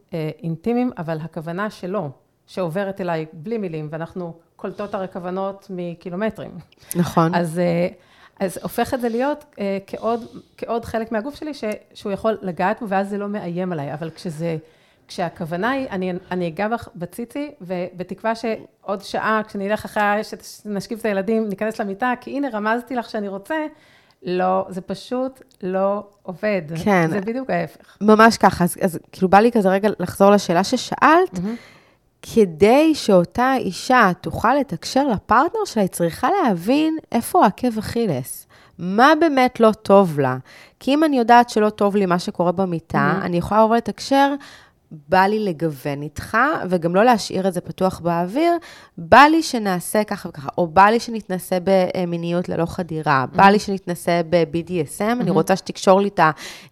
אינטימיים, 0.42 0.90
אבל 0.98 1.18
הכוונה 1.20 1.70
שלו, 1.70 2.10
שעוברת 2.46 3.00
אליי 3.00 3.26
בלי 3.32 3.58
מילים, 3.58 3.88
ואנחנו 3.90 4.34
קולטות 4.56 4.94
הרי 4.94 5.06
כוונות 5.12 5.66
מקילומטרים. 5.70 6.58
נכון. 6.96 7.34
אז, 7.34 7.60
אז 8.40 8.58
הופך 8.62 8.94
את 8.94 9.00
זה 9.00 9.08
להיות 9.08 9.54
כעוד, 9.86 10.24
כעוד 10.56 10.84
חלק 10.84 11.12
מהגוף 11.12 11.34
שלי, 11.34 11.54
ש, 11.54 11.64
שהוא 11.94 12.12
יכול 12.12 12.38
לגעת 12.42 12.80
בו, 12.80 12.88
ואז 12.88 13.08
זה 13.08 13.18
לא 13.18 13.28
מאיים 13.28 13.72
עליי. 13.72 13.94
אבל 13.94 14.10
כשזה, 14.10 14.56
כשהכוונה 15.08 15.70
היא, 15.70 15.88
אני, 15.90 16.12
אני 16.30 16.48
אגע 16.48 16.68
בך 16.68 16.88
בציצי, 16.96 17.50
ובתקווה 17.60 18.32
שעוד 18.34 19.02
שעה, 19.02 19.40
כשנלך 19.48 19.84
אחרי 19.84 20.20
שנשכיב 20.24 20.98
את 20.98 21.04
הילדים, 21.04 21.48
ניכנס 21.48 21.80
למיטה, 21.80 22.12
כי 22.20 22.30
הנה 22.30 22.48
רמזתי 22.52 22.96
לך 22.96 23.10
שאני 23.10 23.28
רוצה, 23.28 23.56
לא, 24.22 24.66
זה 24.68 24.80
פשוט 24.80 25.42
לא 25.62 26.06
עובד. 26.22 26.62
כן. 26.84 27.10
זה 27.10 27.20
בדיוק 27.20 27.50
ההפך. 27.50 27.96
ממש 28.00 28.36
ככה, 28.36 28.64
אז, 28.64 28.76
אז 28.80 28.98
כאילו 29.12 29.28
בא 29.28 29.38
לי 29.38 29.52
כזה 29.52 29.68
רגע 29.68 29.88
לחזור 29.98 30.30
לשאלה 30.30 30.64
ששאלת. 30.64 31.34
Mm-hmm. 31.34 31.74
כדי 32.32 32.94
שאותה 32.94 33.54
אישה 33.56 34.10
תוכל 34.20 34.54
לתקשר 34.54 35.08
לפרטנר 35.08 35.64
שלה, 35.64 35.82
היא 35.82 35.90
צריכה 35.90 36.28
להבין 36.30 36.96
איפה 37.12 37.44
העקב 37.44 37.78
אכילס. 37.78 38.46
מה 38.78 39.12
באמת 39.20 39.60
לא 39.60 39.72
טוב 39.72 40.20
לה? 40.20 40.36
כי 40.80 40.94
אם 40.94 41.04
אני 41.04 41.18
יודעת 41.18 41.50
שלא 41.50 41.70
טוב 41.70 41.96
לי 41.96 42.06
מה 42.06 42.18
שקורה 42.18 42.52
במיטה, 42.52 43.14
mm-hmm. 43.20 43.24
אני 43.24 43.36
יכולה 43.36 43.64
לבוא 43.64 43.76
לתקשר 43.76 44.34
בא 45.08 45.22
לי 45.22 45.44
לגוון 45.44 46.02
איתך, 46.02 46.36
וגם 46.68 46.94
לא 46.94 47.04
להשאיר 47.04 47.48
את 47.48 47.54
זה 47.54 47.60
פתוח 47.60 48.00
באוויר, 48.00 48.52
בא 48.98 49.18
לי 49.30 49.42
שנעשה 49.42 50.04
ככה 50.04 50.28
וככה, 50.28 50.48
או 50.58 50.66
בא 50.66 50.84
לי 50.84 51.00
שנתנסה 51.00 51.58
במיניות 51.64 52.48
ללא 52.48 52.66
חדירה, 52.66 53.24
mm-hmm. 53.24 53.36
בא 53.36 53.44
לי 53.44 53.58
שנתנסה 53.58 54.20
ב-BDSM, 54.30 54.98
mm-hmm. 54.98 55.20
אני 55.20 55.30
רוצה 55.30 55.56
שתקשור 55.56 56.00
לי 56.00 56.08
את 56.08 56.20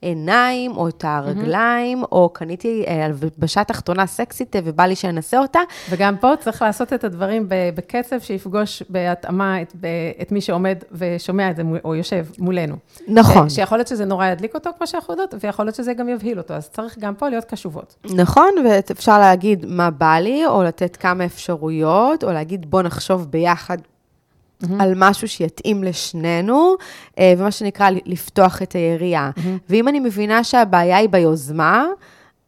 העיניים, 0.02 0.76
או 0.76 0.88
את 0.88 1.04
הרגליים, 1.06 2.02
mm-hmm. 2.02 2.12
או 2.12 2.28
קניתי 2.32 2.84
הלבשה 2.88 3.60
אה, 3.60 3.64
תחתונה 3.64 4.06
סקסית, 4.06 4.56
ובא 4.64 4.84
לי 4.84 4.96
שננסה 4.96 5.38
אותה. 5.38 5.60
וגם 5.90 6.16
פה 6.16 6.32
צריך 6.40 6.62
לעשות 6.62 6.92
את 6.92 7.04
הדברים 7.04 7.46
בקצב 7.48 8.20
שיפגוש 8.20 8.82
בהתאמה 8.88 9.62
את, 9.62 9.74
את 10.22 10.32
מי 10.32 10.40
שעומד 10.40 10.78
ושומע 10.92 11.50
את 11.50 11.56
זה, 11.56 11.62
או 11.84 11.94
יושב 11.94 12.26
מולנו. 12.38 12.76
נכון. 13.08 13.50
שיכול 13.50 13.78
להיות 13.78 13.88
שזה 13.88 14.04
נורא 14.04 14.26
ידליק 14.26 14.54
אותו, 14.54 14.70
כמו 14.78 14.86
שאנחנו 14.86 15.12
יודעות, 15.14 15.34
ויכול 15.40 15.64
להיות 15.64 15.76
שזה 15.76 15.94
גם 15.94 16.08
יבהיל 16.08 16.38
אותו, 16.38 16.54
אז 16.54 16.70
צריך 16.70 16.98
גם 16.98 17.14
פה 17.14 17.28
להיות 17.28 17.44
קשובות. 17.44 17.96
נכון, 18.14 18.50
ואפשר 18.64 19.18
להגיד 19.18 19.66
מה 19.66 19.90
בא 19.90 20.14
לי, 20.14 20.46
או 20.46 20.62
לתת 20.62 20.96
כמה 20.96 21.24
אפשרויות, 21.24 22.24
או 22.24 22.32
להגיד 22.32 22.70
בוא 22.70 22.82
נחשוב 22.82 23.30
ביחד 23.30 23.78
mm-hmm. 23.78 24.66
על 24.78 24.92
משהו 24.96 25.28
שיתאים 25.28 25.84
לשנינו, 25.84 26.74
אה, 27.18 27.34
ומה 27.38 27.50
שנקרא 27.50 27.90
לפתוח 28.06 28.62
את 28.62 28.72
היריעה. 28.72 29.30
Mm-hmm. 29.36 29.40
ואם 29.68 29.88
אני 29.88 30.00
מבינה 30.00 30.44
שהבעיה 30.44 30.96
היא 30.96 31.08
ביוזמה, 31.08 31.86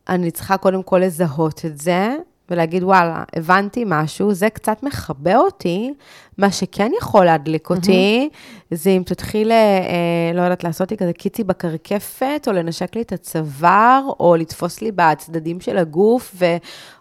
אני 0.08 0.30
צריכה 0.30 0.56
קודם 0.56 0.82
כל 0.82 0.98
לזהות 0.98 1.64
את 1.64 1.78
זה, 1.78 2.16
ולהגיד, 2.50 2.82
וואלה, 2.82 3.24
הבנתי 3.36 3.84
משהו, 3.86 4.34
זה 4.34 4.50
קצת 4.50 4.82
מכבה 4.82 5.36
אותי. 5.36 5.92
מה 6.38 6.52
שכן 6.52 6.90
יכול 6.98 7.24
להדליק 7.24 7.70
אותי, 7.70 8.28
mm-hmm. 8.32 8.74
זה 8.76 8.90
אם 8.90 9.02
תתחיל, 9.06 9.52
אה, 9.52 10.30
לא 10.34 10.42
יודעת, 10.42 10.64
לעשות 10.64 10.90
לי 10.90 10.96
כזה 10.96 11.12
קיצי 11.12 11.44
בקרקפת, 11.44 12.44
או 12.46 12.52
לנשק 12.52 12.96
לי 12.96 13.02
את 13.02 13.12
הצוואר, 13.12 14.08
או 14.20 14.36
לתפוס 14.36 14.82
לי 14.82 14.92
בצדדים 14.92 15.60
של 15.60 15.78
הגוף, 15.78 16.34
ו, 16.38 16.44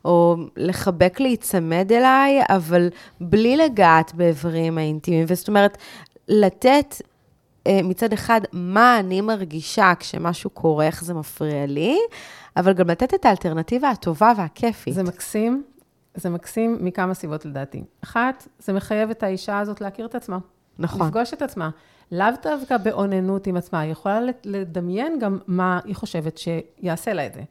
או 0.05 0.35
לחבק 0.57 1.19
להיצמד 1.19 1.91
אליי, 1.91 2.41
אבל 2.49 2.89
בלי 3.21 3.57
לגעת 3.57 4.13
באיברים 4.13 4.77
האינטימיים. 4.77 5.25
וזאת 5.27 5.47
אומרת, 5.47 5.77
לתת 6.27 6.95
אה, 7.01 7.12
מצד 7.67 8.13
אחד, 8.13 8.41
מה 8.53 8.99
אני 8.99 9.21
מרגישה 9.21 9.93
כשמשהו 9.99 10.49
קורה, 10.49 10.85
איך 10.85 11.03
זה 11.03 11.13
מפריע 11.13 11.65
לי, 11.65 11.97
אבל 12.57 12.73
גם 12.73 12.89
לתת 12.89 13.13
את 13.13 13.25
האלטרנטיבה 13.25 13.89
הטובה 13.89 14.31
והכיפית. 14.37 14.93
זה 14.93 15.03
מקסים, 15.03 15.63
זה 16.15 16.29
מקסים 16.29 16.77
מכמה 16.81 17.13
סיבות 17.13 17.45
לדעתי. 17.45 17.83
אחת, 18.03 18.47
זה 18.59 18.73
מחייב 18.73 19.09
את 19.09 19.23
האישה 19.23 19.59
הזאת 19.59 19.81
להכיר 19.81 20.05
את 20.05 20.15
עצמה. 20.15 20.37
נכון. 20.79 21.07
לפגוש 21.07 21.33
את 21.33 21.41
עצמה. 21.41 21.69
לאו 22.11 22.27
דווקא 22.43 22.77
באוננות 22.77 23.47
עם 23.47 23.57
עצמה, 23.57 23.79
היא 23.79 23.91
יכולה 23.91 24.19
לדמיין 24.45 25.19
גם 25.19 25.37
מה 25.47 25.79
היא 25.85 25.95
חושבת 25.95 26.37
שיעשה 26.37 27.13
לה 27.13 27.25
את 27.25 27.33
זה. 27.33 27.41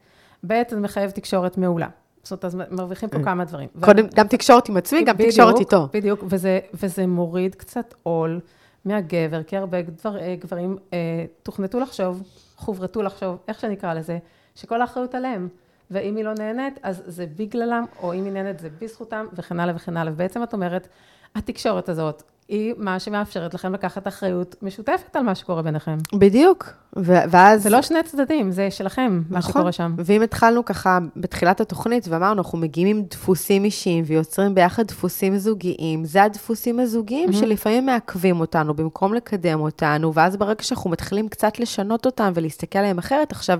ב', 0.47 0.61
זה 0.69 0.79
מחייב 0.79 1.11
תקשורת 1.11 1.57
מעולה. 1.57 1.87
זאת 2.23 2.31
אומרת, 2.31 2.45
אז 2.45 2.57
מרוויחים 2.71 3.09
פה 3.09 3.17
אה. 3.17 3.23
כמה 3.23 3.45
דברים. 3.45 3.69
קודם, 3.81 4.05
גם 4.15 4.27
תקשורת 4.27 4.69
עם 4.69 4.77
עצמי, 4.77 5.03
גם 5.03 5.15
תקשורת 5.17 5.59
איתו. 5.59 5.87
בדיוק, 5.93 6.23
וזה, 6.27 6.59
וזה 6.73 7.07
מוריד 7.07 7.55
קצת 7.55 7.93
עול 8.03 8.39
מהגבר, 8.85 9.43
כי 9.43 9.57
הרבה 9.57 9.81
דבר, 9.81 10.17
אה, 10.17 10.35
גברים 10.39 10.77
אה, 10.93 11.25
תוכנתו 11.43 11.79
לחשוב, 11.79 12.23
חוברתו 12.55 13.01
לחשוב, 13.01 13.37
איך 13.47 13.59
שנקרא 13.59 13.93
לזה, 13.93 14.19
שכל 14.55 14.81
האחריות 14.81 15.15
עליהם. 15.15 15.49
ואם 15.91 16.15
היא 16.15 16.23
לא 16.25 16.33
נהנית, 16.33 16.79
אז 16.83 17.03
זה 17.05 17.25
בגללם, 17.35 17.85
או 18.01 18.13
אם 18.13 18.25
היא 18.25 18.33
נהנית, 18.33 18.59
זה 18.59 18.69
בזכותם, 18.81 19.25
וכן 19.33 19.59
הלאה 19.59 19.75
וכן 19.75 19.97
הלאה. 19.97 20.13
ובעצם 20.13 20.43
את 20.43 20.53
אומרת, 20.53 20.87
התקשורת 21.35 21.89
הזאת, 21.89 22.23
היא 22.53 22.73
מה 22.77 22.99
שמאפשרת 22.99 23.53
לכם 23.53 23.73
לקחת 23.73 24.07
אחריות 24.07 24.55
משותפת 24.61 25.15
על 25.15 25.23
מה 25.23 25.35
שקורה 25.35 25.61
ביניכם. 25.61 25.97
בדיוק. 26.13 26.69
ו- 26.97 27.23
ואז... 27.29 27.63
זה 27.63 27.69
לא 27.69 27.81
שני 27.81 28.03
צדדים, 28.03 28.51
זה 28.51 28.71
שלכם, 28.71 29.21
מה 29.29 29.39
נכון. 29.39 29.51
שקורה 29.51 29.71
שם. 29.71 29.95
ואם 29.97 30.21
התחלנו 30.21 30.65
ככה 30.65 30.99
בתחילת 31.15 31.61
התוכנית 31.61 32.07
ואמרנו, 32.07 32.41
אנחנו 32.41 32.57
מגיעים 32.57 32.87
עם 32.87 33.03
דפוסים 33.09 33.65
אישיים 33.65 34.03
ויוצרים 34.07 34.55
ביחד 34.55 34.87
דפוסים 34.87 35.37
זוגיים, 35.37 36.05
זה 36.05 36.23
הדפוסים 36.23 36.79
הזוגיים 36.79 37.29
מהמם. 37.29 37.41
שלפעמים 37.41 37.85
מעכבים 37.85 38.39
אותנו 38.39 38.73
במקום 38.73 39.13
לקדם 39.13 39.59
אותנו, 39.59 40.13
ואז 40.13 40.37
ברגע 40.37 40.63
שאנחנו 40.63 40.89
מתחילים 40.89 41.29
קצת 41.29 41.59
לשנות 41.59 42.05
אותם 42.05 42.31
ולהסתכל 42.35 42.79
עליהם 42.79 42.97
אחרת, 42.97 43.31
עכשיו, 43.31 43.59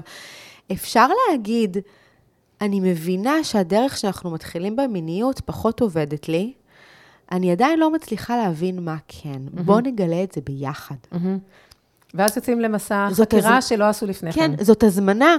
אפשר 0.72 1.08
להגיד, 1.32 1.78
אני 2.62 2.80
מבינה 2.80 3.44
שהדרך 3.44 3.98
שאנחנו 3.98 4.32
מתחילים 4.32 4.76
במיניות 4.76 5.39
פחות 5.46 5.82
עובדת 5.82 6.30
לי, 6.30 6.54
אני 7.32 7.51
עדיין 7.51 7.80
לא 7.80 7.91
מצליחה 7.91 8.38
להבין 8.38 8.80
מה 8.86 8.95
כן. 9.07 9.39
בואו 9.65 9.80
נגלה 9.80 10.24
את 10.24 10.32
זה 10.32 10.41
ביחד. 10.45 10.95
מהמם. 11.11 11.38
ואז 12.13 12.38
יוצאים 12.38 12.59
למסע 12.59 13.07
חקירה 13.13 13.57
הז- 13.57 13.63
שלא 13.67 13.84
עשו 13.86 14.05
לפני 14.05 14.32
כן. 14.34 14.55
כן, 14.57 14.63
זאת 14.63 14.84
הזמנה, 14.84 15.38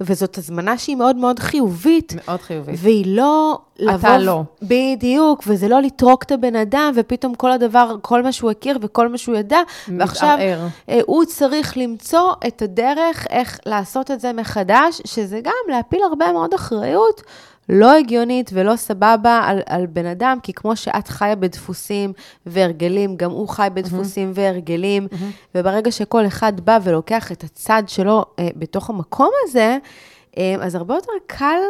וזאת 0.00 0.38
הזמנה 0.38 0.78
שהיא 0.78 0.96
מאוד 0.96 1.16
מאוד 1.16 1.38
חיובית. 1.38 2.12
מאוד 2.26 2.40
חיובית. 2.40 2.74
והיא 2.78 3.04
לא 3.16 3.58
לבוא... 3.78 4.08
לא. 4.16 4.42
בדיוק, 4.62 5.42
וזה 5.46 5.68
לא 5.68 5.82
לטרוק 5.82 6.22
את 6.22 6.32
הבן 6.32 6.56
אדם, 6.56 6.92
ופתאום 6.96 7.34
כל 7.34 7.52
הדבר, 7.52 7.96
כל 8.02 8.22
מה 8.22 8.32
שהוא 8.32 8.50
הכיר 8.50 8.78
וכל 8.82 9.08
מה 9.08 9.18
שהוא 9.18 9.36
ידע, 9.36 9.58
ועכשיו 9.98 10.28
מתערער. 10.38 10.66
אה, 10.88 11.00
הוא 11.06 11.24
צריך 11.24 11.76
למצוא 11.76 12.32
את 12.46 12.62
הדרך 12.62 13.26
איך 13.30 13.58
לעשות 13.66 14.10
את 14.10 14.20
זה 14.20 14.32
מחדש, 14.32 15.00
שזה 15.04 15.40
גם 15.40 15.52
להפיל 15.68 16.00
הרבה 16.10 16.32
מאוד 16.32 16.54
אחריות. 16.54 17.22
לא 17.68 17.96
הגיונית 17.96 18.50
ולא 18.54 18.76
סבבה 18.76 19.40
על, 19.44 19.60
על 19.66 19.86
בן 19.86 20.06
אדם, 20.06 20.38
כי 20.42 20.52
כמו 20.52 20.76
שאת 20.76 21.08
חיה 21.08 21.36
בדפוסים 21.36 22.12
והרגלים, 22.46 23.16
גם 23.16 23.30
הוא 23.30 23.48
חי 23.48 23.68
בדפוסים 23.74 24.30
והרגלים, 24.34 25.06
וברגע 25.54 25.90
שכל 25.90 26.26
אחד 26.26 26.60
בא 26.60 26.78
ולוקח 26.82 27.32
את 27.32 27.44
הצד 27.44 27.82
שלו 27.86 28.24
אה, 28.38 28.48
בתוך 28.56 28.90
המקום 28.90 29.30
הזה, 29.44 29.78
אה, 30.38 30.54
אז 30.60 30.74
הרבה 30.74 30.94
יותר 30.94 31.12
קל, 31.26 31.60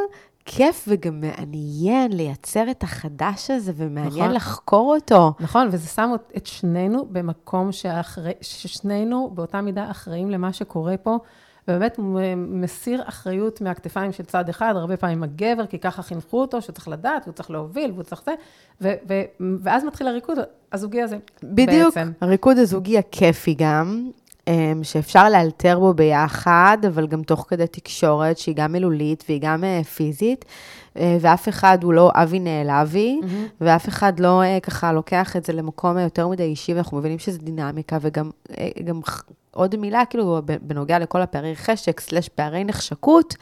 כיף 0.49 0.85
וגם 0.89 1.21
מעניין 1.21 2.13
לייצר 2.13 2.71
את 2.71 2.83
החדש 2.83 3.51
הזה, 3.51 3.73
ומעניין 3.77 4.25
נכון. 4.25 4.31
לחקור 4.31 4.95
אותו. 4.95 5.33
נכון, 5.41 5.69
וזה 5.73 5.89
שם 5.89 6.11
את 6.37 6.47
שנינו 6.47 7.07
במקום 7.11 7.73
שאחרי, 7.73 8.33
ששנינו 8.41 9.31
באותה 9.35 9.61
מידה 9.61 9.91
אחראים 9.91 10.31
למה 10.31 10.53
שקורה 10.53 10.97
פה, 10.97 11.19
ובאמת 11.69 11.99
מסיר 12.37 13.03
אחריות 13.09 13.61
מהכתפיים 13.61 14.13
של 14.13 14.25
צד 14.25 14.49
אחד, 14.49 14.75
הרבה 14.77 14.97
פעמים 14.97 15.23
הגבר, 15.23 15.67
כי 15.67 15.79
ככה 15.79 16.03
חינכו 16.03 16.41
אותו, 16.41 16.63
שהוא 16.63 16.73
צריך 16.73 16.89
לדעת, 16.89 17.23
והוא 17.25 17.35
צריך 17.35 17.51
להוביל, 17.51 17.91
והוא 17.91 18.03
צריך 18.03 18.23
זה, 18.25 18.35
ו- 18.81 18.95
ו- 19.09 19.45
ואז 19.63 19.85
מתחיל 19.85 20.09
הריקוד 20.09 20.39
הזוגי 20.73 21.03
הזה. 21.03 21.17
בדיוק, 21.43 21.95
בעצם. 21.95 22.13
הריקוד 22.21 22.59
הזוגי 22.59 22.99
הכיפי 22.99 23.55
גם, 23.59 24.11
אמ, 24.49 24.81
שאפשר 24.83 25.29
לאלתר 25.29 25.79
בו 25.79 25.95
ביחד, 25.95 26.79
אבל 26.87 27.07
גם 27.07 27.23
תוך 27.23 27.47
כדי 27.49 27.67
תקשורת, 27.67 28.39
שהיא 28.39 28.55
גם 28.55 28.73
מילולית 28.73 29.25
והיא 29.29 29.41
גם 29.41 29.65
אה, 29.65 29.85
פיזית, 29.85 30.45
ואף 31.21 31.49
אחד 31.49 31.79
הוא 31.83 31.93
לא 31.93 32.11
אבי 32.15 32.41
נעלבי, 32.41 33.21
ואף 33.61 33.89
אחד 33.89 34.21
לא 34.21 34.43
אה, 34.43 34.59
ככה 34.61 34.93
לוקח 34.93 35.37
את 35.37 35.45
זה 35.45 35.53
למקום 35.53 35.99
יותר 35.99 36.29
מדי 36.29 36.43
אישי, 36.43 36.75
ואנחנו 36.75 36.97
מבינים 36.97 37.19
שזה 37.19 37.39
דינמיקה, 37.39 37.99
וגם 38.01 38.31
אה, 38.59 38.69
גם 38.85 39.01
עוד 39.51 39.77
מילה, 39.77 40.05
כאילו, 40.11 40.41
ב- 40.45 40.57
בנוגע 40.63 40.99
לכל 40.99 41.23
הפערי 41.23 41.57
חשק, 41.57 42.01
סלש 42.01 42.29
פערי 42.29 42.65
נחשקות, 42.65 43.35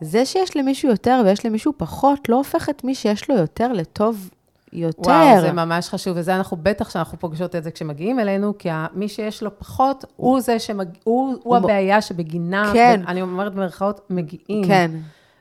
זה 0.00 0.26
שיש 0.26 0.56
למישהו 0.56 0.88
יותר 0.88 1.22
ויש 1.24 1.46
למישהו 1.46 1.72
פחות, 1.76 2.28
לא 2.28 2.36
הופך 2.36 2.68
את 2.70 2.84
מי 2.84 2.94
שיש 2.94 3.30
לו 3.30 3.36
יותר 3.36 3.72
לטוב 3.72 4.30
יותר. 4.72 5.10
וואו, 5.10 5.40
זה 5.40 5.52
ממש 5.52 5.88
חשוב, 5.88 6.16
וזה 6.16 6.36
אנחנו 6.36 6.56
בטח 6.62 6.90
שאנחנו 6.90 7.18
פוגשות 7.18 7.56
את 7.56 7.64
זה 7.64 7.70
כשמגיעים 7.70 8.20
אלינו, 8.20 8.58
כי 8.58 8.68
מי 8.94 9.08
שיש 9.08 9.42
לו 9.42 9.58
פחות, 9.58 10.04
הוא 10.16 10.40
זה 10.40 10.58
שמג... 10.58 10.88
הוא, 11.04 11.28
הוא 11.28 11.38
הוא 11.42 11.56
הבעיה 11.56 12.02
שבגינה, 12.02 12.70
כן. 12.72 13.00
אני 13.06 13.22
אומרת 13.22 13.54
במרכאות, 13.54 14.00
מגיעים. 14.10 14.64
כן. 14.66 14.90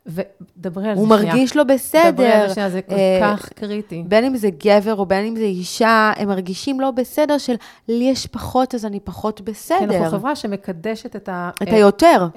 ודברי 0.05 0.89
על 0.89 0.95
זה 0.95 1.01
הוא 1.01 1.17
שנייה. 1.17 1.33
מרגיש 1.33 1.55
לו 1.55 1.63
דברי 1.63 1.73
על 1.73 1.77
בסדר. 1.77 2.47
זה 2.47 2.53
שנייה, 2.53 2.69
זה 2.69 2.81
כל 2.81 2.95
אה, 2.95 3.19
כך 3.21 3.49
קריטי. 3.49 4.03
בין 4.07 4.25
אם 4.25 4.37
זה 4.37 4.49
גבר 4.65 4.95
או 4.95 5.05
בין 5.05 5.25
אם 5.25 5.35
זה 5.35 5.43
אישה, 5.43 6.11
הם 6.17 6.27
מרגישים 6.27 6.79
לא 6.79 6.91
בסדר 6.91 7.37
של 7.37 7.55
לי 7.87 8.03
יש 8.03 8.27
פחות, 8.27 8.75
אז 8.75 8.85
אני 8.85 8.99
פחות 8.99 9.37
כי 9.37 9.43
אנחנו 9.43 9.87
בסדר. 9.87 10.09
חברה 10.09 10.35
שמקדשת 10.35 11.15
את 11.15 11.29
ה... 11.29 11.49
את 11.63 11.67
אה, 11.67 11.75
היותר. 11.75 12.27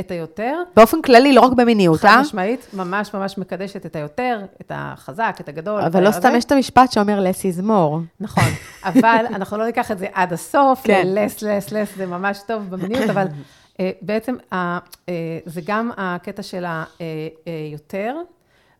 את, 0.00 0.10
היותר, 0.10 0.62
באופן 0.76 1.02
כללי, 1.02 1.32
לא 1.32 1.40
רק 1.40 1.52
במיניות, 1.52 2.00
חד 2.00 2.08
אה? 2.08 2.20
משמעית, 2.20 2.66
ממש 2.72 3.14
ממש 3.14 3.38
מקדשת 3.38 3.86
את 3.86 3.96
היותר, 3.96 4.40
את 4.60 4.72
החזק, 4.74 5.36
את 5.40 5.48
הגדול. 5.48 5.80
אבל 5.80 6.04
לא. 6.04 6.10
סתם 6.10 6.32
יש 6.36 6.44
את 6.44 6.52
המשפט 6.52 6.92
שאומר 6.92 7.24
less 7.24 7.40
is 7.40 7.64
more. 7.64 8.00
נכון, 8.20 8.44
אבל 8.84 9.24
אנחנו 9.34 9.56
לא 9.56 9.66
ניקח 9.66 9.90
את 9.90 9.98
זה 9.98 10.06
עד 10.12 10.32
הסוף, 10.32 10.80
כן. 10.84 11.02
לס, 11.06 11.42
לס, 11.42 11.72
לס, 11.72 11.88
זה 11.96 12.06
ממש 12.06 12.40
טוב 12.46 12.62
במיניות, 12.70 13.10
אבל 13.14 13.26
בעצם 14.02 14.36
ה- 14.52 14.78
אה, 15.08 15.38
זה 15.44 15.60
גם 15.64 15.90
הקטע 15.96 16.42
של 16.42 16.64
היותר, 17.46 18.16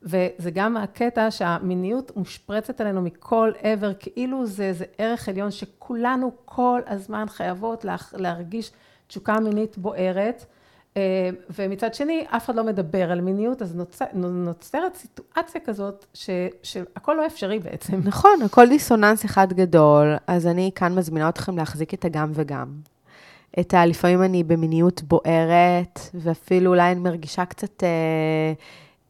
וזה 0.03 0.51
גם 0.55 0.77
הקטע 0.77 1.31
שהמיניות 1.31 2.17
מושפרצת 2.17 2.81
עלינו 2.81 3.03
מכל 3.03 3.53
עבר, 3.63 3.93
כאילו 3.99 4.47
זה 4.47 4.65
איזה 4.65 4.85
ערך 4.99 5.29
עליון 5.29 5.51
שכולנו 5.51 6.33
כל 6.45 6.81
הזמן 6.87 7.27
חייבות 7.29 7.85
להרגיש 8.13 8.71
תשוקה 9.07 9.41
מינית 9.41 9.79
בוערת. 9.79 10.45
אה, 10.97 11.31
ומצד 11.59 11.95
שני, 11.95 12.25
אף 12.29 12.45
אחד 12.45 12.55
לא 12.55 12.65
מדבר 12.65 13.13
על 13.13 13.21
מיניות, 13.21 13.63
אז 13.63 13.75
נוצר, 13.77 14.05
נוצרת 14.15 14.95
סיטואציה 14.97 15.61
כזאת, 15.65 16.07
ש, 16.15 16.31
שהכל 16.63 17.15
לא 17.15 17.27
אפשרי 17.27 17.59
בעצם. 17.59 18.01
נכון, 18.05 18.43
הכל 18.45 18.69
דיסוננס 18.69 19.25
אחד 19.25 19.53
גדול, 19.53 20.17
אז 20.27 20.47
אני 20.47 20.71
כאן 20.75 20.95
מזמינה 20.95 21.29
אתכם 21.29 21.57
להחזיק 21.57 21.95
את 21.95 22.05
הגם 22.05 22.31
וגם. 22.35 22.67
את 23.61 23.75
ה... 23.75 23.87
לפעמים 23.87 24.23
אני 24.23 24.45
במיניות 24.45 25.03
בוערת, 25.03 26.01
ואפילו 26.15 26.71
אולי 26.71 26.93
אני 26.93 27.01
מרגישה 27.01 27.45
קצת... 27.45 27.83
אה, 27.83 28.53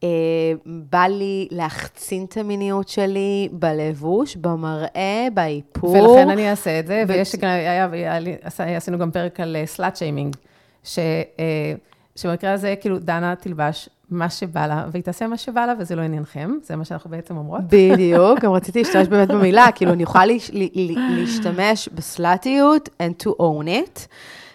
אה, 0.03 0.53
בא 0.65 1.03
לי 1.03 1.47
להחצין 1.51 2.25
את 2.25 2.37
המיניות 2.37 2.87
שלי 2.87 3.49
בלבוש, 3.51 4.35
במראה, 4.35 5.27
באיפור. 5.33 5.89
ולכן 5.89 6.29
אני 6.29 6.49
אעשה 6.49 6.79
את 6.79 6.87
זה, 6.87 7.03
ו- 7.07 7.11
ויש 7.11 7.35
גם, 7.35 7.49
היה, 7.49 7.87
היה, 7.91 8.77
עשינו 8.77 8.97
גם 8.97 9.11
פרק 9.11 9.39
על 9.39 9.55
סלאט 9.65 9.95
שיימינג, 9.95 10.35
ש, 10.83 10.99
אה, 11.39 11.73
שבמקרה 12.15 12.51
הזה, 12.51 12.75
כאילו, 12.81 12.99
דנה 12.99 13.35
תלבש 13.35 13.89
מה 14.09 14.29
שבא 14.29 14.67
לה, 14.67 14.85
והיא 14.91 15.03
תעשה 15.03 15.27
מה 15.27 15.37
שבא 15.37 15.65
לה, 15.65 15.73
וזה 15.79 15.95
לא 15.95 16.01
עניינכם, 16.01 16.51
זה 16.63 16.75
מה 16.75 16.85
שאנחנו 16.85 17.09
בעצם 17.09 17.37
אומרות. 17.37 17.61
בדיוק, 17.69 18.39
גם 18.39 18.51
רציתי 18.51 18.79
להשתמש 18.83 19.07
באמת 19.07 19.27
במילה, 19.27 19.67
כאילו 19.75 19.93
אני 19.93 20.03
יכולה 20.03 20.25
להש- 20.25 20.51
ל- 20.53 20.69
ל- 20.73 21.15
להשתמש 21.19 21.89
בסלאטיות 21.89 22.89
and 22.89 23.25
to 23.27 23.29
own 23.31 23.67
it, 23.67 23.99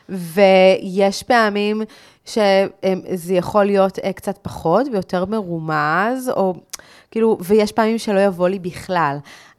ויש 0.08 1.22
פעמים 1.22 1.82
שזה 2.24 2.70
יכול 3.34 3.64
להיות 3.64 3.98
אה, 3.98 4.12
קצת 4.12 4.38
פחות 4.42 4.86
ויותר 4.92 5.24
מרומז, 5.24 6.30
או 6.36 6.54
כאילו, 7.10 7.38
ויש 7.40 7.72
פעמים 7.72 7.98
שלא 7.98 8.20
יבוא 8.20 8.48
לי 8.48 8.58
בכלל. 8.58 9.16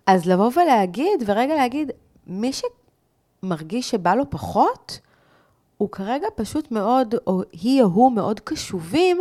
אז 0.08 0.26
לבוא 0.26 0.52
ולהגיד, 0.56 1.24
ורגע 1.26 1.56
להגיד, 1.56 1.92
מי 2.28 2.52
שמרגיש 3.44 3.89
שבא 3.89 4.16
לו 4.16 4.30
פחות, 4.30 5.00
הוא 5.78 5.89
כרגע 5.92 6.28
פשוט 6.36 6.72
מאוד, 6.72 7.16
או 7.28 7.42
היא 7.62 7.82
או 7.84 7.88
הוא 7.88 8.12
מאוד 8.12 8.39
קשובים 8.39 9.18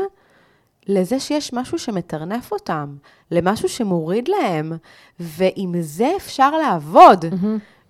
לזה 0.89 1.21
שיש 1.21 1.53
משהו 1.53 1.79
שמטרנף 1.79 2.53
אותם, 2.53 2.97
למשהו 3.31 3.69
שמוריד 3.69 4.29
להם, 4.29 4.73
ועם 5.21 5.75
זה 5.81 6.13
אפשר 6.17 6.51
לעבוד. 6.51 7.25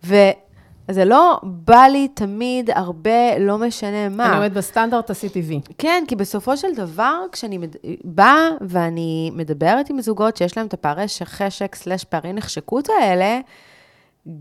וזה 0.05 1.05
לא 1.05 1.41
בא 1.43 1.83
לי 1.83 2.09
תמיד 2.09 2.71
הרבה, 2.75 3.39
לא 3.39 3.59
משנה 3.59 4.09
מה. 4.09 4.27
אני 4.27 4.37
עומדת 4.37 4.53
בסטנדרט 4.53 5.11
וי. 5.47 5.61
כן, 5.79 6.05
כי 6.09 6.17
בסופו 6.17 6.57
של 6.57 6.75
דבר, 6.75 7.25
כשאני 7.33 7.59
מד... 7.59 7.77
באה 8.05 8.49
ואני 8.61 9.31
מדברת 9.35 9.91
עם 9.91 10.01
זוגות 10.01 10.37
שיש 10.37 10.57
להם 10.57 10.67
את 10.67 10.75
הפערי 10.75 11.05
חשק 11.25 11.75
סלש 11.75 12.05
פערי 12.05 12.33
נחשקות 12.33 12.89
האלה, 13.01 13.41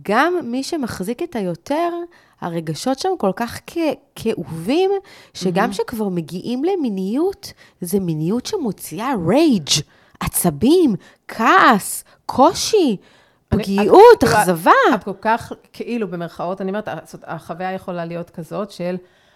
גם 0.01 0.33
מי 0.43 0.63
שמחזיק 0.63 1.23
את 1.23 1.35
היותר, 1.35 1.89
הרגשות 2.41 2.99
שם 2.99 3.09
כל 3.17 3.31
כך 3.35 3.59
כ... 3.67 3.77
כאובים, 4.15 4.91
שגם 5.33 5.71
כשכבר 5.71 6.09
מגיעים 6.09 6.63
למיניות, 6.63 7.53
זה 7.81 7.99
מיניות 7.99 8.45
שמוציאה 8.45 9.13
רייג', 9.27 9.69
עצבים, 10.19 10.95
כעס, 11.27 12.03
קושי, 12.25 12.97
פגיעות, 13.49 14.23
אכזבה. 14.23 14.71
את 14.95 15.03
כל 15.03 15.13
כך, 15.21 15.51
כאילו, 15.73 16.07
במרכאות, 16.07 16.61
אני 16.61 16.69
אומרת, 16.69 16.87
החוויה 17.23 17.73
יכולה 17.73 18.05
להיות 18.05 18.29
כזאת 18.29 18.71
של, 18.71 18.95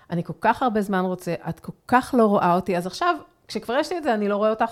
אני 0.09 0.23
כל 0.23 0.33
כך 0.41 0.63
הרבה 0.63 0.81
זמן 0.81 0.99
רוצה, 0.99 1.33
את 1.49 1.59
כל 1.59 1.71
כך 1.87 2.15
לא 2.17 2.25
רואה 2.25 2.55
אותי, 2.55 2.77
אז 2.77 2.87
עכשיו, 2.87 3.15
כשכבר 3.47 3.73
יש 3.79 3.91
לי 3.91 3.97
את 3.97 4.03
זה, 4.03 4.13
אני 4.13 4.27
לא 4.29 4.35
רואה 4.35 4.49
אותך. 4.49 4.71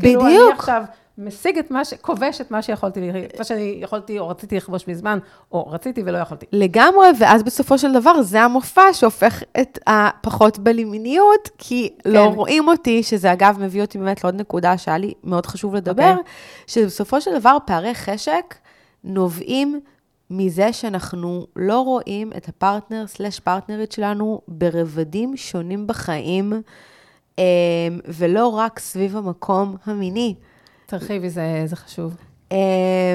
כאילו, 0.00 0.26
אני 0.26 0.34
בדיוק. 0.34 0.52
עכשיו 0.52 0.82
משיג 1.18 1.58
את 1.58 1.70
מה 1.70 1.84
ש... 1.84 1.94
כובש 1.94 2.40
את 2.40 2.50
מה 2.50 2.62
שיכולתי, 2.62 3.10
מה 3.38 3.44
שאני 3.44 3.78
יכולתי 3.80 4.18
או 4.18 4.28
רציתי 4.28 4.56
לכבוש 4.56 4.88
מזמן, 4.88 5.18
או 5.52 5.66
רציתי 5.70 6.02
ולא 6.06 6.18
יכולתי. 6.18 6.46
לגמרי, 6.52 7.06
ואז 7.18 7.42
בסופו 7.42 7.78
של 7.78 7.92
דבר 7.92 8.22
זה 8.22 8.42
המופע 8.42 8.92
שהופך 8.92 9.42
את 9.60 9.78
הפחות 9.86 10.58
בלימיניות, 10.58 11.48
כי 11.58 11.94
כן. 12.04 12.10
לא 12.10 12.24
רואים 12.24 12.68
אותי, 12.68 13.02
שזה 13.02 13.32
אגב 13.32 13.56
מביא 13.60 13.82
אותי 13.82 13.98
באמת 13.98 14.24
לעוד 14.24 14.34
נקודה 14.34 14.78
שהיה 14.78 14.98
לי 14.98 15.12
מאוד 15.24 15.46
חשוב 15.46 15.74
לדבר, 15.74 16.10
אוקיי. 16.10 16.32
שבסופו 16.66 17.20
של 17.20 17.38
דבר 17.38 17.56
פערי 17.66 17.94
חשק 17.94 18.54
נובעים 19.04 19.80
מזה 20.30 20.72
שאנחנו 20.72 21.46
לא 21.56 21.80
רואים 21.80 22.32
את 22.36 22.48
הפרטנר 22.48 23.06
סלש 23.06 23.40
פרטנרית 23.40 23.92
שלנו 23.92 24.40
ברבדים 24.48 25.36
שונים 25.36 25.86
בחיים, 25.86 26.52
אה, 27.38 27.44
ולא 28.08 28.46
רק 28.46 28.78
סביב 28.78 29.16
המקום 29.16 29.76
המיני. 29.86 30.34
תרחיבי, 30.98 31.30
זה, 31.30 31.62
זה 31.66 31.76
חשוב. 31.76 32.16
אה, 32.52 33.14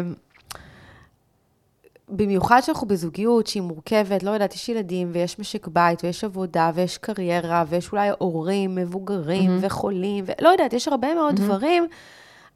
במיוחד 2.10 2.62
שאנחנו 2.62 2.88
בזוגיות 2.88 3.48
שהיא 3.48 3.64
מורכבת, 3.64 4.24
לא 4.24 4.32
יודעת, 4.32 4.56
יש 4.56 4.70
ילדים 4.70 5.10
ויש 5.14 5.40
משק 5.40 5.68
בית 5.68 6.04
ויש 6.04 6.24
עבודה 6.24 6.72
ויש 6.74 6.98
קריירה 6.98 7.64
ויש 7.70 7.92
אולי 7.92 8.10
הורים 8.20 8.76
מבוגרים 8.76 9.50
mm-hmm. 9.50 9.66
וחולים, 9.66 10.26
ולא 10.28 10.50
יודעת, 10.50 10.74
יש 10.74 10.88
הרבה 10.88 11.16
מאוד 11.16 11.36
mm-hmm. 11.36 11.42
דברים. 11.42 11.88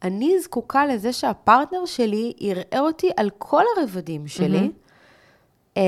אני 0.03 0.39
זקוקה 0.39 0.86
לזה 0.86 1.13
שהפרטנר 1.13 1.86
שלי 1.86 2.34
יראה 2.39 2.80
אותי 2.80 3.09
על 3.17 3.30
כל 3.38 3.63
הרבדים 3.78 4.28
שלי, 4.28 4.69
mm-hmm. 4.69 5.80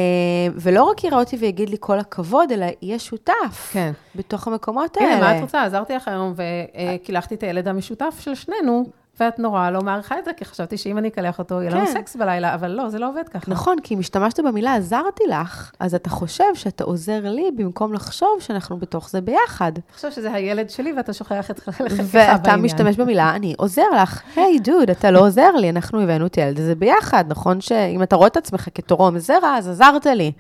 ולא 0.56 0.84
רק 0.84 1.04
יראה 1.04 1.20
אותי 1.20 1.36
ויגיד 1.38 1.70
לי 1.70 1.78
כל 1.80 2.00
הכבוד, 2.00 2.52
אלא 2.52 2.66
יהיה 2.82 3.00
שותף 3.00 3.70
כן. 3.72 3.92
בתוך 4.16 4.48
המקומות 4.48 4.98
האלה. 4.98 5.16
הנה, 5.16 5.22
מה 5.22 5.38
את 5.38 5.42
רוצה? 5.42 5.64
עזרתי 5.64 5.94
לך 5.94 6.08
היום 6.08 6.34
וקילחתי 6.36 7.36
את 7.36 7.44
הילד 7.44 7.68
המשותף 7.68 8.16
של 8.20 8.36
שנינו. 8.36 9.03
ואת 9.20 9.40
נורא 9.40 9.70
לא 9.70 9.82
מעריכה 9.82 10.20
את 10.20 10.26
זה, 10.26 10.34
כי 10.34 10.46
חשבתי 10.46 10.78
שאם 10.78 10.98
אני 10.98 11.08
אקלח 11.08 11.40
אותו, 11.40 11.62
יהיה 11.62 11.72
לנו 11.72 11.86
כן. 11.86 11.94
סקס 11.94 12.16
בלילה, 12.16 12.54
אבל 12.54 12.72
לא, 12.72 12.90
זה 12.90 13.00
לא 13.00 13.10
עובד 13.10 13.30
ככה. 13.30 13.52
נכון, 13.52 13.78
כי 13.84 13.96
אם 13.96 14.00
השתמשת 14.00 14.40
במילה 14.40 14.76
עזרתי 14.76 15.24
לך, 15.30 15.72
אז 15.80 15.96
אתה 15.96 16.10
חושב 16.10 16.56
שאתה 16.56 16.84
עוזר 16.84 17.30
לי 17.30 17.52
במקום 17.58 17.94
לחשוב 17.94 18.30
שאנחנו 18.40 18.78
בתוך 18.78 19.10
זה 19.10 19.22
ביחד. 19.22 19.72
חושב 19.96 20.12
שזה 20.12 20.34
הילד 20.34 20.70
שלי 20.70 20.94
ואתה 20.94 21.14
שוכח 21.14 21.52
את 21.52 21.60
חלקך 21.60 21.82
בעניין. 21.82 22.08
ואתה 22.12 22.58
משתמש 22.58 22.96
במילה, 22.96 23.36
אני 23.36 23.54
עוזר 23.58 23.90
לך. 24.02 24.22
היי, 24.36 24.58
hey, 24.58 24.64
דוד, 24.64 24.90
אתה 24.90 25.12
לא 25.12 25.20
עוזר 25.20 25.52
לי, 25.52 25.70
אנחנו 25.70 26.02
הבאנו 26.02 26.26
את 26.26 26.36
הילד 26.36 26.60
הזה 26.60 26.76
ביחד, 26.76 27.26
נכון 27.28 27.62
שאם 27.62 28.04
אתה 28.04 28.16
רואה 28.16 28.28
את 28.28 28.38
עצמך 28.38 28.68
כתורם 28.76 29.20
זרע, 29.20 29.58
אז 29.58 29.70
עזרת 29.70 30.06
לי. 30.06 30.32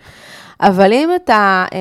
אבל 0.59 0.93
אם 0.93 1.09
אתה, 1.15 1.65
אה, 1.73 1.79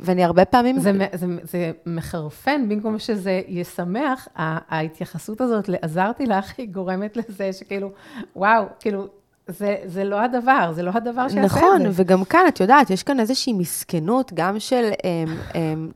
ואני 0.00 0.24
הרבה 0.24 0.44
פעמים... 0.44 0.80
זה, 0.80 0.92
זה, 1.12 1.26
זה 1.42 1.70
מחרפן, 1.86 2.68
במקום 2.68 2.98
שזה 2.98 3.40
ישמח, 3.48 4.28
ההתייחסות 4.36 5.40
הזאת 5.40 5.68
לעזרתי 5.68 6.26
לך, 6.26 6.52
היא 6.58 6.68
גורמת 6.68 7.16
לזה 7.16 7.52
שכאילו, 7.52 7.90
וואו, 8.36 8.64
כאילו, 8.80 9.06
זה, 9.46 9.76
זה 9.84 10.04
לא 10.04 10.20
הדבר, 10.20 10.72
זה 10.74 10.82
לא 10.82 10.90
הדבר 10.94 11.28
שיעשה 11.28 11.46
נכון, 11.46 11.76
את 11.76 11.82
זה. 11.82 11.88
נכון, 11.88 12.04
וגם 12.04 12.24
כאן, 12.24 12.44
את 12.48 12.60
יודעת, 12.60 12.90
יש 12.90 13.02
כאן 13.02 13.20
איזושהי 13.20 13.52
מסכנות, 13.52 14.32
גם 14.34 14.60
של... 14.60 14.90
הם, 15.04 15.36
הם, 15.54 15.90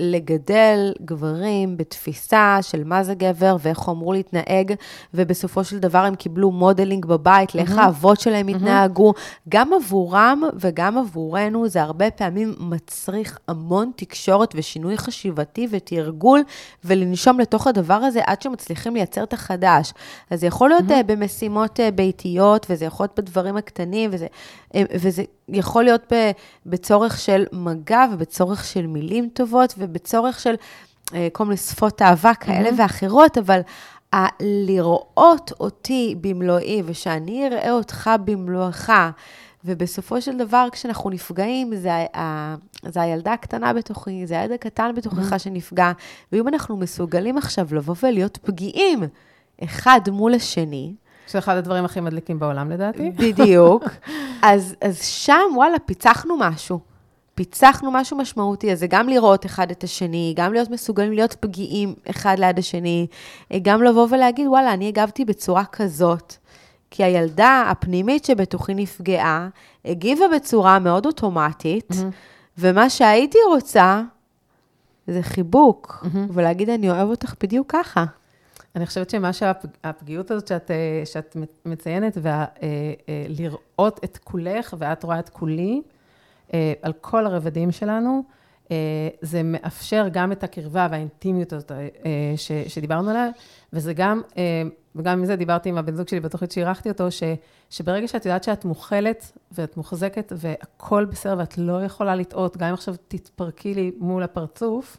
לגדל 0.00 0.92
גברים 1.04 1.76
בתפיסה 1.76 2.58
של 2.62 2.84
מה 2.84 3.04
זה 3.04 3.14
גבר 3.14 3.56
ואיך 3.60 3.78
הוא 3.78 3.94
אמור 3.94 4.12
להתנהג, 4.12 4.74
ובסופו 5.14 5.64
של 5.64 5.78
דבר 5.78 5.98
הם 5.98 6.14
קיבלו 6.14 6.50
modeling 6.50 7.06
בבית 7.06 7.54
לאיך 7.54 7.70
mm-hmm. 7.70 7.80
האבות 7.80 8.20
שלהם 8.20 8.48
mm-hmm. 8.48 8.56
התנהגו. 8.56 9.12
גם 9.48 9.72
עבורם 9.72 10.42
וגם 10.54 10.98
עבורנו 10.98 11.68
זה 11.68 11.82
הרבה 11.82 12.10
פעמים 12.10 12.54
מצריך 12.58 13.38
המון 13.48 13.90
תקשורת 13.96 14.52
ושינוי 14.56 14.98
חשיבתי 14.98 15.66
ותרגול, 15.70 16.40
ולנשום 16.84 17.40
לתוך 17.40 17.66
הדבר 17.66 17.94
הזה 17.94 18.20
עד 18.26 18.42
שמצליחים 18.42 18.94
לייצר 18.94 19.22
את 19.22 19.32
החדש. 19.32 19.92
אז 20.30 20.40
זה 20.40 20.46
יכול 20.46 20.68
להיות 20.68 20.84
mm-hmm. 20.90 21.02
במשימות 21.06 21.80
אה, 21.80 21.90
ביתיות, 21.90 22.66
וזה 22.70 22.84
יכול 22.84 23.04
להיות 23.04 23.18
בדברים 23.18 23.56
הקטנים, 23.56 24.10
וזה, 24.12 24.26
אה, 24.74 24.82
וזה 24.94 25.22
יכול 25.52 25.84
להיות 25.84 26.12
בצורך 26.66 27.20
של 27.20 27.44
מגע 27.52 28.04
ובצורך 28.12 28.64
של 28.64 28.86
מילים 28.86 29.28
טובות 29.32 29.74
ובצורך 29.78 30.40
של 30.40 30.54
אה, 31.14 31.28
כל 31.32 31.44
מיני 31.44 31.56
שפות 31.56 32.02
אהבה 32.02 32.34
כאלה 32.34 32.68
mm-hmm. 32.68 32.74
ואחרות, 32.76 33.38
אבל 33.38 33.60
ה- 34.14 34.42
לראות 34.66 35.52
אותי 35.60 36.14
במלואי 36.20 36.82
ושאני 36.84 37.46
אראה 37.46 37.72
אותך 37.72 38.10
במלואך, 38.24 38.90
ובסופו 39.64 40.20
של 40.20 40.36
דבר, 40.36 40.68
כשאנחנו 40.72 41.10
נפגעים, 41.10 41.76
זה, 41.76 41.92
ה- 41.92 42.54
זה 42.88 43.02
הילדה 43.02 43.32
הקטנה 43.32 43.72
בתוכי, 43.72 44.26
זה 44.26 44.40
הילד 44.40 44.52
הקטן 44.52 44.92
בתוכך 44.96 45.32
mm-hmm. 45.32 45.38
שנפגע, 45.38 45.92
ואם 46.32 46.48
אנחנו 46.48 46.76
מסוגלים 46.76 47.38
עכשיו 47.38 47.66
לבוא 47.72 47.94
ולהיות 48.02 48.38
פגיעים 48.42 49.00
אחד 49.64 50.00
מול 50.12 50.34
השני, 50.34 50.94
שזה 51.30 51.38
אחד 51.38 51.56
הדברים 51.56 51.84
הכי 51.84 52.00
מדליקים 52.00 52.38
בעולם, 52.38 52.70
לדעתי. 52.70 53.10
בדיוק. 53.10 53.84
אז, 54.42 54.74
אז 54.80 55.02
שם, 55.02 55.40
וואלה, 55.54 55.78
פיצחנו 55.78 56.36
משהו. 56.38 56.80
פיצחנו 57.34 57.90
משהו 57.90 58.16
משמעותי, 58.16 58.72
אז 58.72 58.78
זה 58.78 58.86
גם 58.86 59.08
לראות 59.08 59.46
אחד 59.46 59.70
את 59.70 59.84
השני, 59.84 60.34
גם 60.36 60.52
להיות 60.52 60.70
מסוגלים 60.70 61.12
להיות 61.12 61.36
פגיעים 61.40 61.94
אחד 62.10 62.38
ליד 62.38 62.58
השני, 62.58 63.06
גם 63.62 63.82
לבוא 63.82 64.06
ולהגיד, 64.10 64.46
וואלה, 64.46 64.72
אני 64.72 64.88
הגבתי 64.88 65.24
בצורה 65.24 65.64
כזאת. 65.64 66.34
כי 66.90 67.04
הילדה 67.04 67.64
הפנימית 67.70 68.24
שבתוכי 68.24 68.74
נפגעה, 68.74 69.48
הגיבה 69.84 70.24
בצורה 70.36 70.78
מאוד 70.78 71.06
אוטומטית, 71.06 71.90
mm-hmm. 71.90 72.58
ומה 72.58 72.90
שהייתי 72.90 73.38
רוצה, 73.48 74.02
זה 75.06 75.22
חיבוק, 75.22 76.04
mm-hmm. 76.04 76.18
ולהגיד, 76.32 76.70
אני 76.70 76.90
אוהב 76.90 77.08
אותך 77.08 77.34
בדיוק 77.42 77.72
ככה. 77.72 78.04
אני 78.76 78.86
חושבת 78.86 79.10
שמה 79.10 79.32
שהפגיעות 79.32 80.30
הזאת 80.30 80.48
שאת, 80.48 80.70
אה, 80.70 81.02
שאת 81.04 81.36
מציינת, 81.64 82.18
ולראות 82.22 83.98
אה, 83.98 84.02
אה, 84.04 84.10
את 84.10 84.18
כולך, 84.24 84.74
ואת 84.78 85.04
רואה 85.04 85.18
את 85.18 85.28
כולי, 85.28 85.82
על 86.82 86.92
כל 87.00 87.26
הרבדים 87.26 87.72
שלנו, 87.72 88.22
זה 89.20 89.42
מאפשר 89.42 90.06
גם 90.12 90.32
את 90.32 90.44
הקרבה 90.44 90.88
והאינטימיות 90.90 91.52
הזאת 91.52 91.72
ש, 92.36 92.52
שדיברנו 92.52 93.10
עליה, 93.10 93.28
וזה 93.72 93.94
גם, 93.94 94.20
וגם 94.96 95.22
מזה 95.22 95.36
דיברתי 95.36 95.68
עם 95.68 95.78
הבן 95.78 95.96
זוג 95.96 96.08
שלי 96.08 96.20
בתוכנית 96.20 96.52
שאירחתי 96.52 96.88
אותו, 96.88 97.10
ש, 97.10 97.22
שברגע 97.70 98.08
שאת 98.08 98.26
יודעת 98.26 98.44
שאת 98.44 98.64
מוכלת 98.64 99.32
ואת 99.52 99.76
מוחזקת 99.76 100.32
והכול 100.36 101.04
בסדר 101.04 101.36
ואת 101.38 101.58
לא 101.58 101.84
יכולה 101.84 102.14
לטעות, 102.16 102.56
גם 102.56 102.68
אם 102.68 102.74
עכשיו 102.74 102.94
תתפרקי 103.08 103.74
לי 103.74 103.92
מול 103.98 104.22
הפרצוף, 104.22 104.96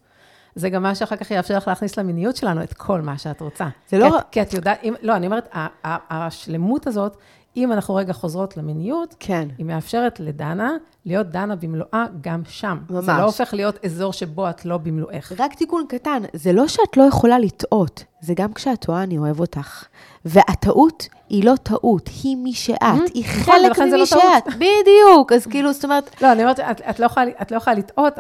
זה 0.56 0.70
גם 0.70 0.84
מה 0.84 0.95
שאחר 0.95 1.16
כך 1.16 1.32
יאפשר 1.32 1.58
לך 1.58 1.68
להכניס 1.68 1.97
למיניות 1.97 2.36
שלנו 2.36 2.64
את 2.64 2.74
כל 2.74 3.02
מה 3.02 3.18
שאת 3.18 3.41
רוצה. 3.41 3.68
זה 3.89 3.97
לא... 3.97 4.10
כי 4.10 4.18
את, 4.18 4.24
כי 4.32 4.41
את 4.41 4.54
יודעת, 4.54 4.80
אם, 4.84 4.93
לא, 5.02 5.16
אני 5.16 5.26
אומרת, 5.26 5.49
השלמות 5.84 6.88
הזאת, 6.88 7.18
אם 7.58 7.72
אנחנו 7.72 7.95
רגע 7.95 8.14
חוזרות 8.14 8.58
למיניות, 8.58 9.16
כן. 9.20 9.47
היא 9.58 9.66
מאפשרת 9.66 10.20
לדנה 10.20 10.72
להיות 11.06 11.28
דנה 11.28 11.56
במלואה 11.56 12.06
גם 12.22 12.41
שם. 12.47 12.78
ממש. 12.89 13.06
זה 13.06 13.12
לא 13.12 13.24
הופך 13.24 13.54
להיות 13.54 13.86
אזור 13.86 14.14
שבו 14.14 14.49
את 14.49 14.66
לא 14.66 14.78
במלואך. 14.78 15.32
רק 15.39 15.54
תיקון 15.54 15.86
קטן, 15.89 16.24
זה 16.34 16.54
לא 16.54 16.68
שאת 16.68 16.97
לא 16.97 17.04
יכולה 17.04 17.39
לטעות, 17.39 18.04
זה 18.22 18.34
גם 18.34 18.53
כשאת 18.53 18.80
טועה, 18.80 19.03
אני 19.03 19.17
אוהב 19.17 19.39
אותך. 19.39 19.86
והטעות 20.26 21.07
היא 21.30 21.45
לא 21.45 21.53
טעות, 21.63 22.09
היא 22.24 22.38
מי 22.38 22.53
שאת, 22.53 22.78
היא 23.13 23.26
נכון, 23.26 23.53
חלק 23.53 23.80
ממי 23.80 23.91
לא 23.91 24.05
שאת. 24.05 24.47
בדיוק, 24.55 25.32
אז 25.36 25.47
כאילו, 25.47 25.74
זאת 25.74 25.84
אומרת... 25.84 26.22
לא, 26.22 26.32
אני 26.32 26.43
אומרת, 26.43 26.59
את 26.89 26.99
לא 26.99 27.05
יכולה 27.05 27.26
לא 27.51 27.74
לטעות, 27.74 28.19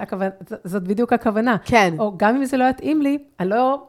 זאת 0.63 0.83
בדיוק 0.83 1.13
הכוונה. 1.13 1.57
כן. 1.65 1.93
או 1.99 2.13
גם 2.17 2.35
אם 2.35 2.45
זה 2.45 2.57
לא 2.57 2.63
יתאים 2.63 3.01
לי, 3.01 3.17
אני 3.39 3.49
לא... 3.49 3.87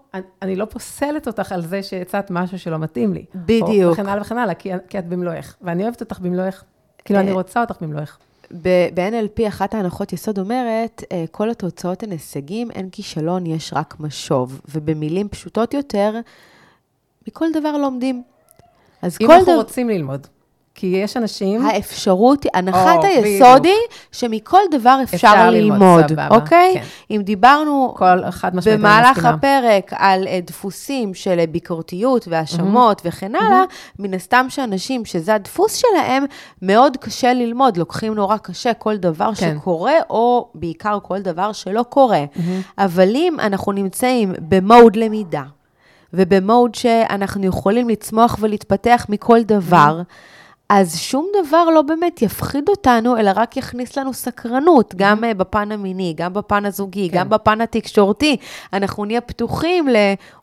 לא 0.57 0.65
פוסלת 0.65 1.27
אותך 1.27 1.53
על 1.53 1.63
זה 1.63 1.83
שהצעת 1.83 2.31
משהו 2.31 2.59
שלא 2.59 2.79
מתאים 2.79 3.15
לי. 3.15 3.25
בדיוק. 3.35 3.93
וכן 3.93 4.07
הלאה 4.07 4.23
וכן 4.23 4.39
הלאה, 4.39 4.55
כי, 4.55 4.71
כי 4.89 4.99
את 4.99 5.09
במלואך. 5.09 5.57
ואני 5.63 5.83
אוהבת 5.83 6.01
אותך 6.01 6.19
במלואך. 6.19 6.65
כאילו, 7.05 7.21
אני 7.21 7.29
אה, 7.29 7.35
רוצה 7.35 7.61
אותך 7.61 7.77
במלואך. 7.81 8.19
ב-NLP 8.53 9.49
אחת 9.49 9.75
ההנחות 9.75 10.13
יסוד 10.13 10.39
אומרת, 10.39 11.05
אה, 11.13 11.25
כל 11.31 11.51
התוצאות 11.51 12.03
הן 12.03 12.11
הישגים, 12.11 12.71
אין 12.71 12.91
כישלון, 12.91 13.47
יש 13.47 13.73
רק 13.73 13.95
משוב. 14.01 14.61
ובמילים 14.69 15.29
פשוטות 15.29 15.75
יותר, 15.75 16.21
מכל 17.29 17.47
דבר 17.55 17.77
לומדים. 17.77 18.23
אז 19.03 19.19
אם 19.21 19.31
אנחנו 19.31 19.45
דבר... 19.45 19.55
רוצים 19.55 19.89
ללמוד. 19.89 20.27
כי 20.75 20.87
יש 20.87 21.17
אנשים... 21.17 21.67
האפשרות, 21.67 22.47
הנחת 22.55 22.99
או, 22.99 23.05
היסוד 23.05 23.65
היא 23.65 23.75
שמכל 24.13 24.59
דבר 24.71 24.99
אפשר, 25.03 25.17
אפשר 25.17 25.51
ללמוד, 25.51 25.81
ללמוד 25.81 26.09
סבבה, 26.09 26.29
אוקיי? 26.31 26.75
כן. 26.75 26.85
אם 27.11 27.23
דיברנו 27.23 27.95
במהלך 28.67 29.25
הפרק 29.25 29.93
על 29.97 30.27
אה, 30.27 30.41
דפוסים 30.47 31.15
של 31.15 31.39
אה, 31.39 31.47
ביקורתיות 31.47 32.29
והאשמות 32.29 33.01
mm-hmm. 33.01 33.09
וכן 33.09 33.35
הלאה, 33.35 33.65
mm-hmm. 33.65 34.03
מן 34.03 34.15
הסתם 34.15 34.47
שאנשים 34.49 35.05
שזה 35.05 35.35
הדפוס 35.35 35.75
שלהם, 35.75 36.25
מאוד 36.63 36.97
קשה 36.97 37.33
ללמוד, 37.33 37.77
לוקחים 37.77 38.15
נורא 38.15 38.37
קשה 38.37 38.75
כל 38.75 38.97
דבר 38.97 39.31
כן. 39.35 39.57
שקורה, 39.61 39.95
או 40.11 40.49
בעיקר 40.55 40.99
כל 41.03 41.19
דבר 41.19 41.53
שלא 41.53 41.83
קורה. 41.89 42.25
Mm-hmm. 42.35 42.41
אבל 42.79 43.09
אם 43.15 43.37
אנחנו 43.41 43.73
נמצאים 43.73 44.33
במוד 44.49 44.97
למידה, 44.97 45.43
ובמוד 46.13 46.75
שאנחנו 46.75 47.47
יכולים 47.47 47.89
לצמוח 47.89 48.37
ולהתפתח 48.41 49.07
מכל 49.09 49.43
דבר, 49.43 50.01
mm-hmm. 50.01 50.42
אז 50.75 50.99
שום 50.99 51.29
דבר 51.45 51.65
לא 51.65 51.83
באמת 51.83 52.23
יפחיד 52.23 52.69
אותנו, 52.69 53.17
אלא 53.17 53.31
רק 53.35 53.57
יכניס 53.57 53.99
לנו 53.99 54.15
סקרנות, 54.15 54.95
גם 54.97 55.25
uh, 55.25 55.35
בפן 55.35 55.73
המיני, 55.73 56.15
גם 56.17 56.33
בפן 56.33 56.65
הזוגי, 56.65 57.11
כן. 57.11 57.19
גם 57.19 57.29
בפן 57.29 57.61
התקשורתי. 57.61 58.37
אנחנו 58.73 59.05
נהיה 59.05 59.21
פתוחים 59.21 59.89
ל... 59.89 59.97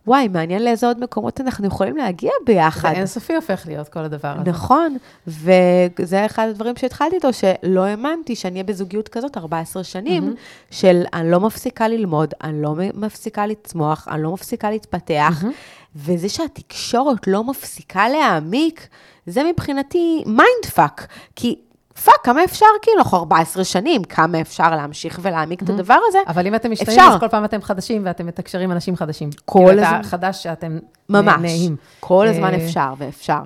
וואי, 0.08 0.28
מעניין 0.28 0.64
לאיזה 0.64 0.88
עוד 0.88 1.00
מקומות 1.00 1.42
אנחנו 1.42 1.68
יכולים 1.68 1.98
להגיע 1.98 2.32
ביחד. 2.46 2.90
זה 2.92 2.98
אינסופי 2.98 3.36
הופך 3.36 3.64
להיות 3.68 3.90
כל 3.90 4.00
הדבר 4.00 4.28
הזה. 4.28 4.50
נכון, 4.50 4.98
וזה 5.28 6.26
אחד 6.26 6.48
הדברים 6.50 6.76
שהתחלתי 6.76 7.16
איתו, 7.16 7.34
שלא 7.34 7.84
האמנתי 7.84 8.36
שאני 8.36 8.54
אהיה 8.54 8.64
בזוגיות 8.64 9.08
כזאת 9.08 9.38
14 9.38 9.84
שנים, 9.84 10.34
mm-hmm. 10.34 10.76
של 10.76 11.04
אני 11.14 11.32
לא 11.32 11.40
מפסיקה 11.40 11.88
ללמוד, 11.88 12.34
אני 12.44 12.62
לא 12.62 12.76
מפסיקה 12.94 13.48
לצמוח, 13.48 14.08
אני 14.12 14.24
לא 14.24 14.34
מפסיקה 14.34 14.70
להתפתח, 14.70 15.44
mm-hmm. 15.44 15.96
וזה 15.96 16.30
שהתקשורת 16.30 17.28
לא 17.28 17.44
מפסיקה 17.44 18.10
להעמיק, 18.10 18.88
זה 19.30 19.44
מבחינתי 19.44 20.24
mind 20.26 20.66
fuck, 20.76 21.08
כי 21.36 21.56
fuck, 22.04 22.16
כמה 22.24 22.44
אפשר, 22.44 22.66
כאילו, 22.82 22.98
אנחנו 22.98 23.18
14 23.18 23.64
שנים, 23.64 24.04
כמה 24.04 24.42
אפשר 24.42 24.76
להמשיך 24.76 25.20
ולהעמיק 25.22 25.64
את 25.64 25.70
הדבר 25.70 25.98
הזה? 26.08 26.20
אבל 26.28 26.48
אם 26.48 26.56
אתם 26.56 26.72
משתנים. 26.72 27.00
אז 27.00 27.20
כל 27.20 27.28
פעם 27.28 27.46
אתם 27.46 27.62
חדשים 27.62 28.02
ואתם 28.06 28.26
מתקשרים 28.26 28.72
אנשים 28.72 28.96
חדשים. 28.96 29.30
כל 29.46 29.60
כאילו, 29.68 29.82
הזמן. 29.82 30.00
אתה 30.00 30.08
חדש 30.08 30.44
שאתם 30.44 30.80
ממש. 31.10 31.42
נהיים. 31.42 31.76
כל 32.00 32.28
הזמן 32.28 32.54
אה, 32.54 32.66
אפשר 32.66 32.94
ואפשר. 32.98 33.42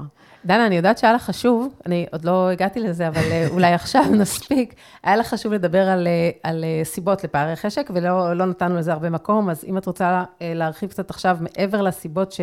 דנה, 0.46 0.66
אני 0.66 0.76
יודעת 0.76 0.98
שהיה 0.98 1.14
לך 1.14 1.22
חשוב, 1.22 1.74
אני 1.86 2.06
עוד 2.12 2.26
לא 2.26 2.50
הגעתי 2.50 2.80
לזה, 2.80 3.08
אבל 3.08 3.32
אה, 3.32 3.48
אולי 3.50 3.74
עכשיו 3.80 4.04
נספיק, 4.12 4.76
היה 5.04 5.16
לך 5.16 5.28
חשוב 5.28 5.54
לדבר 5.54 5.90
על, 5.90 6.08
אה, 6.08 6.30
על 6.44 6.66
סיבות 6.84 7.24
לפערי 7.24 7.56
חשק, 7.56 7.90
ולא 7.94 8.34
לא 8.34 8.46
נתנו 8.46 8.78
לזה 8.78 8.94
הרבה 8.94 9.10
מקום, 9.10 9.50
אז 9.50 9.66
אם 9.68 9.78
את 9.78 9.86
רוצה 9.86 10.24
להרחיב 10.42 10.90
קצת 10.90 11.10
עכשיו 11.10 11.38
מעבר 11.40 11.82
לסיבות 11.82 12.32
ש, 12.32 12.42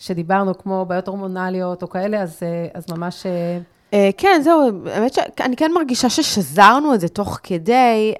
שדיברנו, 0.00 0.58
כמו 0.58 0.84
בעיות 0.88 1.08
הורמונליות 1.08 1.82
או 1.82 1.88
כאלה, 1.88 2.22
אז, 2.22 2.38
אה, 2.42 2.66
אז 2.74 2.84
ממש... 2.90 3.26
אה, 3.26 3.58
אה, 3.92 4.10
כן, 4.16 4.40
זהו, 4.44 4.70
האמת 4.86 5.12
שאני 5.12 5.56
כן 5.56 5.70
מרגישה 5.74 6.10
ששזרנו 6.10 6.94
את 6.94 7.00
זה 7.00 7.08
תוך 7.08 7.38
כדי, 7.42 8.14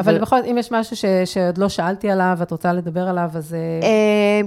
אבל 0.00 0.18
בכל 0.18 0.36
זאת, 0.36 0.46
אם 0.50 0.58
יש 0.58 0.72
משהו 0.72 0.96
ש, 0.96 1.04
שעוד 1.24 1.58
לא 1.58 1.68
שאלתי 1.68 2.10
עליו, 2.10 2.34
ואת 2.38 2.50
רוצה 2.50 2.72
לדבר 2.72 3.08
עליו, 3.08 3.30
אז... 3.34 3.56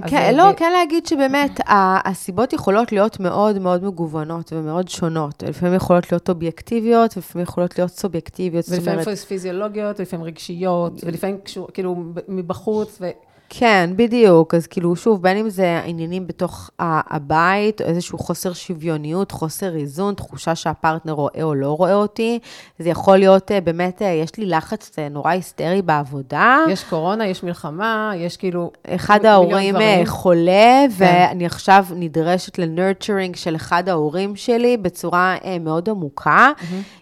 כן, 0.06 0.34
לא, 0.34 0.44
כן 0.56 0.72
להגיד 0.72 1.06
שבאמת, 1.06 1.60
הסיבות 2.06 2.52
יכולות 2.52 2.92
להיות 2.92 3.20
מאוד 3.20 3.58
מאוד 3.58 3.84
מגוונות 3.84 4.52
ומאוד 4.52 4.88
שונות. 4.88 5.42
לפעמים 5.42 5.74
יכולות 5.74 6.12
להיות 6.12 6.28
אובייקטיביות, 6.28 7.16
ולפעמים 7.16 7.42
יכולות 7.42 7.78
להיות 7.78 7.90
סובייקטיביות. 7.90 8.64
ולפעמים 8.68 9.00
פיזיולוגיות, 9.28 10.00
ולפעמים 10.00 10.26
רגשיות, 10.26 11.04
ולפעמים 11.04 11.36
כאילו 11.72 11.96
מבחוץ, 12.28 12.98
ו... 13.00 13.10
כן, 13.48 13.90
בדיוק. 13.96 14.54
אז 14.54 14.66
כאילו, 14.66 14.96
שוב, 14.96 15.22
בין 15.22 15.36
אם 15.36 15.50
זה 15.50 15.80
עניינים 15.84 16.26
בתוך 16.26 16.70
הבית, 16.78 17.80
או 17.80 17.86
איזשהו 17.86 18.18
חוסר 18.18 18.52
שוויוניות, 18.52 19.30
חוסר 19.30 19.76
איזון, 19.76 20.14
תחושה 20.14 20.54
שהפרטנר 20.54 21.12
רואה 21.12 21.42
או 21.42 21.54
לא 21.54 21.76
רואה 21.76 21.94
אותי, 21.94 22.38
זה 22.78 22.88
יכול 22.88 23.16
להיות 23.16 23.52
אה, 23.52 23.60
באמת, 23.60 24.02
אה, 24.02 24.08
יש 24.08 24.36
לי 24.38 24.46
לחץ 24.46 24.98
אה, 24.98 25.08
נורא 25.08 25.30
היסטרי 25.30 25.82
בעבודה. 25.82 26.58
יש 26.68 26.84
קורונה, 26.84 27.26
יש 27.26 27.42
מלחמה, 27.42 28.12
יש 28.16 28.36
כאילו... 28.36 28.70
אחד 28.86 29.24
ההורים 29.24 29.74
דברים. 29.74 30.06
חולה, 30.06 30.84
כן. 30.98 31.04
ואני 31.04 31.46
עכשיו 31.46 31.86
נדרשת 31.96 32.58
לנרצ'רינג 32.58 33.36
של 33.36 33.56
אחד 33.56 33.88
ההורים 33.88 34.36
שלי 34.36 34.76
בצורה 34.76 35.36
מאוד 35.60 35.88
עמוקה. 35.88 36.50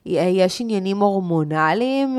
אה, 0.07 0.13
יש 0.33 0.61
עניינים 0.61 0.99
הורמונליים, 0.99 2.19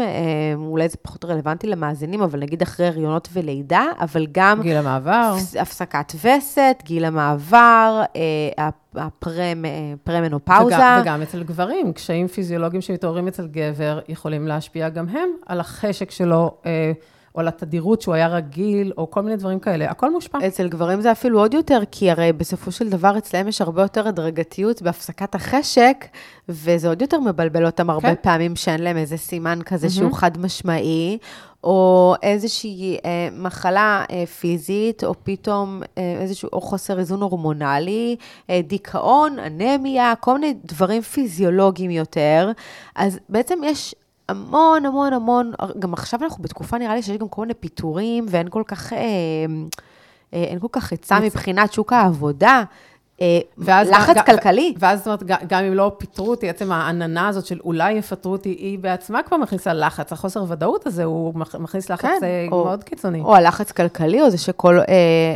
אולי 0.56 0.90
זה 0.90 0.98
פחות 1.02 1.26
רלוונטי 1.26 1.68
למאזינים, 1.68 2.22
אבל 2.22 2.40
נגיד 2.40 2.62
אחרי 2.62 2.88
הריונות 2.88 3.28
ולידה, 3.34 3.84
אבל 4.16 4.26
גם 4.32 4.62
גיל 4.62 4.78
המעבר. 4.78 5.34
הפס- 5.38 5.56
הפסקת 5.56 6.14
וסת, 6.16 6.84
גיל 6.84 7.06
המעבר, 7.06 8.02
אה, 8.16 8.68
הפרם- 8.96 9.66
אה, 9.66 9.72
פרמנופאוזה. 10.04 10.76
וגם, 10.76 11.00
וגם 11.02 11.22
אצל 11.22 11.44
גברים, 11.44 11.94
קשיים 11.94 12.28
פיזיולוגיים 12.28 12.82
שמתעוררים 12.82 13.28
אצל 13.28 13.48
גבר 13.48 14.00
יכולים 14.10 14.48
להשפיע 14.48 14.90
גם 14.90 15.10
הם 15.10 15.30
על 15.46 15.60
החשק 15.60 16.12
שלו, 16.12 16.52
אה, 16.66 16.92
או 17.36 17.40
על 17.40 17.48
התדירות 17.48 18.02
שהוא 18.02 18.16
היה 18.16 18.28
רגיל, 18.28 18.92
או 18.98 19.12
כל 19.12 19.22
מיני 19.22 19.36
דברים 19.36 19.60
כאלה. 19.60 19.92
הכל 19.92 20.12
מושפע. 20.12 20.48
אצל 20.48 20.68
גברים 20.68 21.02
זה 21.02 21.12
אפילו 21.12 21.40
עוד 21.40 21.54
יותר, 21.54 21.80
כי 21.92 22.12
הרי 22.12 22.34
בסופו 22.34 22.72
של 22.72 22.90
דבר 22.90 23.18
אצלם 23.18 23.48
יש 23.48 23.62
הרבה 23.62 23.82
יותר 23.82 24.08
הדרגתיות 24.08 24.82
בהפסקת 24.82 25.36
החשק, 25.36 26.06
וזה 26.50 26.90
עוד 26.90 27.02
יותר 27.02 27.20
מבלבל 27.20 27.66
אותם 27.66 27.90
הרבה 27.90 28.16
כן. 28.16 28.22
פעמים 28.22 28.56
שאין 28.56 28.84
להם 28.84 28.98
איזה 28.98 29.18
סימן 29.18 29.60
כזה 29.66 29.90
שהוא 29.90 30.14
חד 30.14 30.38
משמעי, 30.38 31.18
או 31.64 32.16
איזושהי 32.24 32.98
אה, 33.06 33.28
מחלה 33.32 34.06
אה, 34.12 34.26
פיזית, 34.26 35.04
או 35.04 35.14
פתאום 35.24 35.82
אה, 35.98 36.18
איזשהו, 36.22 36.50
או 36.54 36.62
חוסר 36.62 37.00
איזון 37.00 37.22
הורמונלי, 37.22 38.16
אה, 38.50 38.62
דיכאון, 38.68 39.40
אנמיה, 39.40 40.14
כל 40.20 40.40
מיני 40.40 40.56
דברים 40.66 41.02
פיזיולוגיים 41.02 41.92
יותר. 41.92 42.52
אז 42.96 43.20
בעצם 43.30 43.60
יש 43.64 43.96
המון, 44.30 44.86
המון, 44.86 45.14
המון, 45.14 45.52
גם 45.80 45.94
עכשיו 45.94 46.20
אנחנו 46.24 46.44
בתקופה, 46.44 46.78
נראה 46.78 46.96
לי 46.96 47.04
שיש 47.04 47.18
גם 47.18 47.28
כל 47.28 47.42
מיני 47.42 47.54
פיטורים, 47.54 48.26
ואין 48.30 48.50
כל 48.50 48.64
כך, 48.68 48.94
אה, 48.94 49.00
אה, 50.34 50.44
אין 50.44 50.60
כל 50.60 50.68
כך 50.72 50.92
היצע 50.92 51.20
מבחינת 51.20 51.74
שוק 51.74 51.94
העבודה. 51.94 52.64
אה, 53.22 53.40
ואז 53.58 53.90
לחץ 53.90 54.16
גם- 54.18 54.26
כלכלי. 54.26 54.74
ואז 54.80 55.00
זאת 55.00 55.08
אומרת, 55.08 55.24
גם- 55.24 55.38
גם 55.48 55.64
אם 55.64 55.74
לא 55.74 55.92
פיטרו 55.98 56.30
אותי, 56.30 56.50
עצם 56.50 56.72
העננה 56.72 57.28
הזאת 57.28 57.46
של 57.46 57.60
אולי 57.64 57.94
יפטרו 57.94 58.32
אותי, 58.32 58.50
היא 58.50 58.80
בעצמה 58.80 59.24
כבר 59.24 59.38
מכניסה 59.38 59.74
לחץ. 59.74 60.12
החוסר 60.12 60.44
ודאות 60.48 60.88
הזה, 60.88 61.04
הוא 61.04 61.34
מכ- 61.36 61.56
מכניס 61.56 61.90
לחץ 61.90 62.02
כן, 62.02 62.20
אה, 62.24 62.48
או- 62.52 62.66
מאוד 62.66 62.84
קיצוני. 62.84 63.22
או 63.22 63.36
הלחץ 63.36 63.72
כלכלי, 63.72 64.22
או 64.22 64.30
זה 64.30 64.38
שכל 64.38 64.80
אה, 64.80 64.86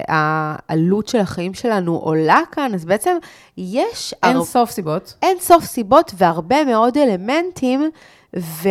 העלות 0.08 1.08
של 1.08 1.20
החיים 1.20 1.54
שלנו 1.54 1.96
עולה 1.96 2.40
כאן, 2.52 2.72
אז 2.74 2.86
בעצם 2.86 3.18
יש... 3.58 4.14
אין 4.24 4.36
הר- 4.38 4.44
סוף 4.44 4.70
סיבות. 4.72 5.14
אין 5.22 5.38
סוף 5.40 5.64
סיבות 5.64 6.12
והרבה 6.18 6.64
מאוד 6.64 6.98
אלמנטים, 6.98 7.90
ו... 8.40 8.70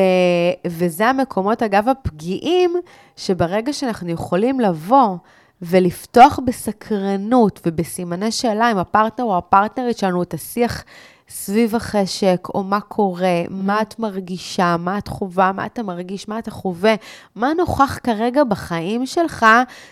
וזה 0.67 1.07
המקומות, 1.07 1.63
אגב, 1.63 1.89
הפגיעים, 1.89 2.77
שברגע 3.17 3.73
שאנחנו 3.73 4.11
יכולים 4.11 4.61
לבוא 4.61 5.17
ולפתוח 5.63 6.41
בסקרנות 6.45 7.61
ובסימני 7.67 8.33
שאלה 8.33 8.69
עם 8.69 8.79
הפרטנר 8.79 9.27
או 9.27 9.39
הפרטנרית 9.39 9.99
שלנו 9.99 10.23
את 10.23 10.35
השיח 10.35 10.85
סביב 11.29 11.77
החשק, 11.77 12.49
או 12.55 12.63
מה 12.63 12.81
קורה, 12.81 13.43
מה 13.51 13.83
את 13.83 13.99
מרגישה, 13.99 14.77
מה 14.79 14.99
את 14.99 15.09
חווה, 15.09 15.53
מה 15.53 15.67
אתה 15.67 15.83
מרגיש, 15.83 16.29
מה 16.29 16.39
אתה 16.39 16.51
חווה, 16.51 16.95
מה 17.37 17.53
נוכח 17.55 17.99
כרגע 18.03 18.45
בחיים 18.45 19.07
שלך, 19.07 19.47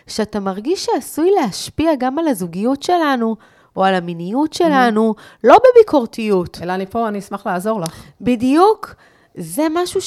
שאתה 0.06 0.40
מרגיש 0.40 0.84
שעשוי 0.84 1.30
להשפיע 1.40 1.90
גם 1.98 2.18
על 2.18 2.28
הזוגיות 2.28 2.82
שלנו. 2.82 3.36
או 3.76 3.84
על 3.84 3.94
המיניות 3.94 4.52
שלנו, 4.52 5.14
לא 5.44 5.58
בביקורתיות. 5.58 6.58
אלא 6.62 6.72
אני 6.72 6.86
פה, 6.86 7.08
אני 7.08 7.18
אשמח 7.18 7.46
לעזור 7.46 7.80
לך. 7.80 8.02
בדיוק, 8.20 8.94
זה 9.34 9.66
משהו 9.74 10.00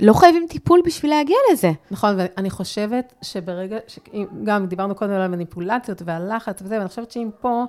שלא 0.00 0.12
חייבים 0.12 0.46
טיפול 0.50 0.80
בשביל 0.86 1.10
להגיע 1.10 1.36
לזה. 1.52 1.70
נכון, 1.90 2.14
ואני 2.18 2.50
חושבת 2.50 3.14
שברגע, 3.22 3.76
שאם- 3.86 4.26
גם 4.44 4.66
דיברנו 4.66 4.94
קודם 4.94 5.12
על 5.12 5.22
המניפולציות 5.22 6.02
והלחץ 6.04 6.62
וזה, 6.62 6.78
ואני 6.78 6.88
חושבת 6.88 7.10
שאם 7.10 7.30
פה, 7.40 7.64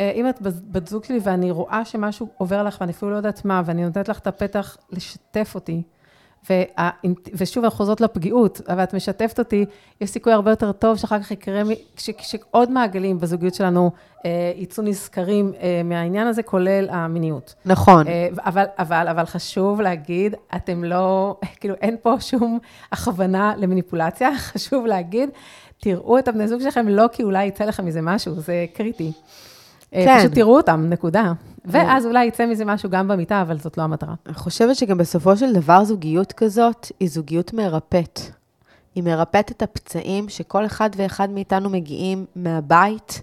אה, 0.00 0.10
אם 0.10 0.28
את 0.28 0.38
בת 0.42 0.88
זוג 0.88 1.04
שלי 1.04 1.18
ואני 1.22 1.50
רואה 1.50 1.84
שמשהו 1.84 2.28
עובר 2.38 2.62
לך 2.62 2.76
ואני 2.80 2.92
אפילו 2.92 3.10
לא 3.10 3.16
יודעת 3.16 3.44
מה, 3.44 3.62
ואני 3.64 3.84
נותנת 3.84 4.08
לך 4.08 4.18
את 4.18 4.26
הפתח 4.26 4.76
לשתף 4.90 5.52
אותי, 5.54 5.82
וה, 6.50 6.90
ושוב, 7.34 7.64
אנחנו 7.64 7.76
חוזרות 7.76 8.00
לפגיעות, 8.00 8.60
אבל 8.68 8.82
את 8.82 8.94
משתפת 8.94 9.38
אותי, 9.38 9.64
יש 10.00 10.10
סיכוי 10.10 10.32
הרבה 10.32 10.50
יותר 10.50 10.72
טוב 10.72 10.96
שאחר 10.96 11.22
כך 11.22 11.30
יקרה, 11.30 11.62
ש- 11.96 12.10
שעוד 12.18 12.70
מעגלים 12.70 13.20
בזוגיות 13.20 13.54
שלנו 13.54 13.90
אה, 14.26 14.52
יצאו 14.56 14.84
נזכרים 14.84 15.52
אה, 15.60 15.80
מהעניין 15.84 16.26
הזה, 16.26 16.42
כולל 16.42 16.86
המיניות. 16.90 17.54
נכון. 17.64 18.06
אה, 18.08 18.28
אבל, 18.44 18.64
אבל, 18.78 19.08
אבל 19.10 19.24
חשוב 19.24 19.80
להגיד, 19.80 20.34
אתם 20.56 20.84
לא, 20.84 21.36
כאילו, 21.60 21.74
אין 21.74 21.96
פה 22.02 22.14
שום 22.20 22.58
הכוונה 22.92 23.54
למניפולציה, 23.56 24.38
חשוב 24.52 24.86
להגיד, 24.86 25.30
תראו 25.80 26.18
את 26.18 26.28
הבני 26.28 26.48
זוג 26.48 26.60
שלכם, 26.60 26.88
לא 26.88 27.04
כי 27.12 27.22
אולי 27.22 27.44
יצא 27.44 27.64
לכם 27.64 27.84
מזה 27.86 28.00
משהו, 28.02 28.34
זה 28.34 28.66
קריטי. 28.74 29.12
אה, 29.94 30.04
כן. 30.04 30.18
פשוט 30.18 30.32
תראו 30.32 30.56
אותם, 30.56 30.86
נקודה. 30.88 31.32
ואז 31.64 32.06
אולי 32.06 32.24
יצא 32.24 32.46
מזה 32.46 32.64
משהו 32.64 32.90
גם 32.90 33.08
במיטה, 33.08 33.42
אבל 33.42 33.58
זאת 33.58 33.78
לא 33.78 33.82
המטרה. 33.82 34.14
אני 34.26 34.34
חושבת 34.34 34.76
שגם 34.76 34.98
בסופו 34.98 35.36
של 35.36 35.52
דבר 35.52 35.84
זוגיות 35.84 36.32
כזאת 36.32 36.86
היא 37.00 37.08
זוגיות 37.08 37.52
מרפאת. 37.52 38.20
היא 38.94 39.02
מרפאת 39.02 39.50
את 39.50 39.62
הפצעים 39.62 40.28
שכל 40.28 40.66
אחד 40.66 40.90
ואחד 40.96 41.30
מאיתנו 41.30 41.70
מגיעים 41.70 42.24
מהבית. 42.36 43.22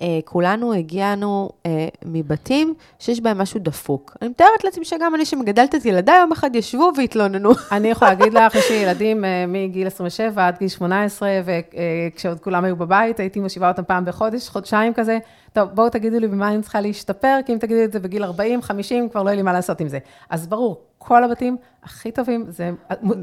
אה, 0.00 0.18
כולנו 0.24 0.72
הגענו 0.72 1.50
אה, 1.66 1.88
מבתים 2.04 2.74
שיש 2.98 3.20
בהם 3.20 3.38
משהו 3.38 3.60
דפוק. 3.60 4.16
אני 4.22 4.30
מתארת 4.30 4.64
לעצמי 4.64 4.84
שגם 4.84 5.14
אני 5.14 5.24
שמגדלת 5.24 5.74
את 5.74 5.84
ילדיי, 5.84 6.18
יום 6.18 6.32
אחד 6.32 6.56
ישבו 6.56 6.90
והתלוננו. 6.96 7.50
אני 7.72 7.88
יכולה 7.88 8.10
להגיד 8.10 8.34
לך, 8.34 8.54
יש 8.54 8.70
לי 8.70 8.76
ילדים 8.76 9.24
אה, 9.24 9.44
מגיל 9.48 9.86
27 9.86 10.46
עד 10.46 10.58
גיל 10.58 10.68
18, 10.68 11.30
וכשעוד 11.44 12.40
כולם 12.40 12.64
היו 12.64 12.76
בבית, 12.76 13.20
הייתי 13.20 13.40
מושיבה 13.40 13.68
אותם 13.68 13.82
פעם 13.86 14.04
בחודש, 14.04 14.48
חודשיים 14.48 14.94
כזה. 14.94 15.18
טוב, 15.58 15.68
בואו 15.74 15.88
תגידו 15.88 16.18
לי 16.18 16.28
במה 16.28 16.48
אני 16.48 16.62
צריכה 16.62 16.80
להשתפר, 16.80 17.38
כי 17.46 17.52
אם 17.52 17.58
תגידו 17.58 17.84
את 17.84 17.92
זה 17.92 18.00
בגיל 18.00 18.24
40, 18.24 18.62
50, 18.62 19.08
כבר 19.08 19.22
לא 19.22 19.28
יהיה 19.28 19.36
לי 19.36 19.42
מה 19.42 19.52
לעשות 19.52 19.80
עם 19.80 19.88
זה. 19.88 19.98
אז 20.30 20.46
ברור, 20.46 20.80
כל 20.98 21.24
הבתים 21.24 21.56
הכי 21.82 22.10
טובים, 22.10 22.44
זה 22.48 22.70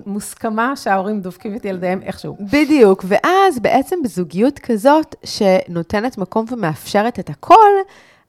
מוסכמה 0.05 0.75
שההורים 0.75 1.21
דופקים 1.21 1.55
את 1.55 1.65
ילדיהם 1.65 2.01
איכשהו. 2.01 2.38
בדיוק, 2.51 3.05
ואז 3.07 3.59
בעצם 3.59 3.95
בזוגיות 4.03 4.59
כזאת 4.59 5.15
שנותנת 5.23 6.17
מקום 6.17 6.45
ומאפשרת 6.51 7.19
את 7.19 7.29
הכל, 7.29 7.71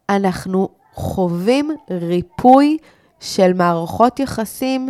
אנחנו 0.09 0.69
חווים 0.93 1.71
ריפוי 1.91 2.79
של 3.21 3.53
מערכות 3.53 4.21
יחסים 4.21 4.89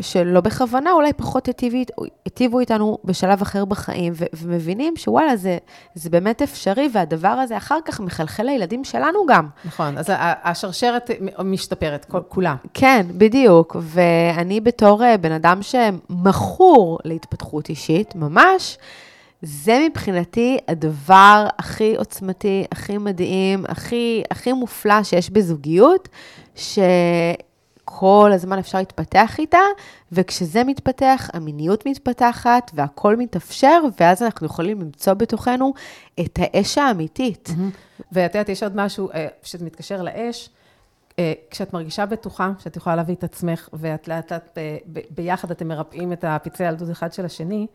שלא 0.00 0.40
בכוונה, 0.40 0.92
אולי 0.92 1.12
פחות 1.12 1.48
היטיבו, 2.24 2.60
איתנו 2.60 2.98
בשלב 3.04 3.42
אחר 3.42 3.64
בחיים, 3.64 4.12
ו- 4.16 4.24
ומבינים 4.32 4.96
שוואלה, 4.96 5.36
זה, 5.36 5.58
זה 5.94 6.10
באמת 6.10 6.42
אפשרי, 6.42 6.88
והדבר 6.92 7.28
הזה 7.28 7.56
אחר 7.56 7.78
כך 7.84 8.00
מחלחל 8.00 8.42
לילדים 8.42 8.84
שלנו 8.84 9.26
גם. 9.28 9.48
נכון, 9.64 9.98
אז 9.98 10.06
השרשרת 10.44 11.10
משתפרת, 11.44 12.12
כולה. 12.28 12.54
כן, 12.74 13.06
בדיוק. 13.10 13.76
ואני 13.80 14.60
בתור 14.60 15.04
אה, 15.04 15.16
בן 15.16 15.32
אדם 15.32 15.60
שמכור 15.62 16.98
להתפתחות 17.04 17.68
אישית, 17.68 18.14
ממש, 18.14 18.78
זה 19.42 19.86
מבחינתי 19.90 20.58
הדבר 20.68 21.46
הכי 21.58 21.96
עוצמתי, 21.96 22.64
הכי 22.72 22.98
מדהים, 22.98 23.64
הכי, 23.68 24.22
הכי 24.30 24.52
מופלא 24.52 25.02
שיש 25.02 25.30
בזוגיות, 25.30 26.08
שכל 27.90 28.30
הזמן 28.34 28.58
אפשר 28.58 28.78
להתפתח 28.78 29.38
איתה, 29.38 29.58
וכשזה 30.12 30.64
מתפתח, 30.64 31.30
המיניות 31.32 31.86
מתפתחת, 31.86 32.70
והכל 32.74 33.16
מתאפשר, 33.16 33.80
ואז 34.00 34.22
אנחנו 34.22 34.46
יכולים 34.46 34.80
למצוא 34.80 35.14
בתוכנו 35.14 35.74
את 36.20 36.38
האש 36.42 36.78
האמיתית. 36.78 37.48
ואת 38.12 38.34
יודעת, 38.34 38.48
יש 38.48 38.62
עוד 38.62 38.76
משהו 38.76 39.10
אה, 39.10 39.26
שזה 39.42 39.64
מתקשר 39.64 40.02
לאש. 40.02 40.50
אה, 41.18 41.32
כשאת 41.50 41.72
מרגישה 41.72 42.06
בטוחה, 42.06 42.50
שאת 42.58 42.76
יכולה 42.76 42.96
להביא 42.96 43.14
את 43.14 43.24
עצמך, 43.24 43.68
ואת 43.72 44.08
לאט 44.08 44.32
לאט 44.32 44.58
אה, 44.58 44.76
ביחד 45.10 45.50
אתם 45.50 45.68
מרפאים 45.68 46.12
את 46.12 46.24
הפצעי 46.28 46.66
הילדות 46.66 46.90
אחד 46.90 47.12
של 47.12 47.24
השני, 47.24 47.66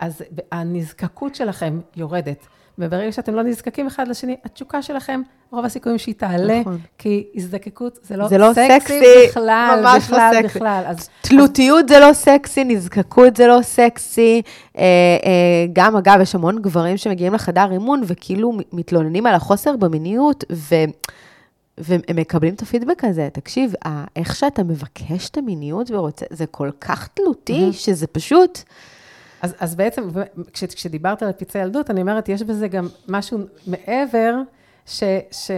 אז 0.00 0.22
הנזקקות 0.52 1.34
שלכם 1.34 1.80
יורדת. 1.96 2.46
וברגע 2.78 3.12
שאתם 3.12 3.34
לא 3.34 3.42
נזקקים 3.42 3.86
אחד 3.86 4.08
לשני, 4.08 4.36
התשוקה 4.44 4.82
שלכם, 4.82 5.22
רוב 5.50 5.64
הסיכויים 5.64 5.98
שהיא 5.98 6.14
תעלה, 6.14 6.60
נכון. 6.60 6.78
כי 6.98 7.26
הזדקקות 7.34 7.98
זה 8.02 8.16
לא, 8.16 8.28
זה 8.28 8.38
לא 8.38 8.50
סקסי, 8.54 9.00
בכלל, 9.28 9.80
ממש 9.82 10.10
לא 10.10 10.16
בכלל, 10.16 10.30
סקסי. 10.34 10.58
בכלל. 10.58 10.82
אז 10.86 11.08
תלותיות 11.20 11.88
זה 11.88 11.98
לא 12.00 12.12
סקסי, 12.12 12.64
נזקקות 12.64 13.36
זה 13.36 13.46
לא 13.46 13.58
סקסי. 13.62 14.42
אה, 14.78 14.82
אה, 14.82 15.66
גם, 15.72 15.96
אגב, 15.96 16.18
יש 16.20 16.34
המון 16.34 16.62
גברים 16.62 16.96
שמגיעים 16.96 17.34
לחדר 17.34 17.72
אימון 17.72 18.02
וכאילו 18.06 18.52
מתלוננים 18.72 19.26
על 19.26 19.34
החוסר 19.34 19.76
במיניות, 19.76 20.44
ו... 20.52 20.74
והם 21.78 22.00
מקבלים 22.14 22.54
את 22.54 22.62
הפידבק 22.62 23.04
הזה. 23.04 23.28
תקשיב, 23.32 23.74
איך 24.16 24.36
שאתה 24.36 24.62
מבקש 24.62 25.30
את 25.30 25.38
המיניות 25.38 25.90
ורוצה, 25.90 26.26
זה 26.30 26.46
כל 26.46 26.70
כך 26.80 27.08
תלותי, 27.14 27.72
שזה 27.72 28.06
פשוט... 28.06 28.58
אז, 29.42 29.54
אז 29.60 29.74
בעצם, 29.74 30.08
כש, 30.52 30.64
כשדיברת 30.64 31.22
על 31.22 31.32
פצעי 31.32 31.62
ילדות, 31.62 31.90
אני 31.90 32.00
אומרת, 32.00 32.28
יש 32.28 32.42
בזה 32.42 32.68
גם 32.68 32.88
משהו 33.08 33.38
מעבר, 33.66 34.34
ש, 34.86 35.02
ש, 35.30 35.50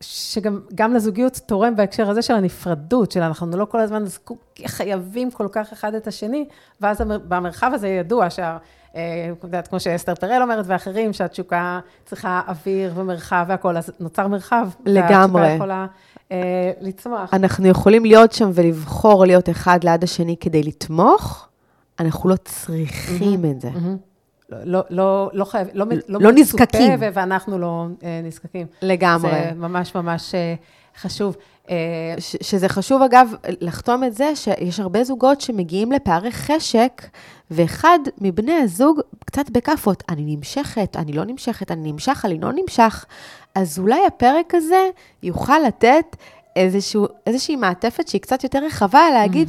שגם 0.00 0.60
גם 0.74 0.94
לזוגיות 0.94 1.40
תורם 1.46 1.76
בהקשר 1.76 2.10
הזה 2.10 2.22
של 2.22 2.34
הנפרדות, 2.34 3.12
של 3.12 3.22
אנחנו 3.22 3.56
לא 3.56 3.64
כל 3.64 3.80
הזמן 3.80 4.06
זקוק, 4.06 4.38
חייבים 4.66 5.30
כל 5.30 5.48
כך 5.52 5.72
אחד 5.72 5.94
את 5.94 6.06
השני, 6.06 6.48
ואז 6.80 7.00
המר- 7.00 7.20
במרחב 7.28 7.70
הזה 7.74 7.88
ידוע 7.88 8.30
שה... 8.30 8.56
אה, 8.96 9.32
את 9.38 9.44
יודעת, 9.44 9.68
כמו 9.68 9.80
שאסתר 9.80 10.14
פרל 10.14 10.42
אומרת, 10.42 10.64
ואחרים, 10.68 11.12
שהתשוקה 11.12 11.80
צריכה 12.04 12.40
אוויר 12.48 12.92
ומרחב 12.96 13.44
והכול, 13.48 13.76
אז 13.76 13.90
נוצר 14.00 14.28
מרחב. 14.28 14.68
לגמרי. 14.86 15.40
והתשוקה 15.40 15.54
יכולה 15.54 15.86
אה, 16.32 16.70
לצמוח. 16.80 17.34
אנחנו 17.34 17.68
יכולים 17.68 18.04
להיות 18.04 18.32
שם 18.32 18.50
ולבחור 18.54 19.26
להיות 19.26 19.50
אחד 19.50 19.84
ליד 19.84 20.04
השני 20.04 20.36
כדי 20.40 20.62
לתמוך, 20.62 21.45
אנחנו 22.00 22.28
לא 22.28 22.36
צריכים 22.36 23.44
את 23.44 23.60
זה. 23.60 23.70
מהמם. 23.70 23.96
לא, 24.50 24.58
לא, 24.64 24.82
לא, 24.90 25.30
לא 25.32 25.44
חייב, 25.44 25.68
לא, 25.74 25.84
לא, 26.08 26.20
לא 26.20 26.32
נזקקים. 26.32 26.92
מצופה, 26.92 27.06
ואנחנו 27.12 27.58
לא 27.58 27.86
אה, 28.02 28.20
נזקקים. 28.24 28.66
לגמרי. 28.82 29.30
זה 29.30 29.50
ממש 29.56 29.94
ממש 29.94 30.34
אה, 30.34 30.54
חשוב. 31.00 31.36
אה, 31.70 31.74
ש- 32.18 32.36
שזה 32.40 32.68
חשוב, 32.68 33.02
אגב, 33.02 33.34
לחתום 33.60 34.04
את 34.04 34.14
זה 34.14 34.36
שיש 34.36 34.80
הרבה 34.80 35.04
זוגות 35.04 35.40
שמגיעים 35.40 35.92
לפערי 35.92 36.32
חשק, 36.32 37.02
ואחד 37.50 37.98
מבני 38.20 38.52
הזוג 38.52 39.00
קצת 39.24 39.50
בכאפות, 39.50 40.02
אני 40.08 40.36
נמשכת, 40.36 40.96
אני 40.96 41.12
לא 41.12 41.24
נמשכת, 41.24 41.70
אני 41.70 41.92
נמשך, 41.92 42.24
אני 42.24 42.38
לא 42.40 42.52
נמשך. 42.52 43.04
אז 43.54 43.78
אולי 43.78 44.06
הפרק 44.06 44.54
הזה 44.54 44.90
יוכל 45.22 45.58
לתת 45.66 46.16
איזשהו, 46.56 47.06
איזושהי 47.26 47.56
מעטפת 47.56 48.08
שהיא 48.08 48.20
קצת 48.20 48.44
יותר 48.44 48.64
רחבה, 48.66 49.02
להגיד 49.14 49.48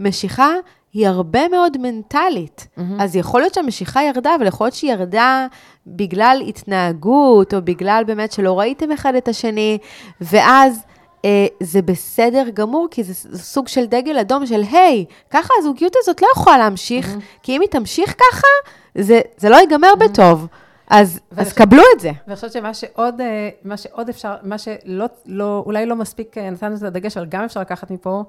שמשיכה 0.00 0.48
היא 0.92 1.08
הרבה 1.08 1.48
מאוד 1.48 1.76
מנטלית. 1.78 2.66
אז 3.00 3.16
יכול 3.16 3.40
להיות 3.40 3.54
שהמשיכה 3.54 4.02
ירדה, 4.02 4.34
אבל 4.34 4.46
יכול 4.46 4.64
להיות 4.64 4.74
שהיא 4.74 4.92
ירדה 4.92 5.46
בגלל 5.86 6.42
התנהגות, 6.48 7.54
או 7.54 7.62
בגלל 7.62 8.02
באמת 8.06 8.32
שלא 8.32 8.58
ראיתם 8.58 8.92
אחד 8.92 9.14
את 9.14 9.28
השני, 9.28 9.78
ואז... 10.20 10.82
אה, 11.24 11.46
זה 11.60 11.82
בסדר 11.82 12.44
גמור, 12.54 12.88
כי 12.90 13.02
זה 13.02 13.38
סוג 13.38 13.68
של 13.68 13.86
דגל 13.86 14.18
אדום 14.18 14.46
של, 14.46 14.62
היי, 14.72 15.04
ככה 15.30 15.54
הזוגיות 15.58 15.96
הזאת 16.00 16.22
לא 16.22 16.28
יכולה 16.36 16.58
להמשיך, 16.58 17.16
כי 17.42 17.56
אם 17.56 17.60
היא 17.60 17.68
תמשיך 17.68 18.14
ככה, 18.14 18.46
זה, 18.94 19.20
זה 19.36 19.48
לא 19.48 19.56
ייגמר 19.56 19.94
בטוב. 19.98 20.46
אז, 20.88 21.20
ואני 21.32 21.46
אז 21.46 21.52
קבלו 21.52 21.82
את 21.94 22.00
זה. 22.00 22.10
ואני 22.26 22.34
חושבת 22.36 22.52
שמה 22.52 22.74
שעוד, 22.74 23.20
אה, 23.20 23.48
מה 23.64 23.76
שעוד 23.76 24.08
אפשר, 24.08 24.34
מה 24.42 24.58
שלא, 24.58 25.06
לא, 25.26 25.62
אולי 25.66 25.86
לא 25.86 25.96
מספיק 25.96 26.38
אה, 26.38 26.50
נתנו 26.50 26.76
את 26.76 26.82
הדגש, 26.82 27.16
אבל 27.16 27.26
גם 27.26 27.44
אפשר 27.44 27.60
לקחת 27.60 27.90
מפה, 27.90 28.24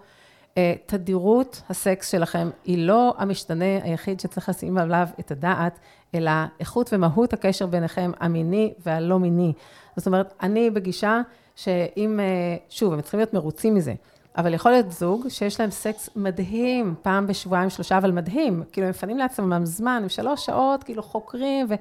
תדירות 0.85 1.61
הסקס 1.69 2.11
שלכם 2.11 2.49
היא 2.65 2.87
לא 2.87 3.13
המשתנה 3.17 3.83
היחיד 3.83 4.19
שצריך 4.19 4.49
לשים 4.49 4.77
עליו 4.77 5.07
את 5.19 5.31
הדעת, 5.31 5.79
אלא 6.15 6.31
איכות 6.59 6.89
ומהות 6.93 7.33
הקשר 7.33 7.65
ביניכם, 7.65 8.11
המיני 8.19 8.73
והלא 8.85 9.19
מיני. 9.19 9.53
זאת 9.97 10.07
אומרת, 10.07 10.33
אני 10.41 10.69
בגישה 10.69 11.21
שאם, 11.55 12.19
אה, 12.19 12.25
שוב, 12.69 12.93
הם 12.93 13.01
צריכים 13.01 13.19
להיות 13.19 13.33
מרוצים 13.33 13.75
מזה, 13.75 13.93
אבל 14.37 14.53
יכול 14.53 14.71
להיות 14.71 14.91
זוג 14.91 15.27
שיש 15.29 15.59
להם 15.59 15.71
סקס 15.71 16.09
מדהים, 16.15 16.95
פעם 17.01 17.27
בשבועיים, 17.27 17.69
שלושה, 17.69 17.97
אבל 17.97 18.11
מדהים. 18.11 18.63
כאילו, 18.71 18.87
הם 18.87 18.89
מפנים 18.89 19.17
לעצמם 19.17 19.65
זמן, 19.65 19.99
עם 20.03 20.09
שלוש 20.09 20.45
שעות, 20.45 20.83
כאילו 20.83 21.03
חוקרים, 21.03 21.65
ו... 21.69 21.73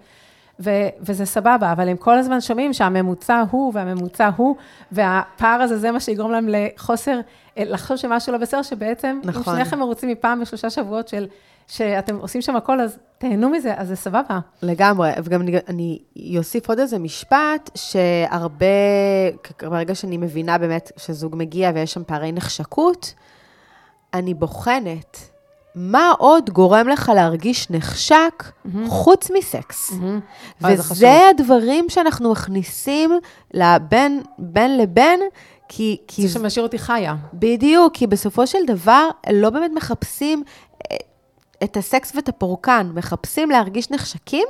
ו- 0.61 0.89
וזה 1.01 1.27
סבבה, 1.27 1.73
אבל 1.73 1.89
הם 1.89 1.97
כל 1.97 2.19
הזמן 2.19 2.41
שומעים 2.41 2.73
שהממוצע 2.73 3.45
הוא 3.51 3.73
והממוצע 3.75 4.31
הוא, 4.37 4.57
והפער 4.93 5.63
הזה 5.63 5.79
זה 5.79 5.91
מה 5.91 6.01
שיגרום 6.01 6.33
להם 6.33 6.47
לחוסר, 6.49 7.11
אה, 7.13 7.21
לחשוב 7.57 7.97
שמשהו 7.97 8.33
לא 8.33 8.39
בסדר, 8.39 8.63
שבעצם, 8.63 9.21
נכון. 9.25 9.55
אם 9.55 9.61
שניכם 9.61 9.79
מרוצים 9.79 10.09
מפעם 10.09 10.41
בשלושה 10.41 10.71
שבועות 10.71 11.09
של, 11.09 11.27
שאתם 11.69 12.17
עושים 12.17 12.43
שם 12.43 12.57
הכל, 12.57 12.81
אז 12.81 12.99
תהנו 13.19 13.49
מזה, 13.49 13.75
אז 13.77 13.89
זה 13.89 13.97
סבבה. 13.97 14.39
לגמרי, 14.63 15.11
וגם 15.25 15.41
אני, 15.41 15.59
אני 15.69 15.99
אוסיף 16.39 16.69
עוד 16.69 16.79
איזה 16.79 16.99
משפט, 16.99 17.71
שהרבה, 17.75 18.67
ברגע 19.63 19.95
שאני 19.95 20.17
מבינה 20.17 20.59
באמת 20.59 20.93
שזוג 20.97 21.37
מגיע 21.37 21.71
ויש 21.75 21.93
שם 21.93 22.05
פערי 22.05 22.33
נחשקות, 22.33 23.15
אני 24.15 24.35
בוחנת 24.35 25.17
מה 25.75 26.13
עוד 26.19 26.51
גורם 26.51 26.89
לך 26.89 27.13
להרגיש 27.15 27.71
נחשק 27.71 28.53
חוץ 28.89 29.31
מסקס. 29.39 29.91
חשוב. 29.91 30.21
וזה 30.63 31.29
הדברים 31.31 31.89
שאנחנו 31.89 32.31
מכניסים 32.33 33.19
לבין, 33.55 34.23
בין 34.39 34.79
לבין, 34.79 35.21
כי, 35.75 35.97
כי 36.07 36.29
זה 36.29 36.35
שמשאיר 36.35 36.67
אותי 36.67 36.79
חיה. 36.79 37.15
בדיוק, 37.35 37.95
כי 37.95 38.07
בסופו 38.07 38.47
של 38.47 38.59
דבר 38.67 39.09
לא 39.33 39.51
באמת 39.51 39.71
מחפשים 39.75 40.43
אה, 40.93 40.97
את 41.65 41.77
הסקס 41.77 42.13
ואת 42.17 42.29
הפורקן, 42.29 42.91
מחפשים 42.95 43.51
להרגיש 43.51 43.91
נחשקים, 43.91 44.49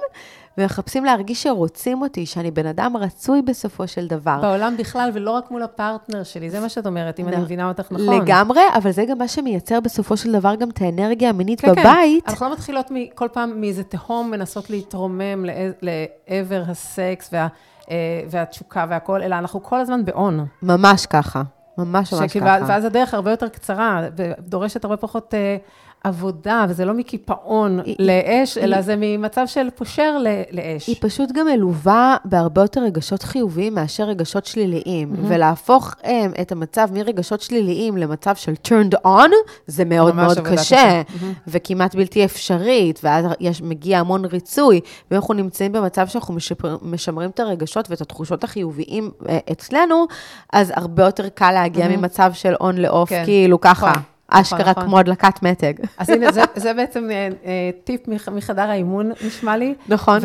ומחפשים 0.58 1.04
להרגיש 1.04 1.42
שרוצים 1.42 2.02
אותי, 2.02 2.26
שאני 2.26 2.50
בן 2.50 2.66
אדם 2.66 2.96
רצוי 2.96 3.42
בסופו 3.42 3.88
של 3.88 4.06
דבר. 4.06 4.38
בעולם 4.40 4.76
בכלל, 4.76 5.10
ולא 5.14 5.30
רק 5.30 5.50
מול 5.50 5.62
הפרטנר 5.62 6.22
שלי, 6.22 6.50
זה 6.50 6.60
מה 6.60 6.68
שאת 6.68 6.86
אומרת, 6.86 7.20
אם 7.20 7.28
אני 7.28 7.36
נ- 7.36 7.40
מבינה 7.40 7.68
אותך 7.68 7.92
נכון. 7.92 8.20
לגמרי, 8.20 8.62
אבל 8.74 8.90
זה 8.90 9.04
גם 9.04 9.18
מה 9.18 9.28
שמייצר 9.28 9.80
בסופו 9.80 10.16
של 10.16 10.32
דבר 10.32 10.54
גם 10.54 10.70
את 10.70 10.80
האנרגיה 10.80 11.28
המינית 11.28 11.60
כן, 11.60 11.72
בבית. 11.72 12.24
כן. 12.24 12.30
אנחנו 12.30 12.46
לא 12.46 12.52
מתחילות 12.52 12.86
כל 13.14 13.28
פעם 13.32 13.60
מאיזה 13.60 13.84
תהום 13.84 14.30
מנסות 14.30 14.70
להתרומם 14.70 15.44
לעבר 15.82 16.62
הסקס 16.68 17.30
וה, 17.32 17.48
והתשוקה 18.30 18.86
והכול, 18.88 19.22
אלא 19.22 19.34
אנחנו 19.34 19.62
כל 19.62 19.80
הזמן 19.80 20.04
באון. 20.04 20.46
ממש 20.62 21.06
ככה, 21.06 21.42
ממש 21.78 22.12
ממש 22.12 22.36
ככה. 22.36 22.58
ואז 22.66 22.84
הדרך 22.84 23.14
הרבה 23.14 23.30
יותר 23.30 23.48
קצרה, 23.48 24.00
ודורשת 24.16 24.84
הרבה 24.84 24.96
פחות 24.96 25.34
אה, 25.34 25.56
עבודה, 26.04 26.64
וזה 26.68 26.84
לא 26.84 26.94
מקיפאון 26.94 27.80
היא- 27.84 27.96
לאש, 27.98 28.56
היא- 28.56 28.64
אלא 28.64 28.80
זה 28.82 28.94
ממצב 28.98 29.46
של 29.46 29.68
פושר 29.74 30.18
ל- 30.18 30.26
לאש. 30.52 30.86
היא 30.86 30.96
פשוט 31.00 31.32
גם 31.32 31.46
מלווה 31.46 32.16
בהרבה 32.24 32.62
יותר 32.62 32.80
רגשות 32.80 33.22
חיוביים 33.22 33.74
מאשר 33.74 34.04
רגשות 34.04 34.46
שליליים. 34.46 35.12
ולהפוך 35.28 35.94
הם, 36.02 36.32
את 36.40 36.52
המצב 36.52 36.88
מרגשות 36.92 37.40
שליליים 37.40 37.96
למצב 37.96 38.34
של 38.36 38.52
turned 38.68 39.06
on, 39.06 39.30
זה 39.66 39.84
מאוד 39.84 40.14
מאוד 40.14 40.38
קשה, 40.38 40.56
קשה. 40.56 41.02
וכמעט 41.46 41.94
בלתי 41.94 42.24
אפשרית, 42.24 43.00
ואז 43.02 43.24
יש, 43.40 43.62
מגיע 43.62 43.98
המון 43.98 44.24
ריצוי, 44.24 44.80
ואנחנו 45.10 45.34
נמצאים 45.34 45.72
במצב 45.72 46.06
שאנחנו 46.06 46.34
משפר, 46.34 46.76
משמרים 46.82 47.30
את 47.30 47.40
הרגשות 47.40 47.90
ואת 47.90 48.00
התחושות 48.00 48.44
החיוביים 48.44 49.10
אה, 49.28 49.38
אצלנו, 49.52 50.06
אז 50.52 50.72
הרבה 50.76 51.04
יותר 51.04 51.28
קל 51.28 51.50
להגיע 51.52 51.88
ממצב 51.88 52.30
של 52.34 52.54
on 52.54 52.72
ל-off, 52.72 53.06
כן, 53.08 53.22
כאילו 53.24 53.60
ככה. 53.60 53.92
נכון, 54.40 54.58
אשכרה 54.58 54.70
נכון. 54.70 54.84
כמו 54.84 54.98
הדלקת 54.98 55.42
מתג. 55.42 55.72
אז 55.98 56.08
הנה, 56.10 56.32
זה, 56.32 56.42
זה 56.56 56.74
בעצם 56.74 57.10
אה, 57.10 57.28
אה, 57.44 57.70
טיפ 57.84 58.08
מח- 58.08 58.28
מחדר 58.28 58.70
האימון, 58.70 59.10
נשמע 59.26 59.56
לי. 59.56 59.74
נכון. 59.88 60.18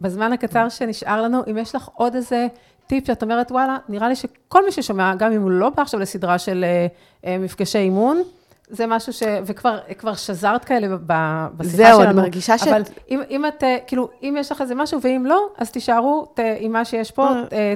ובזמן 0.00 0.32
הקצר 0.32 0.68
שנשאר 0.68 1.22
לנו, 1.22 1.42
אם 1.50 1.58
יש 1.58 1.74
לך 1.74 1.88
עוד 1.94 2.14
איזה 2.14 2.46
טיפ 2.86 3.06
שאת 3.06 3.22
אומרת, 3.22 3.50
וואלה, 3.52 3.76
נראה 3.88 4.08
לי 4.08 4.16
שכל 4.16 4.64
מי 4.64 4.72
ששומע, 4.72 5.14
גם 5.14 5.32
אם 5.32 5.42
הוא 5.42 5.50
לא 5.50 5.70
בא 5.70 5.82
עכשיו 5.82 6.00
לסדרה 6.00 6.38
של 6.38 6.64
אה, 7.24 7.36
מפגשי 7.38 7.78
אימון, 7.78 8.22
זה 8.70 8.86
משהו 8.86 9.12
ש... 9.12 9.22
וכבר 9.44 9.78
כבר 9.98 10.14
שזרת 10.14 10.64
כאלה 10.64 10.96
ב- 11.06 11.46
בשיחה 11.56 11.76
זהו, 11.76 11.98
שלנו. 11.98 12.10
אני 12.10 12.20
מרגישה 12.20 12.58
ש- 12.58 12.66
אבל 12.68 12.82
אם, 13.10 13.20
אם 13.30 13.46
את, 13.46 13.64
כאילו, 13.86 14.08
אם 14.22 14.34
יש 14.38 14.52
לך 14.52 14.60
איזה 14.60 14.74
משהו, 14.74 15.00
ואם 15.02 15.24
לא, 15.26 15.46
אז 15.58 15.70
תישארו 15.70 16.26
ת, 16.34 16.40
עם 16.58 16.72
מה 16.72 16.84
שיש 16.84 17.10
פה, 17.10 17.28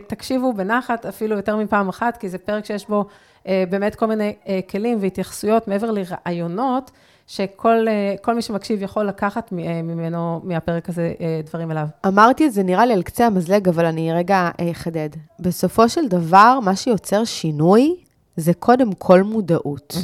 תקשיבו 0.07 0.53
בנחת, 0.53 1.07
אפילו 1.07 1.37
יותר 1.37 1.57
מפעם 1.57 1.89
אחת, 1.89 2.17
כי 2.17 2.29
זה 2.29 2.39
פרק 2.39 2.65
שיש 2.65 2.89
בו 2.89 3.05
באמת 3.47 3.95
כל 3.95 4.07
מיני 4.07 4.35
אה, 4.49 4.61
כלים 4.71 4.99
והתייחסויות 5.01 5.69
מעבר 5.69 5.91
לרעיונות, 5.91 6.91
שכל 7.27 7.87
אה, 8.29 8.35
מי 8.35 8.43
שמקשיב 8.43 8.83
יכול 8.83 9.09
לקחת 9.09 9.53
אה, 9.53 9.83
ממנו, 9.83 10.41
מהפרק 10.45 10.89
הזה, 10.89 11.13
אה, 11.21 11.41
דברים 11.47 11.71
אליו. 11.71 11.87
אמרתי 12.07 12.47
את 12.47 12.53
זה 12.53 12.63
נראה 12.63 12.87
לי 12.87 12.95
על 12.95 13.03
קצה 13.03 13.27
המזלג, 13.27 13.69
אבל 13.69 13.87
אני 13.87 14.13
רגע 14.13 14.51
אה, 14.61 14.71
אחדד. 14.71 15.09
בסופו 15.41 15.89
של 15.89 16.09
דבר, 16.09 16.59
מה 16.63 16.77
שיוצר 16.77 17.25
שינוי 17.25 17.97
זה 18.37 18.55
קודם 18.55 18.93
כל 18.93 19.23
מודעות. 19.23 19.97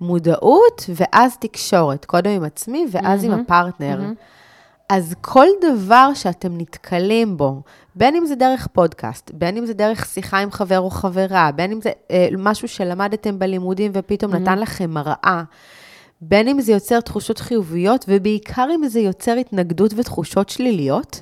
מודעות 0.00 0.90
ואז 0.94 1.36
תקשורת, 1.36 2.04
קודם 2.04 2.30
עם 2.30 2.44
עצמי 2.44 2.86
ואז 2.90 3.24
עם 3.24 3.32
הפרטנר. 3.32 4.12
אז 4.88 5.14
כל 5.20 5.46
דבר 5.62 6.14
שאתם 6.14 6.58
נתקלים 6.58 7.36
בו, 7.36 7.62
בין 7.94 8.16
אם 8.16 8.26
זה 8.26 8.34
דרך 8.34 8.66
פודקאסט, 8.72 9.30
בין 9.34 9.56
אם 9.56 9.66
זה 9.66 9.74
דרך 9.74 10.06
שיחה 10.06 10.38
עם 10.38 10.50
חבר 10.50 10.78
או 10.78 10.90
חברה, 10.90 11.50
בין 11.52 11.72
אם 11.72 11.80
זה 11.80 11.90
אה, 12.10 12.28
משהו 12.38 12.68
שלמדתם 12.68 13.38
בלימודים 13.38 13.90
ופתאום 13.94 14.34
נתן 14.34 14.58
לכם 14.58 14.90
מראה, 14.90 15.42
בין 16.20 16.48
אם 16.48 16.60
זה 16.60 16.72
יוצר 16.72 17.00
תחושות 17.00 17.38
חיוביות, 17.38 18.04
ובעיקר 18.08 18.66
אם 18.74 18.88
זה 18.88 19.00
יוצר 19.00 19.32
התנגדות 19.32 19.92
ותחושות 19.96 20.48
שליליות, 20.48 21.20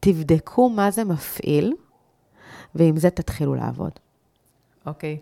תבדקו 0.00 0.68
מה 0.68 0.90
זה 0.90 1.04
מפעיל, 1.04 1.74
ועם 2.74 2.96
זה 2.96 3.10
תתחילו 3.10 3.54
לעבוד. 3.54 3.92
אוקיי, 4.86 5.18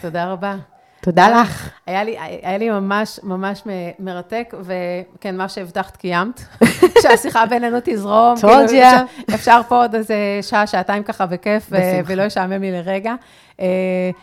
תודה 0.00 0.32
רבה. 0.32 0.56
תודה 1.02 1.40
לך. 1.40 1.70
היה 1.86 2.04
לי, 2.04 2.16
היה 2.42 2.58
לי 2.58 2.70
ממש 2.70 3.20
ממש 3.22 3.62
מרתק, 3.98 4.54
וכן, 4.62 5.36
מה 5.36 5.48
שהבטחת 5.48 5.96
קיימת, 5.96 6.40
שהשיחה 7.02 7.46
בינינו 7.46 7.78
תזרום. 7.84 8.34
Told 8.36 8.40
כאילו. 8.40 9.34
אפשר, 9.34 9.60
פה 9.68 9.76
עוד 9.76 9.94
איזה 9.94 10.14
שעה, 10.42 10.66
שעתיים 10.66 11.02
ככה 11.02 11.26
בכיף. 11.26 11.70
ולא 12.06 12.22
ישעמם 12.22 12.62
לי 12.62 12.72
לרגע. 12.72 13.14
אה, 13.60 13.66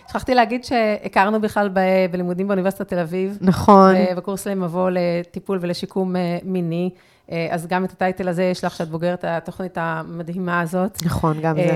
שכחתי 0.09 0.35
להגיד 0.35 0.63
שהכרנו 0.63 1.41
בכלל 1.41 1.69
ב- 1.73 1.79
בלימודים 2.11 2.47
באוניברסיטת 2.47 2.87
תל 2.87 2.99
אביב. 2.99 3.37
נכון. 3.41 3.95
ו- 3.95 4.15
בקורס 4.15 4.47
למבוא 4.47 4.89
לטיפול 4.91 5.59
ולשיקום 5.61 6.15
אה, 6.15 6.37
מיני. 6.43 6.89
אה, 7.31 7.47
אז 7.51 7.67
גם 7.67 7.85
את 7.85 7.91
הטייטל 7.91 8.27
הזה 8.27 8.43
יש 8.43 8.63
לך, 8.63 8.75
שאת 8.75 8.89
בוגרת 8.89 9.23
התוכנית 9.27 9.77
המדהימה 9.81 10.61
הזאת. 10.61 10.97
נכון, 11.05 11.41
גם 11.41 11.55
זה. 11.55 11.73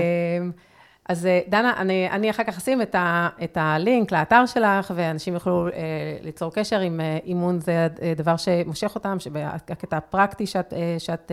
אז 1.08 1.26
אה, 1.26 1.40
דנה, 1.48 1.74
אני, 1.76 2.10
אני 2.10 2.30
אחר 2.30 2.44
כך 2.44 2.58
אשים 2.58 2.82
את, 2.82 2.94
ה, 2.94 3.28
את 3.44 3.56
הלינק 3.60 4.12
לאתר 4.12 4.46
שלך, 4.46 4.92
ואנשים 4.96 5.34
יוכלו 5.34 5.68
אה, 5.68 5.72
ליצור 6.22 6.52
קשר 6.52 6.80
עם 6.80 7.00
אה, 7.00 7.18
אימון, 7.24 7.60
זה 7.60 7.88
אה, 8.02 8.12
דבר 8.16 8.36
שמושך 8.36 8.94
אותם, 8.94 9.16
שהקטע 9.18 9.96
הפרקטי 9.96 10.46
שאת, 10.46 10.72
אה, 10.72 10.96
שאת 10.98 11.32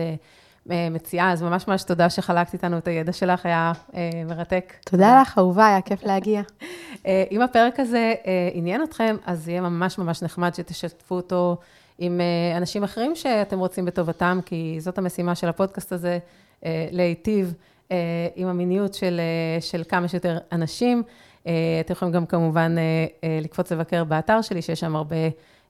אה, 0.70 0.88
מציעה, 0.90 1.32
אז 1.32 1.42
ממש 1.42 1.68
ממש 1.68 1.82
תודה 1.82 2.10
שחלקת 2.10 2.52
איתנו 2.52 2.78
את 2.78 2.88
הידע 2.88 3.12
שלך, 3.12 3.46
היה 3.46 3.72
אה, 3.94 4.10
מרתק. 4.26 4.74
תודה 4.84 5.20
לך, 5.20 5.38
אהובה, 5.38 5.66
היה 5.66 5.80
כיף 5.80 6.04
להגיע. 6.04 6.42
אה, 7.06 7.24
אם 7.30 7.42
הפרק 7.42 7.80
הזה 7.80 8.14
אה, 8.26 8.48
עניין 8.52 8.82
אתכם, 8.82 9.16
אז 9.26 9.48
יהיה 9.48 9.60
ממש 9.60 9.98
ממש 9.98 10.22
נחמד 10.22 10.54
שתשתפו 10.54 11.14
אותו 11.14 11.56
עם 11.98 12.20
אה, 12.20 12.56
אנשים 12.56 12.84
אחרים 12.84 13.16
שאתם 13.16 13.58
רוצים 13.58 13.84
בטובתם, 13.84 14.40
כי 14.46 14.76
זאת 14.80 14.98
המשימה 14.98 15.34
של 15.34 15.48
הפודקאסט 15.48 15.92
הזה, 15.92 16.18
אה, 16.64 16.88
להיטיב 16.90 17.54
עם 18.36 18.48
המיניות 18.48 18.94
של, 18.94 19.20
אה, 19.20 19.60
של 19.60 19.82
כמה 19.88 20.08
שיותר 20.08 20.38
אנשים. 20.52 21.02
אה, 21.46 21.52
אתם 21.80 21.92
יכולים 21.92 22.14
גם 22.14 22.26
כמובן 22.26 22.74
אה, 22.78 23.06
אה, 23.24 23.38
לקפוץ 23.42 23.72
לבקר 23.72 24.04
באתר 24.04 24.42
שלי, 24.42 24.62
שיש 24.62 24.80
שם 24.80 24.96
הרבה 24.96 25.16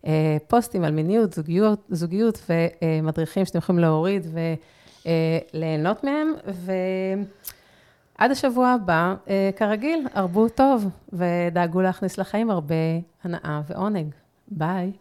אה, 0.07 0.37
פוסטים 0.49 0.85
על 0.85 0.93
מיניות, 0.93 1.33
זוגיות, 1.33 1.87
זוגיות 1.89 2.51
ומדריכים 2.93 3.45
שאתם 3.45 3.59
יכולים 3.59 3.79
להוריד 3.79 4.27
וליהנות 5.05 6.05
מהם. 6.05 6.33
ו... 6.49 6.73
עד 8.21 8.31
השבוע 8.31 8.69
הבא, 8.69 9.15
אה, 9.29 9.51
כרגיל, 9.57 10.07
הרבו 10.15 10.49
טוב, 10.49 10.89
ודאגו 11.13 11.81
להכניס 11.81 12.19
לחיים 12.19 12.51
הרבה 12.51 12.75
הנאה 13.25 13.61
ועונג. 13.67 14.15
ביי. 14.49 14.93